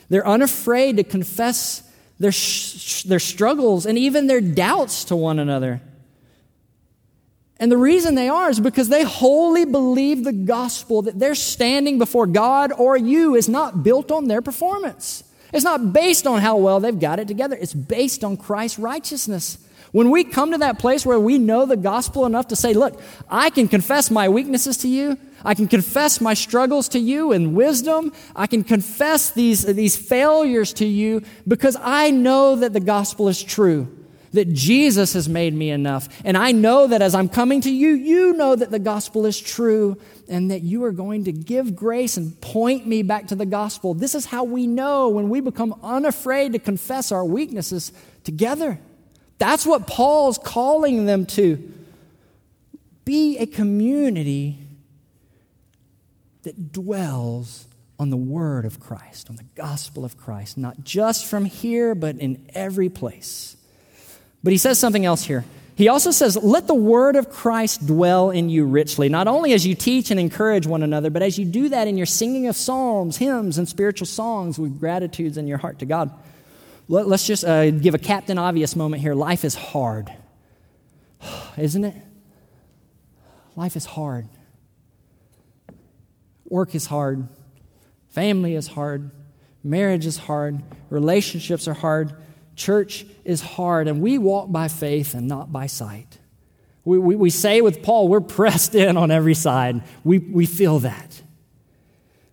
They're 0.09 0.27
unafraid 0.27 0.97
to 0.97 1.05
confess 1.05 1.83
their, 2.19 2.33
sh- 2.33 3.03
their 3.03 3.19
struggles 3.19 3.87
and 3.87 3.97
even 3.99 4.27
their 4.27 4.41
doubts 4.41 5.05
to 5.05 5.17
one 5.17 5.39
another. 5.39 5.81
And 7.61 7.73
the 7.73 7.77
reason 7.77 8.15
they 8.15 8.29
are 8.29 8.51
is 8.51 8.61
because 8.61 8.89
they 8.89 9.03
wholly 9.03 9.65
believe 9.65 10.25
the 10.25 10.33
gospel 10.33 11.03
that 11.03 11.19
their 11.19 11.35
standing 11.35 11.99
before 11.99 12.27
God 12.27 12.73
or 12.73 12.97
you 12.97 13.35
is 13.35 13.49
not 13.49 13.83
built 13.83 14.13
on 14.13 14.27
their 14.27 14.41
performance. 14.41 15.25
It's 15.53 15.65
not 15.65 15.93
based 15.93 16.27
on 16.27 16.41
how 16.41 16.57
well 16.57 16.79
they've 16.79 16.99
got 16.99 17.19
it 17.19 17.27
together. 17.27 17.57
It's 17.61 17.75
based 17.75 18.23
on 18.23 18.37
Christ's 18.37 18.79
righteousness. 18.79 19.59
When 19.93 20.11
we 20.11 20.25
come 20.25 20.53
to 20.53 20.59
that 20.59 20.79
place 20.79 21.07
where 21.07 21.21
we 21.21 21.39
know 21.39 21.67
the 21.67 21.77
gospel 21.77 22.27
enough 22.27 22.49
to 22.49 22.57
say, 22.57 22.75
Look, 22.75 23.01
I 23.31 23.51
can 23.51 23.69
confess 23.69 24.11
my 24.11 24.29
weaknesses 24.29 24.77
to 24.79 24.89
you, 24.89 25.17
I 25.45 25.55
can 25.55 25.69
confess 25.69 26.21
my 26.21 26.35
struggles 26.35 26.89
to 26.91 26.99
you 26.99 27.33
in 27.33 27.55
wisdom. 27.55 28.13
I 28.35 28.47
can 28.47 28.65
confess 28.65 29.31
these, 29.31 29.65
these 29.65 29.97
failures 29.97 30.73
to 30.75 30.87
you 30.87 31.23
because 31.47 31.77
I 31.81 32.11
know 32.11 32.57
that 32.57 32.73
the 32.73 32.81
gospel 32.81 33.29
is 33.29 33.43
true, 33.43 33.89
that 34.33 34.53
Jesus 34.53 35.13
has 35.13 35.29
made 35.29 35.55
me 35.55 35.71
enough. 35.71 36.09
And 36.25 36.37
I 36.37 36.53
know 36.53 36.89
that 36.89 37.03
as 37.03 37.15
I'm 37.15 37.29
coming 37.29 37.61
to 37.63 37.71
you, 37.71 37.91
you 37.91 38.33
know 38.35 38.57
that 38.57 38.71
the 38.71 38.79
gospel 38.79 39.27
is 39.27 39.39
true 39.39 39.97
and 40.29 40.51
that 40.51 40.63
you 40.63 40.85
are 40.85 40.93
going 40.93 41.25
to 41.25 41.33
give 41.33 41.77
grace 41.77 42.17
and 42.17 42.39
point 42.41 42.87
me 42.87 43.03
back 43.03 43.29
to 43.29 43.35
the 43.35 43.47
gospel. 43.47 43.95
This 43.95 44.15
is 44.15 44.27
how 44.27 44.45
we 44.45 44.67
know 44.67 45.09
when 45.09 45.29
we 45.29 45.41
become 45.41 45.79
unafraid 45.83 46.53
to 46.53 46.59
confess 46.59 47.13
our 47.13 47.25
weaknesses 47.25 47.93
together. 48.25 48.81
That's 49.39 49.65
what 49.65 49.87
Paul's 49.87 50.39
calling 50.39 51.07
them 51.07 51.27
to. 51.27 51.73
Be 53.05 53.39
a 53.39 53.47
community 53.47 54.59
that 56.43 56.73
dwells 56.73 57.67
on 57.99 58.11
the 58.11 58.17
word 58.17 58.65
of 58.65 58.79
Christ, 58.81 59.29
on 59.29 59.37
the 59.37 59.45
gospel 59.55 60.05
of 60.05 60.17
Christ, 60.17 60.57
not 60.57 60.85
just 60.85 61.27
from 61.27 61.45
here, 61.45 61.95
but 61.95 62.17
in 62.17 62.47
every 62.55 62.89
place. 62.89 63.57
But 64.43 64.53
he 64.53 64.59
says 64.59 64.79
something 64.79 65.05
else 65.05 65.25
here. 65.25 65.45
He 65.75 65.89
also 65.89 66.11
says, 66.11 66.37
Let 66.37 66.67
the 66.67 66.75
word 66.75 67.17
of 67.17 67.31
Christ 67.31 67.87
dwell 67.87 68.31
in 68.31 68.49
you 68.51 68.67
richly, 68.67 69.09
not 69.09 69.29
only 69.29 69.53
as 69.53 69.67
you 69.67 69.75
teach 69.75 70.11
and 70.11 70.19
encourage 70.19 70.67
one 70.67 70.83
another, 70.83 71.11
but 71.11 71.23
as 71.23 71.39
you 71.39 71.45
do 71.45 71.69
that 71.69 71.87
in 71.87 71.97
your 71.97 72.07
singing 72.07 72.49
of 72.49 72.57
psalms, 72.57 73.17
hymns, 73.17 73.59
and 73.59 73.69
spiritual 73.69 74.07
songs 74.07 74.59
with 74.59 74.79
gratitudes 74.79 75.37
in 75.37 75.47
your 75.47 75.59
heart 75.59 75.79
to 75.79 75.87
God. 75.87 76.11
Let, 76.91 77.07
us 77.07 77.27
just 77.27 77.45
uh, 77.45 77.71
give 77.71 77.95
a 77.95 77.99
Captain 77.99 78.39
Obvious 78.39 78.75
moment 78.75 79.03
here. 79.03 79.15
Life 79.15 79.45
is 79.45 79.55
hard, 79.55 80.11
isn't 81.59 81.85
it? 81.85 81.95
Life 83.57 83.77
is 83.77 83.85
hard. 83.85 84.29
Work 86.49 86.75
is 86.75 86.87
hard, 86.87 87.29
family 88.09 88.55
is 88.55 88.69
hard, 88.69 89.11
marriage 89.63 90.07
is 90.07 90.17
hard, 90.17 90.63
relationships 90.89 91.69
are 91.69 91.75
hard, 91.75 92.15
church 92.57 93.05
is 93.25 93.43
hard, 93.43 93.87
and 93.87 94.01
we 94.01 94.17
walk 94.17 94.51
by 94.51 94.69
faith 94.69 95.13
and 95.13 95.29
not 95.29 95.53
by 95.53 95.67
sight. 95.67 96.19
We, 96.87 96.99
we, 96.99 97.17
we 97.17 97.29
say 97.29 97.61
with 97.61 97.83
Paul, 97.83 98.09
we're 98.09 98.23
pressed 98.23 98.75
in 98.75 98.97
on 98.97 99.11
every 99.11 99.35
side. 99.35 99.83
We, 100.05 100.19
we 100.19 100.47
feel 100.47 100.79
that. 100.79 101.23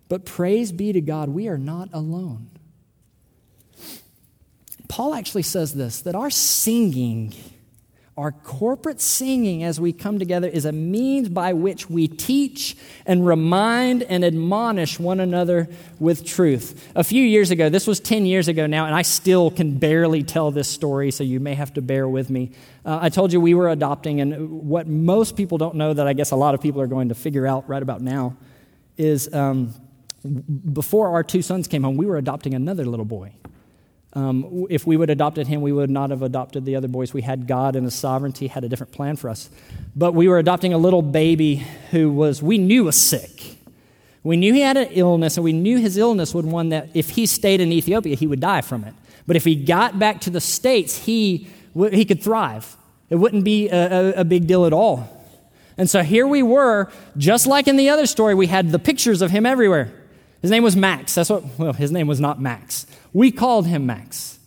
But 0.07 0.23
praise 0.23 0.71
be 0.71 0.93
to 0.93 1.01
God, 1.01 1.27
we 1.27 1.49
are 1.49 1.57
not 1.57 1.89
alone. 1.91 2.49
Paul 4.87 5.13
actually 5.15 5.43
says 5.43 5.73
this 5.73 6.01
that 6.01 6.15
our 6.15 6.29
singing 6.29 7.33
our 8.17 8.31
corporate 8.31 9.01
singing 9.01 9.63
as 9.63 9.77
we 9.77 9.91
come 9.91 10.19
together 10.19 10.47
is 10.47 10.63
a 10.63 10.71
means 10.71 11.27
by 11.27 11.51
which 11.51 11.89
we 11.89 12.07
teach 12.07 12.77
and 13.05 13.27
remind 13.27 14.03
and 14.03 14.23
admonish 14.23 14.97
one 14.97 15.19
another 15.19 15.67
with 15.99 16.25
truth. 16.25 16.91
A 16.95 17.03
few 17.03 17.21
years 17.21 17.51
ago, 17.51 17.67
this 17.67 17.85
was 17.85 17.99
10 17.99 18.25
years 18.25 18.47
ago 18.47 18.67
now, 18.67 18.85
and 18.85 18.95
I 18.95 19.01
still 19.01 19.51
can 19.51 19.77
barely 19.77 20.23
tell 20.23 20.49
this 20.49 20.69
story, 20.69 21.11
so 21.11 21.25
you 21.25 21.41
may 21.41 21.55
have 21.55 21.73
to 21.73 21.81
bear 21.81 22.07
with 22.07 22.29
me. 22.29 22.51
Uh, 22.85 22.99
I 23.01 23.09
told 23.09 23.33
you 23.33 23.41
we 23.41 23.53
were 23.53 23.67
adopting, 23.67 24.21
and 24.21 24.61
what 24.61 24.87
most 24.87 25.35
people 25.35 25.57
don't 25.57 25.75
know 25.75 25.93
that 25.93 26.07
I 26.07 26.13
guess 26.13 26.31
a 26.31 26.37
lot 26.37 26.55
of 26.55 26.61
people 26.61 26.79
are 26.79 26.87
going 26.87 27.09
to 27.09 27.15
figure 27.15 27.45
out 27.45 27.67
right 27.67 27.83
about 27.83 27.99
now 27.99 28.37
is 28.95 29.33
um, 29.33 29.73
before 30.71 31.09
our 31.09 31.23
two 31.23 31.41
sons 31.41 31.67
came 31.67 31.83
home, 31.83 31.97
we 31.97 32.05
were 32.05 32.17
adopting 32.17 32.53
another 32.53 32.85
little 32.85 33.03
boy. 33.03 33.33
Um, 34.15 34.65
if 34.69 34.87
we 34.87 34.95
would 34.95 35.09
have 35.09 35.17
adopted 35.17 35.47
him, 35.47 35.61
we 35.61 35.73
would 35.73 35.89
not 35.89 36.09
have 36.09 36.21
adopted 36.21 36.63
the 36.63 36.77
other 36.77 36.87
boys. 36.87 37.13
We 37.13 37.21
had 37.21 37.47
God 37.47 37.75
and 37.75 37.83
His 37.83 37.95
sovereignty 37.95 38.47
had 38.47 38.63
a 38.63 38.69
different 38.69 38.93
plan 38.93 39.17
for 39.17 39.29
us. 39.29 39.49
But 39.93 40.13
we 40.13 40.29
were 40.29 40.39
adopting 40.39 40.73
a 40.73 40.77
little 40.77 41.01
baby 41.01 41.65
who 41.91 42.11
was, 42.11 42.41
we 42.41 42.57
knew 42.57 42.85
was 42.85 42.95
sick. 42.95 43.57
We 44.23 44.37
knew 44.37 44.53
he 44.53 44.61
had 44.61 44.75
an 44.75 44.87
illness, 44.91 45.37
and 45.37 45.43
we 45.43 45.53
knew 45.53 45.77
his 45.77 45.97
illness 45.97 46.33
would 46.33 46.45
one 46.45 46.69
that 46.69 46.89
if 46.95 47.11
he 47.11 47.27
stayed 47.27 47.61
in 47.61 47.71
Ethiopia, 47.71 48.15
he 48.15 48.25
would 48.25 48.39
die 48.39 48.61
from 48.61 48.83
it. 48.83 48.95
But 49.27 49.35
if 49.35 49.43
he 49.43 49.53
got 49.53 49.99
back 49.99 50.21
to 50.21 50.31
the 50.31 50.41
States, 50.41 50.97
he, 50.97 51.47
he 51.75 52.05
could 52.05 52.23
thrive. 52.23 52.75
It 53.11 53.17
wouldn't 53.17 53.43
be 53.43 53.69
a, 53.69 53.91
a, 53.91 54.21
a 54.21 54.23
big 54.23 54.47
deal 54.47 54.65
at 54.65 54.73
all. 54.73 55.07
And 55.77 55.87
so 55.87 56.01
here 56.01 56.25
we 56.25 56.41
were, 56.41 56.89
just 57.17 57.45
like 57.45 57.67
in 57.67 57.77
the 57.77 57.89
other 57.89 58.07
story, 58.07 58.33
we 58.33 58.47
had 58.47 58.71
the 58.71 58.79
pictures 58.79 59.21
of 59.21 59.29
him 59.29 59.45
everywhere. 59.45 59.93
His 60.45 60.51
name 60.51 60.61
was 60.61 60.75
Max. 60.75 61.15
That's 61.15 61.31
what, 61.31 61.43
well, 61.57 61.73
his 61.73 61.91
name 61.91 62.05
was 62.05 62.19
not 62.19 62.39
Max. 62.39 62.85
We 63.13 63.31
called 63.31 63.65
him 63.65 63.87
Max. 63.87 64.37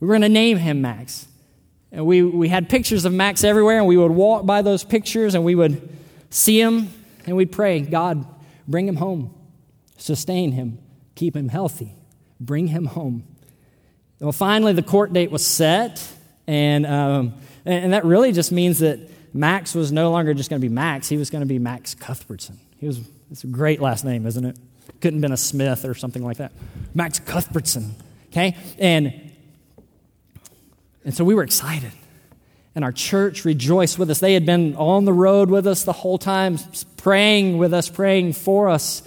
We 0.00 0.08
were 0.08 0.14
going 0.14 0.22
to 0.22 0.28
name 0.28 0.56
him 0.56 0.82
Max. 0.82 1.28
And 1.92 2.04
we, 2.04 2.20
we 2.20 2.48
had 2.48 2.68
pictures 2.68 3.04
of 3.04 3.12
Max 3.12 3.44
everywhere, 3.44 3.78
and 3.78 3.86
we 3.86 3.96
would 3.96 4.10
walk 4.10 4.44
by 4.44 4.60
those 4.62 4.82
pictures 4.82 5.36
and 5.36 5.44
we 5.44 5.54
would 5.54 5.88
see 6.30 6.60
him 6.60 6.92
and 7.26 7.36
we'd 7.36 7.52
pray, 7.52 7.78
God, 7.78 8.26
bring 8.66 8.88
him 8.88 8.96
home, 8.96 9.32
sustain 9.96 10.50
him, 10.50 10.80
keep 11.14 11.36
him 11.36 11.48
healthy, 11.48 11.94
bring 12.40 12.66
him 12.66 12.86
home. 12.86 13.22
Well, 14.18 14.32
finally, 14.32 14.72
the 14.72 14.82
court 14.82 15.12
date 15.12 15.30
was 15.30 15.46
set, 15.46 16.04
and, 16.48 16.84
um, 16.84 17.34
and 17.64 17.92
that 17.92 18.04
really 18.04 18.32
just 18.32 18.50
means 18.50 18.80
that 18.80 18.98
Max 19.32 19.76
was 19.76 19.92
no 19.92 20.10
longer 20.10 20.34
just 20.34 20.50
going 20.50 20.60
to 20.60 20.68
be 20.68 20.74
Max, 20.74 21.08
he 21.08 21.16
was 21.16 21.30
going 21.30 21.42
to 21.42 21.46
be 21.46 21.60
Max 21.60 21.94
Cuthbertson. 21.94 22.58
He 22.78 22.88
was, 22.88 22.98
it's 23.30 23.44
a 23.44 23.46
great 23.46 23.80
last 23.80 24.04
name, 24.04 24.26
isn't 24.26 24.44
it? 24.44 24.56
Couldn't 25.00 25.18
have 25.18 25.22
been 25.22 25.32
a 25.32 25.36
Smith 25.36 25.84
or 25.84 25.94
something 25.94 26.22
like 26.22 26.38
that. 26.38 26.52
Max 26.94 27.18
Cuthbertson. 27.18 27.94
Okay? 28.30 28.56
And, 28.78 29.32
and 31.04 31.14
so 31.14 31.24
we 31.24 31.34
were 31.34 31.42
excited. 31.42 31.92
And 32.74 32.84
our 32.84 32.92
church 32.92 33.44
rejoiced 33.44 33.98
with 33.98 34.10
us. 34.10 34.20
They 34.20 34.34
had 34.34 34.46
been 34.46 34.76
on 34.76 35.04
the 35.04 35.12
road 35.12 35.50
with 35.50 35.66
us 35.66 35.82
the 35.84 35.92
whole 35.92 36.18
time, 36.18 36.58
praying 36.96 37.58
with 37.58 37.74
us, 37.74 37.88
praying 37.88 38.34
for 38.34 38.68
us. 38.68 39.02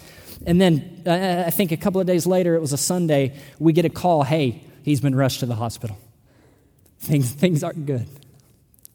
And 0.45 0.59
then 0.59 1.03
uh, 1.05 1.43
I 1.47 1.49
think 1.49 1.71
a 1.71 1.77
couple 1.77 2.01
of 2.01 2.07
days 2.07 2.27
later, 2.27 2.55
it 2.55 2.59
was 2.59 2.73
a 2.73 2.77
Sunday, 2.77 3.39
we 3.59 3.71
get 3.71 3.85
a 3.85 3.89
call 3.89 4.23
hey, 4.23 4.61
he's 4.83 4.99
been 4.99 5.15
rushed 5.15 5.39
to 5.39 5.45
the 5.45 5.55
hospital. 5.55 5.97
Things, 6.99 7.31
things 7.31 7.63
aren't 7.63 7.85
good. 7.85 8.07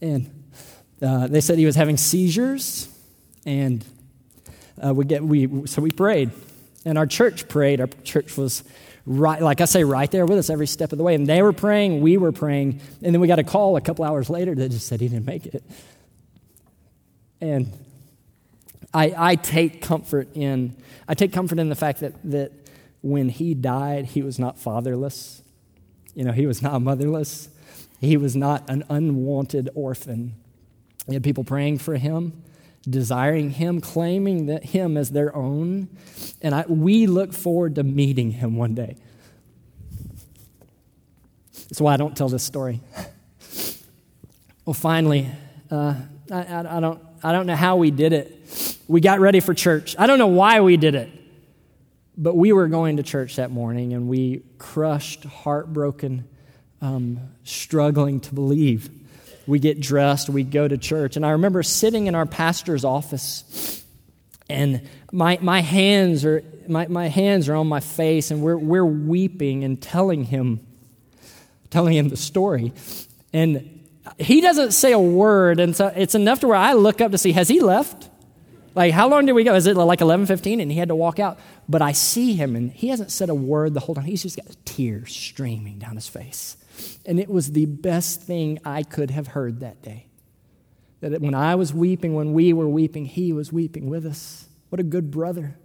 And 0.00 0.38
uh, 1.00 1.26
they 1.26 1.40
said 1.40 1.58
he 1.58 1.66
was 1.66 1.76
having 1.76 1.96
seizures, 1.96 2.88
and 3.46 3.84
uh, 4.84 4.92
we 4.92 5.04
get, 5.04 5.22
we, 5.22 5.66
so 5.66 5.80
we 5.80 5.90
prayed. 5.90 6.30
And 6.84 6.96
our 6.96 7.06
church 7.06 7.48
prayed. 7.48 7.80
Our 7.80 7.88
church 8.04 8.36
was 8.36 8.64
right, 9.04 9.40
like 9.40 9.60
I 9.60 9.64
say, 9.64 9.84
right 9.84 10.10
there 10.10 10.26
with 10.26 10.38
us 10.38 10.50
every 10.50 10.66
step 10.66 10.92
of 10.92 10.98
the 10.98 11.04
way. 11.04 11.14
And 11.14 11.26
they 11.26 11.42
were 11.42 11.52
praying, 11.52 12.00
we 12.00 12.16
were 12.16 12.32
praying, 12.32 12.80
and 13.02 13.14
then 13.14 13.20
we 13.20 13.26
got 13.26 13.38
a 13.38 13.44
call 13.44 13.76
a 13.76 13.80
couple 13.80 14.04
hours 14.04 14.30
later 14.30 14.54
that 14.54 14.70
just 14.70 14.86
said 14.86 15.00
he 15.00 15.08
didn't 15.08 15.26
make 15.26 15.46
it. 15.46 15.62
And 17.40 17.72
I, 18.92 19.14
I 19.16 19.34
take 19.36 19.82
comfort 19.82 20.28
in 20.34 20.76
I 21.08 21.14
take 21.14 21.32
comfort 21.32 21.58
in 21.58 21.70
the 21.70 21.74
fact 21.74 22.00
that, 22.00 22.12
that 22.30 22.52
when 23.00 23.30
he 23.30 23.54
died, 23.54 24.06
he 24.06 24.22
was 24.22 24.38
not 24.38 24.58
fatherless. 24.58 25.42
You 26.14 26.24
know, 26.24 26.32
he 26.32 26.46
was 26.46 26.60
not 26.60 26.82
motherless. 26.82 27.48
He 27.98 28.16
was 28.16 28.36
not 28.36 28.68
an 28.68 28.84
unwanted 28.90 29.70
orphan. 29.74 30.34
He 31.06 31.14
had 31.14 31.24
people 31.24 31.44
praying 31.44 31.78
for 31.78 31.96
him, 31.96 32.42
desiring 32.82 33.50
him, 33.50 33.80
claiming 33.80 34.46
that 34.46 34.64
him 34.64 34.96
as 34.96 35.10
their 35.10 35.34
own. 35.34 35.88
And 36.42 36.54
I, 36.54 36.64
we 36.68 37.06
look 37.06 37.32
forward 37.32 37.74
to 37.76 37.82
meeting 37.82 38.30
him 38.30 38.56
one 38.56 38.74
day. 38.74 38.96
That's 41.68 41.80
why 41.80 41.94
I 41.94 41.96
don't 41.96 42.16
tell 42.16 42.28
this 42.28 42.42
story. 42.42 42.80
Well, 44.64 44.74
finally, 44.74 45.28
uh, 45.70 45.94
I, 46.30 46.42
I, 46.42 46.76
I, 46.76 46.80
don't, 46.80 47.00
I 47.22 47.32
don't 47.32 47.46
know 47.46 47.56
how 47.56 47.76
we 47.76 47.90
did 47.90 48.12
it. 48.12 48.78
We 48.86 49.00
got 49.00 49.20
ready 49.20 49.40
for 49.40 49.54
church. 49.54 49.94
I 49.98 50.06
don't 50.06 50.18
know 50.18 50.28
why 50.28 50.60
we 50.60 50.76
did 50.76 50.94
it, 50.94 51.10
but 52.16 52.36
we 52.36 52.52
were 52.52 52.68
going 52.68 52.96
to 52.96 53.02
church 53.02 53.36
that 53.36 53.50
morning 53.50 53.92
and 53.92 54.08
we 54.08 54.42
crushed, 54.58 55.24
heartbroken, 55.24 56.26
um, 56.80 57.18
struggling 57.44 58.20
to 58.20 58.34
believe. 58.34 58.90
We 59.48 59.58
get 59.58 59.80
dressed, 59.80 60.28
we 60.28 60.44
go 60.44 60.68
to 60.68 60.78
church. 60.78 61.16
And 61.16 61.26
I 61.26 61.30
remember 61.30 61.62
sitting 61.62 62.06
in 62.06 62.14
our 62.14 62.26
pastor's 62.26 62.84
office 62.84 63.84
and 64.48 64.88
my, 65.10 65.38
my 65.42 65.60
hands 65.60 66.24
are 66.24 66.44
my, 66.68 66.86
my 66.86 67.08
hands 67.08 67.48
are 67.48 67.54
on 67.54 67.66
my 67.66 67.80
face 67.80 68.30
and 68.30 68.42
we're, 68.42 68.56
we're 68.56 68.84
weeping 68.84 69.64
and 69.64 69.80
telling 69.80 70.24
him 70.24 70.60
telling 71.70 71.94
him 71.94 72.08
the 72.08 72.16
story 72.16 72.72
and 73.34 73.84
he 74.18 74.40
doesn't 74.40 74.72
say 74.72 74.92
a 74.92 74.98
word 74.98 75.60
and 75.60 75.76
so 75.76 75.88
it's 75.88 76.14
enough 76.14 76.40
to 76.40 76.48
where 76.48 76.56
i 76.56 76.72
look 76.72 77.02
up 77.02 77.10
to 77.10 77.18
see 77.18 77.32
has 77.32 77.46
he 77.46 77.60
left 77.60 78.08
like, 78.78 78.92
how 78.92 79.08
long 79.08 79.26
did 79.26 79.32
we 79.32 79.42
go? 79.42 79.56
Is 79.56 79.66
it 79.66 79.76
like 79.76 79.98
11:15 79.98 80.62
and 80.62 80.70
he 80.70 80.78
had 80.78 80.86
to 80.86 80.94
walk 80.94 81.18
out? 81.18 81.40
But 81.68 81.82
I 81.82 81.90
see 81.90 82.34
him 82.34 82.54
and 82.54 82.70
he 82.70 82.88
hasn't 82.88 83.10
said 83.10 83.28
a 83.28 83.34
word 83.34 83.74
the 83.74 83.80
whole 83.80 83.96
time. 83.96 84.04
He's 84.04 84.22
just 84.22 84.36
got 84.36 84.46
tears 84.64 85.12
streaming 85.12 85.80
down 85.80 85.96
his 85.96 86.06
face. 86.06 86.56
And 87.06 87.18
it 87.18 87.28
was 87.28 87.52
the 87.52 87.66
best 87.66 88.22
thing 88.22 88.58
I 88.64 88.82
could 88.82 89.10
have 89.10 89.28
heard 89.28 89.60
that 89.60 89.82
day. 89.82 90.06
That 91.00 91.20
when 91.20 91.34
I 91.34 91.54
was 91.54 91.72
weeping, 91.72 92.14
when 92.14 92.32
we 92.32 92.52
were 92.52 92.68
weeping, 92.68 93.04
he 93.04 93.32
was 93.32 93.52
weeping 93.52 93.88
with 93.88 94.04
us. 94.04 94.46
What 94.68 94.80
a 94.80 94.84
good 94.84 95.10
brother. 95.10 95.56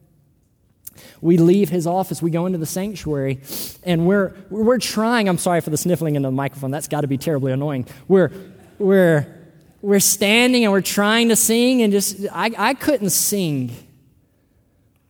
We 1.21 1.37
leave 1.37 1.69
his 1.69 1.87
office, 1.87 2.21
we 2.21 2.29
go 2.29 2.45
into 2.45 2.59
the 2.59 2.67
sanctuary, 2.67 3.41
and 3.83 4.05
we're, 4.05 4.35
we're 4.51 4.77
trying. 4.77 5.27
I'm 5.27 5.39
sorry 5.39 5.61
for 5.61 5.71
the 5.71 5.77
sniffling 5.77 6.15
into 6.15 6.27
the 6.27 6.31
microphone. 6.31 6.69
That's 6.69 6.87
got 6.87 7.01
to 7.01 7.07
be 7.07 7.17
terribly 7.17 7.51
annoying. 7.51 7.87
We're, 8.07 8.31
we're 8.77 9.43
we're 9.83 9.99
standing 9.99 10.63
and 10.63 10.71
we're 10.71 10.81
trying 10.81 11.27
to 11.27 11.35
sing, 11.35 11.81
and 11.81 11.91
just, 11.91 12.25
I, 12.31 12.51
I 12.57 12.73
couldn't 12.73 13.09
sing. 13.09 13.75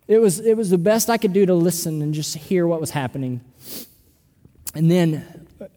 It 0.07 0.17
was, 0.17 0.39
it 0.39 0.57
was 0.57 0.71
the 0.71 0.79
best 0.79 1.11
I 1.11 1.17
could 1.17 1.31
do 1.31 1.45
to 1.45 1.53
listen 1.53 2.01
and 2.01 2.11
just 2.11 2.35
hear 2.35 2.65
what 2.65 2.81
was 2.81 2.89
happening. 2.89 3.41
And 4.73 4.89
then 4.89 5.32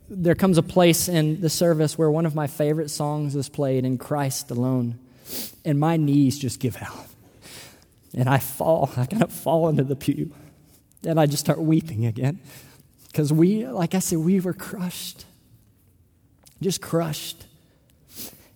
there 0.09 0.34
comes 0.34 0.59
a 0.59 0.62
place 0.62 1.09
in 1.09 1.41
the 1.41 1.51
service 1.51 1.99
where 1.99 2.11
one 2.11 2.26
of 2.26 2.34
my 2.34 2.47
favorite 2.47 2.91
songs 2.91 3.37
is 3.37 3.49
played 3.49 3.84
in 3.84 3.99
Christ 3.99 4.51
alone, 4.51 4.99
and 5.64 5.78
my 5.78 5.97
knees 5.97 6.39
just 6.39 6.61
give 6.61 6.76
out. 6.80 7.07
And 8.14 8.28
I 8.28 8.39
fall, 8.39 8.91
I 8.97 9.07
kind 9.07 9.22
of 9.22 9.32
fall 9.32 9.68
into 9.68 9.84
the 9.84 9.97
pew. 9.97 10.32
And 11.05 11.20
I 11.20 11.26
just 11.26 11.45
start 11.45 11.61
weeping 11.61 12.07
again. 12.07 12.41
Because 13.09 13.32
we, 13.32 13.66
like 13.66 13.95
I 13.95 13.99
said, 13.99 14.18
we 14.18 14.41
were 14.41 14.53
crushed. 14.53 15.24
Just 16.61 16.80
crushed. 16.80 17.47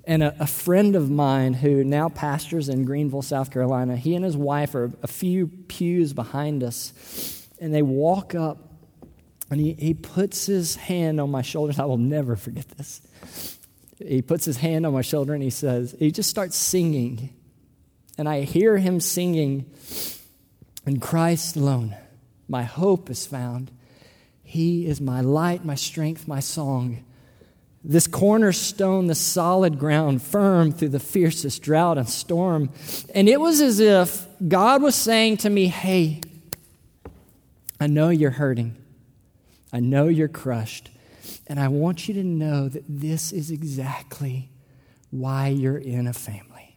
And 0.05 0.23
a, 0.23 0.35
a, 0.41 0.47
friend 0.47 0.97
of 0.97 1.11
mine 1.11 1.53
who 1.55 1.85
now 1.85 2.09
pastors 2.09 2.69
in 2.69 2.85
Greenville, 2.85 3.23
South 3.23 3.51
Carolina, 3.51 3.97
he 3.97 4.15
and 4.15 4.25
his 4.25 4.37
wife 4.37 4.75
are 4.75 4.91
a 5.03 5.07
few 5.07 5.47
pews 5.47 6.13
behind 6.13 6.65
us. 6.65 7.47
And 7.61 7.75
they 7.75 7.83
walk 7.83 8.35
up 8.35 8.70
and 9.51 9.61
he, 9.61 9.75
he 9.75 9.95
puts 9.95 10.47
his 10.47 10.77
hand 10.77 11.21
on 11.21 11.31
my 11.31 11.43
shoulders. 11.43 11.79
I 11.79 11.85
will 11.85 11.99
never 11.99 12.37
forget 12.37 12.69
this. 12.71 13.59
He 13.99 14.23
puts 14.23 14.45
his 14.45 14.59
hand 14.59 14.87
on 14.87 14.93
my 14.93 15.03
shoulder 15.03 15.35
and 15.35 15.43
he 15.43 15.51
says, 15.51 15.95
he 15.99 16.11
just 16.11 16.31
starts 16.31 16.57
singing. 16.57 17.35
And 18.17 18.29
I 18.29 18.43
hear 18.43 18.79
him 18.79 19.01
singing, 19.01 19.71
In 20.87 21.01
Christ 21.01 21.57
alone, 21.57 21.97
my 22.49 22.63
hope 22.63 23.11
is 23.11 23.27
found. 23.27 23.71
He 24.43 24.87
is 24.87 25.01
my 25.01 25.21
light, 25.21 25.65
my 25.65 25.75
strength, 25.75 26.27
my 26.27 26.41
song. 26.41 27.05
This 27.83 28.07
cornerstone, 28.07 29.07
the 29.07 29.15
solid 29.15 29.79
ground, 29.79 30.23
firm 30.23 30.71
through 30.71 30.91
the 30.91 31.01
fiercest 31.01 31.63
drought 31.63 31.99
and 31.99 32.09
storm. 32.09 32.71
And 33.15 33.29
it 33.29 33.41
was 33.41 33.61
as 33.61 33.81
if 33.81 34.27
God 34.47 34.83
was 34.83 34.95
saying 34.95 35.39
to 35.39 35.51
me, 35.51 35.69
Hey, 35.69 36.21
I 37.81 37.87
know 37.87 38.11
you're 38.11 38.31
hurting. 38.31 38.80
I 39.73 39.81
know 39.81 40.09
you're 40.09 40.29
crushed. 40.29 40.91
And 41.47 41.61
I 41.61 41.69
want 41.69 42.09
you 42.09 42.15
to 42.15 42.25
know 42.25 42.69
that 42.69 42.85
this 42.89 43.33
is 43.33 43.51
exactly 43.51 44.51
why 45.11 45.49
you're 45.49 45.79
in 45.79 46.07
a 46.07 46.13
family. 46.13 46.77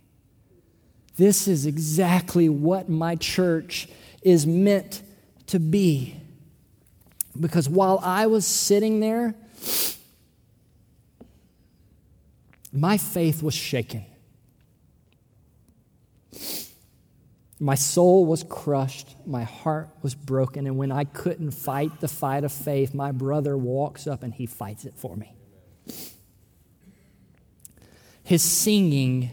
This 1.18 1.48
is 1.48 1.66
exactly 1.66 2.50
what 2.50 2.90
my 2.90 3.16
church 3.16 3.88
is 4.22 4.48
meant 4.48 5.04
to 5.48 5.60
be. 5.60 6.16
Because 7.40 7.70
while 7.70 8.00
I 8.04 8.28
was 8.28 8.46
sitting 8.46 9.00
there, 9.00 9.36
my 12.72 12.98
faith 12.98 13.44
was 13.44 13.54
shaken. 13.54 14.06
My 17.64 17.76
soul 17.76 18.26
was 18.26 18.44
crushed. 18.44 19.16
My 19.26 19.44
heart 19.44 19.90
was 20.02 20.16
broken. 20.16 20.68
And 20.68 20.78
when 20.78 20.92
I 20.92 21.06
couldn't 21.06 21.52
fight 21.52 22.02
the 22.02 22.08
fight 22.08 22.44
of 22.44 22.52
faith, 22.52 22.94
my 22.94 23.12
brother 23.12 23.58
walks 23.58 24.06
up 24.06 24.22
and 24.22 24.34
he 24.34 24.46
fights 24.46 24.84
it 24.86 24.94
for 24.98 25.16
me. 25.16 25.34
His 28.24 28.42
singing 28.42 29.32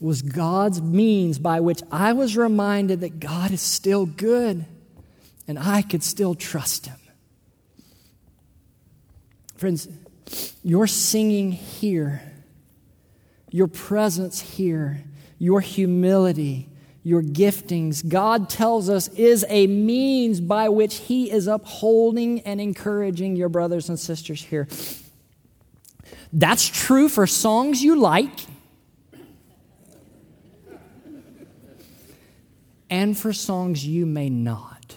was 0.00 0.22
God's 0.22 0.80
means 0.80 1.38
by 1.38 1.60
which 1.60 1.82
I 1.90 2.12
was 2.12 2.36
reminded 2.36 3.00
that 3.00 3.20
God 3.20 3.50
is 3.50 3.60
still 3.60 4.06
good 4.06 4.64
and 5.48 5.58
I 5.58 5.82
could 5.82 6.02
still 6.02 6.34
trust 6.34 6.86
him. 6.86 6.98
Friends, 9.56 9.88
your 10.62 10.86
singing 10.86 11.52
here 11.52 12.22
your 13.52 13.68
presence 13.68 14.40
here, 14.40 15.04
your 15.38 15.60
humility, 15.60 16.68
your 17.04 17.22
giftings, 17.22 18.08
God 18.08 18.48
tells 18.48 18.88
us 18.88 19.08
is 19.08 19.44
a 19.48 19.66
means 19.66 20.40
by 20.40 20.68
which 20.68 20.96
He 20.96 21.30
is 21.30 21.48
upholding 21.48 22.40
and 22.40 22.60
encouraging 22.60 23.34
your 23.34 23.48
brothers 23.48 23.88
and 23.88 23.98
sisters 23.98 24.42
here. 24.42 24.68
That's 26.32 26.66
true 26.68 27.08
for 27.08 27.26
songs 27.26 27.82
you 27.82 27.96
like 27.96 28.46
and 32.88 33.18
for 33.18 33.32
songs 33.32 33.86
you 33.86 34.06
may 34.06 34.30
not. 34.30 34.96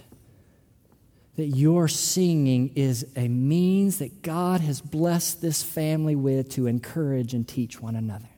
That 1.38 1.48
your 1.48 1.88
singing 1.88 2.72
is 2.76 3.06
a 3.16 3.28
means 3.28 3.98
that 4.00 4.22
God 4.22 4.62
has 4.62 4.80
blessed 4.80 5.42
this 5.42 5.64
family 5.64 6.16
with 6.16 6.52
to 6.52 6.68
encourage 6.68 7.34
and 7.34 7.46
teach 7.46 7.82
one 7.82 7.96
another. 7.96 8.30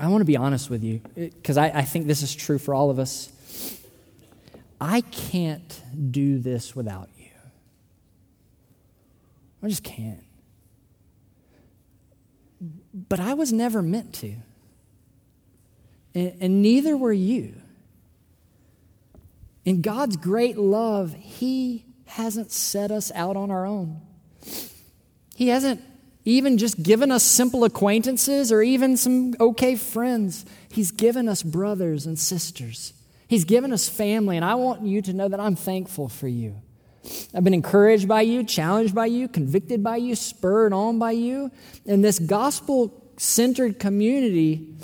I 0.00 0.08
want 0.08 0.22
to 0.22 0.26
be 0.26 0.38
honest 0.38 0.70
with 0.70 0.82
you 0.82 1.00
because 1.14 1.58
I, 1.58 1.66
I 1.66 1.82
think 1.82 2.06
this 2.06 2.22
is 2.22 2.34
true 2.34 2.58
for 2.58 2.72
all 2.72 2.88
of 2.88 2.98
us. 2.98 3.30
I 4.80 5.02
can't 5.02 5.82
do 6.10 6.38
this 6.38 6.74
without 6.74 7.10
you. 7.18 7.28
I 9.62 9.68
just 9.68 9.84
can't. 9.84 10.24
But 12.94 13.20
I 13.20 13.34
was 13.34 13.52
never 13.52 13.82
meant 13.82 14.14
to. 14.14 14.36
And, 16.14 16.34
and, 16.40 16.62
neither 16.62 16.96
were 16.96 17.12
you. 17.12 17.54
In 19.66 19.82
God's 19.82 20.16
great 20.16 20.56
love, 20.56 21.14
He 21.14 21.84
hasn't 22.06 22.50
set 22.50 22.90
us 22.90 23.12
out 23.14 23.36
on 23.36 23.50
our 23.50 23.66
own. 23.66 24.00
He 25.36 25.48
hasn't 25.48 25.82
even 26.24 26.58
just 26.58 26.82
given 26.82 27.10
us 27.10 27.22
simple 27.22 27.64
acquaintances 27.64 28.52
or 28.52 28.62
even 28.62 28.96
some 28.96 29.34
okay 29.40 29.76
friends. 29.76 30.44
He's 30.70 30.90
given 30.90 31.28
us 31.28 31.42
brothers 31.42 32.06
and 32.06 32.18
sisters. 32.18 32.92
He's 33.26 33.44
given 33.44 33.72
us 33.72 33.88
family, 33.88 34.36
and 34.36 34.44
I 34.44 34.56
want 34.56 34.82
you 34.82 35.02
to 35.02 35.12
know 35.12 35.28
that 35.28 35.40
I'm 35.40 35.56
thankful 35.56 36.08
for 36.08 36.28
you. 36.28 36.60
I've 37.34 37.44
been 37.44 37.54
encouraged 37.54 38.08
by 38.08 38.22
you, 38.22 38.44
challenged 38.44 38.94
by 38.94 39.06
you, 39.06 39.28
convicted 39.28 39.82
by 39.82 39.96
you, 39.96 40.14
spurred 40.14 40.72
on 40.72 40.98
by 40.98 41.12
you. 41.12 41.50
And 41.86 42.04
this 42.04 42.18
gospel 42.18 43.12
centered 43.16 43.78
community 43.78 44.74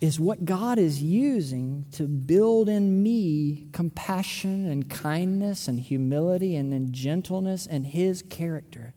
is 0.00 0.20
what 0.20 0.44
God 0.44 0.78
is 0.78 1.02
using 1.02 1.86
to 1.92 2.04
build 2.04 2.68
in 2.68 3.02
me 3.02 3.68
compassion 3.72 4.66
and 4.66 4.88
kindness 4.88 5.66
and 5.66 5.80
humility 5.80 6.54
and, 6.54 6.92
gentleness 6.92 7.66
and 7.66 7.86
His 7.86 8.22
character. 8.22 8.94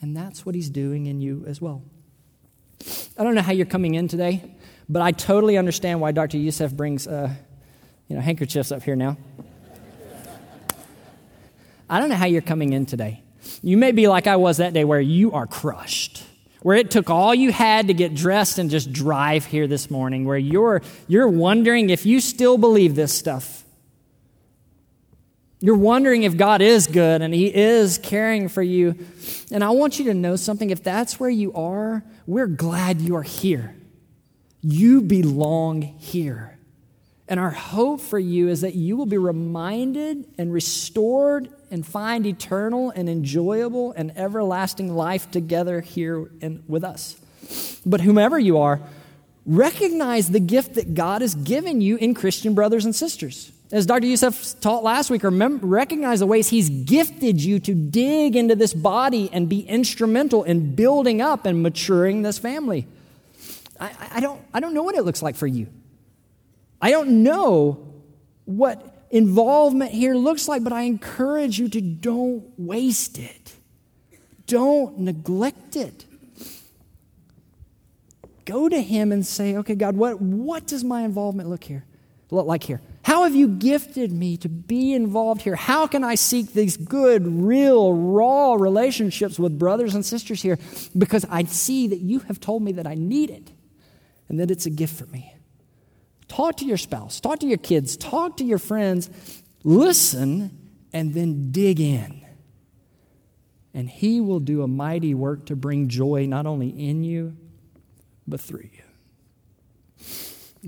And 0.00 0.16
that's 0.16 0.44
what 0.44 0.54
He's 0.54 0.70
doing 0.70 1.06
in 1.06 1.20
you 1.20 1.44
as 1.46 1.60
well. 1.60 1.82
I 3.18 3.24
don't 3.24 3.34
know 3.34 3.42
how 3.42 3.52
you're 3.52 3.66
coming 3.66 3.94
in 3.94 4.08
today, 4.08 4.54
but 4.88 5.02
I 5.02 5.12
totally 5.12 5.56
understand 5.56 6.00
why 6.00 6.12
Dr. 6.12 6.36
Youssef 6.36 6.72
brings 6.72 7.06
uh, 7.06 7.34
you 8.08 8.16
know, 8.16 8.22
handkerchiefs 8.22 8.72
up 8.72 8.82
here 8.82 8.96
now. 8.96 9.16
I 11.88 12.00
don't 12.00 12.08
know 12.08 12.16
how 12.16 12.26
you're 12.26 12.42
coming 12.42 12.72
in 12.72 12.84
today. 12.84 13.22
You 13.62 13.76
may 13.76 13.92
be 13.92 14.08
like 14.08 14.26
I 14.26 14.36
was 14.36 14.56
that 14.56 14.72
day 14.72 14.84
where 14.84 15.00
you 15.00 15.32
are 15.32 15.46
crushed 15.46 16.24
where 16.66 16.76
it 16.76 16.90
took 16.90 17.10
all 17.10 17.32
you 17.32 17.52
had 17.52 17.86
to 17.86 17.94
get 17.94 18.12
dressed 18.12 18.58
and 18.58 18.70
just 18.70 18.92
drive 18.92 19.44
here 19.44 19.68
this 19.68 19.88
morning, 19.88 20.24
where 20.24 20.36
you're, 20.36 20.82
you're 21.06 21.28
wondering 21.28 21.90
if 21.90 22.04
you 22.04 22.20
still 22.20 22.58
believe 22.58 22.96
this 22.96 23.14
stuff. 23.14 23.62
You're 25.60 25.76
wondering 25.76 26.24
if 26.24 26.36
God 26.36 26.60
is 26.60 26.86
good 26.86 27.22
and 27.22 27.32
He 27.32 27.54
is 27.54 27.98
caring 27.98 28.48
for 28.48 28.62
you. 28.62 28.94
And 29.50 29.64
I 29.64 29.70
want 29.70 29.98
you 29.98 30.06
to 30.06 30.14
know 30.14 30.36
something. 30.36 30.70
If 30.70 30.82
that's 30.82 31.18
where 31.18 31.30
you 31.30 31.52
are, 31.54 32.02
we're 32.26 32.46
glad 32.46 33.00
you 33.00 33.16
are 33.16 33.22
here. 33.22 33.74
You 34.60 35.00
belong 35.00 35.82
here. 35.82 36.58
And 37.28 37.40
our 37.40 37.50
hope 37.50 38.00
for 38.00 38.18
you 38.18 38.48
is 38.48 38.60
that 38.60 38.74
you 38.74 38.96
will 38.96 39.06
be 39.06 39.18
reminded 39.18 40.26
and 40.38 40.52
restored 40.52 41.48
and 41.70 41.84
find 41.84 42.26
eternal 42.26 42.90
and 42.90 43.08
enjoyable 43.08 43.92
and 43.92 44.16
everlasting 44.16 44.94
life 44.94 45.30
together 45.30 45.80
here 45.80 46.30
and 46.40 46.62
with 46.68 46.84
us. 46.84 47.16
But 47.84 48.02
whomever 48.02 48.38
you 48.38 48.58
are, 48.58 48.80
recognize 49.44 50.30
the 50.30 50.40
gift 50.40 50.74
that 50.74 50.94
God 50.94 51.22
has 51.22 51.34
given 51.34 51.80
you 51.80 51.96
in 51.96 52.14
Christian 52.14 52.54
brothers 52.54 52.84
and 52.84 52.94
sisters. 52.94 53.50
As 53.72 53.84
Dr. 53.84 54.06
Youssef 54.06 54.60
taught 54.60 54.84
last 54.84 55.10
week, 55.10 55.24
remember, 55.24 55.66
recognize 55.66 56.20
the 56.20 56.26
ways 56.26 56.48
He's 56.48 56.68
gifted 56.68 57.42
you 57.42 57.58
to 57.60 57.74
dig 57.74 58.36
into 58.36 58.54
this 58.54 58.72
body 58.72 59.28
and 59.32 59.48
be 59.48 59.60
instrumental 59.60 60.44
in 60.44 60.74
building 60.74 61.20
up 61.20 61.46
and 61.46 61.62
maturing 61.62 62.22
this 62.22 62.38
family. 62.38 62.86
I, 63.80 63.90
I, 64.12 64.20
don't, 64.20 64.40
I 64.54 64.60
don't 64.60 64.72
know 64.72 64.84
what 64.84 64.94
it 64.94 65.02
looks 65.02 65.20
like 65.20 65.34
for 65.34 65.46
you. 65.46 65.66
I 66.80 66.90
don't 66.90 67.24
know 67.24 67.92
what 68.44 69.06
involvement 69.10 69.90
here 69.90 70.14
looks 70.14 70.46
like, 70.46 70.62
but 70.62 70.72
I 70.72 70.82
encourage 70.82 71.58
you 71.58 71.68
to 71.68 71.80
don't 71.80 72.44
waste 72.56 73.18
it. 73.18 73.54
Don't 74.46 75.00
neglect 75.00 75.74
it. 75.74 76.04
Go 78.44 78.68
to 78.68 78.80
him 78.80 79.10
and 79.10 79.26
say, 79.26 79.56
okay, 79.56 79.74
God, 79.74 79.96
what, 79.96 80.20
what 80.20 80.68
does 80.68 80.84
my 80.84 81.02
involvement 81.02 81.48
look 81.48 81.64
here? 81.64 81.84
Look 82.30 82.46
like 82.46 82.62
here? 82.62 82.80
How 83.06 83.22
have 83.22 83.36
you 83.36 83.46
gifted 83.46 84.10
me 84.10 84.36
to 84.38 84.48
be 84.48 84.92
involved 84.92 85.42
here? 85.42 85.54
How 85.54 85.86
can 85.86 86.02
I 86.02 86.16
seek 86.16 86.52
these 86.52 86.76
good, 86.76 87.24
real, 87.24 87.94
raw 87.94 88.54
relationships 88.54 89.38
with 89.38 89.60
brothers 89.60 89.94
and 89.94 90.04
sisters 90.04 90.42
here? 90.42 90.58
Because 90.98 91.24
I 91.30 91.44
see 91.44 91.86
that 91.86 92.00
you 92.00 92.18
have 92.18 92.40
told 92.40 92.64
me 92.64 92.72
that 92.72 92.84
I 92.84 92.96
need 92.96 93.30
it 93.30 93.52
and 94.28 94.40
that 94.40 94.50
it's 94.50 94.66
a 94.66 94.70
gift 94.70 94.98
for 94.98 95.06
me. 95.06 95.32
Talk 96.26 96.56
to 96.56 96.64
your 96.64 96.78
spouse, 96.78 97.20
talk 97.20 97.38
to 97.38 97.46
your 97.46 97.58
kids, 97.58 97.96
talk 97.96 98.38
to 98.38 98.44
your 98.44 98.58
friends, 98.58 99.08
listen, 99.62 100.50
and 100.92 101.14
then 101.14 101.52
dig 101.52 101.78
in. 101.78 102.26
And 103.72 103.88
He 103.88 104.20
will 104.20 104.40
do 104.40 104.64
a 104.64 104.66
mighty 104.66 105.14
work 105.14 105.46
to 105.46 105.54
bring 105.54 105.86
joy 105.86 106.26
not 106.26 106.44
only 106.44 106.70
in 106.70 107.04
you, 107.04 107.36
but 108.26 108.40
through 108.40 108.68
you. 108.72 108.85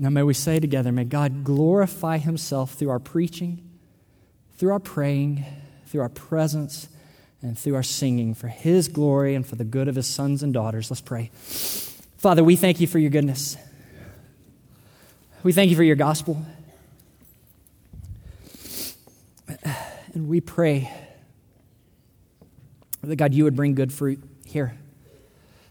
Now, 0.01 0.09
may 0.09 0.23
we 0.23 0.33
say 0.33 0.61
together, 0.61 0.93
may 0.93 1.03
God 1.03 1.43
glorify 1.43 2.19
Himself 2.19 2.73
through 2.75 2.89
our 2.89 2.99
preaching, 2.99 3.69
through 4.55 4.71
our 4.71 4.79
praying, 4.79 5.43
through 5.87 5.99
our 5.99 6.09
presence, 6.09 6.87
and 7.41 7.59
through 7.59 7.75
our 7.75 7.83
singing 7.83 8.33
for 8.33 8.47
His 8.47 8.87
glory 8.87 9.35
and 9.35 9.45
for 9.45 9.57
the 9.57 9.65
good 9.65 9.89
of 9.89 9.95
His 9.95 10.07
sons 10.07 10.41
and 10.41 10.53
daughters. 10.53 10.89
Let's 10.89 11.01
pray. 11.01 11.31
Father, 11.33 12.45
we 12.45 12.55
thank 12.55 12.79
you 12.79 12.87
for 12.87 12.97
your 12.97 13.09
goodness. 13.09 13.57
We 15.43 15.51
thank 15.51 15.69
you 15.69 15.75
for 15.75 15.83
your 15.83 15.97
gospel. 15.97 16.45
And 20.13 20.29
we 20.29 20.39
pray 20.39 20.89
that 23.01 23.17
God, 23.17 23.33
you 23.33 23.43
would 23.43 23.55
bring 23.55 23.75
good 23.75 23.91
fruit 23.91 24.23
here. 24.45 24.77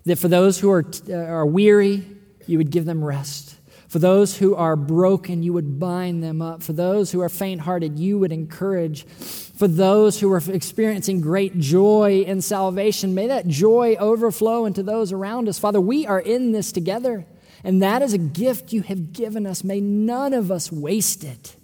That 0.04 0.18
for 0.18 0.28
those 0.28 0.58
who 0.60 0.70
are, 0.70 0.84
are 1.10 1.46
weary, 1.46 2.04
you 2.46 2.58
would 2.58 2.70
give 2.70 2.84
them 2.84 3.02
rest. 3.02 3.57
For 3.88 3.98
those 3.98 4.36
who 4.36 4.54
are 4.54 4.76
broken, 4.76 5.42
you 5.42 5.54
would 5.54 5.80
bind 5.80 6.22
them 6.22 6.42
up. 6.42 6.62
For 6.62 6.74
those 6.74 7.10
who 7.10 7.22
are 7.22 7.28
faint 7.30 7.62
hearted, 7.62 7.98
you 7.98 8.18
would 8.18 8.32
encourage. 8.32 9.06
For 9.06 9.66
those 9.66 10.20
who 10.20 10.30
are 10.30 10.42
experiencing 10.48 11.22
great 11.22 11.58
joy 11.58 12.22
in 12.26 12.42
salvation, 12.42 13.14
may 13.14 13.28
that 13.28 13.48
joy 13.48 13.96
overflow 13.98 14.66
into 14.66 14.82
those 14.82 15.10
around 15.10 15.48
us. 15.48 15.58
Father, 15.58 15.80
we 15.80 16.06
are 16.06 16.20
in 16.20 16.52
this 16.52 16.70
together. 16.70 17.24
And 17.64 17.82
that 17.82 18.02
is 18.02 18.12
a 18.12 18.18
gift 18.18 18.72
you 18.72 18.82
have 18.82 19.12
given 19.12 19.46
us. 19.46 19.64
May 19.64 19.80
none 19.80 20.34
of 20.34 20.52
us 20.52 20.70
waste 20.70 21.24
it. 21.24 21.56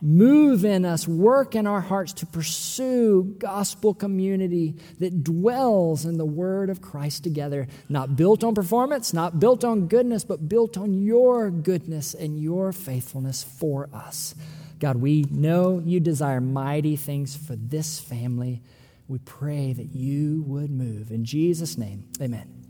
Move 0.00 0.64
in 0.64 0.84
us, 0.84 1.08
work 1.08 1.56
in 1.56 1.66
our 1.66 1.80
hearts 1.80 2.12
to 2.12 2.26
pursue 2.26 3.34
gospel 3.38 3.92
community 3.92 4.76
that 5.00 5.24
dwells 5.24 6.04
in 6.04 6.18
the 6.18 6.24
word 6.24 6.70
of 6.70 6.80
Christ 6.80 7.24
together, 7.24 7.66
not 7.88 8.14
built 8.14 8.44
on 8.44 8.54
performance, 8.54 9.12
not 9.12 9.40
built 9.40 9.64
on 9.64 9.88
goodness, 9.88 10.24
but 10.24 10.48
built 10.48 10.76
on 10.78 10.94
your 10.94 11.50
goodness 11.50 12.14
and 12.14 12.40
your 12.40 12.72
faithfulness 12.72 13.42
for 13.42 13.88
us. 13.92 14.36
God, 14.78 14.98
we 14.98 15.24
know 15.30 15.82
you 15.84 15.98
desire 15.98 16.40
mighty 16.40 16.94
things 16.94 17.36
for 17.36 17.56
this 17.56 17.98
family. 17.98 18.62
We 19.08 19.18
pray 19.18 19.72
that 19.72 19.96
you 19.96 20.44
would 20.46 20.70
move. 20.70 21.10
In 21.10 21.24
Jesus' 21.24 21.76
name, 21.76 22.04
amen. 22.20 22.67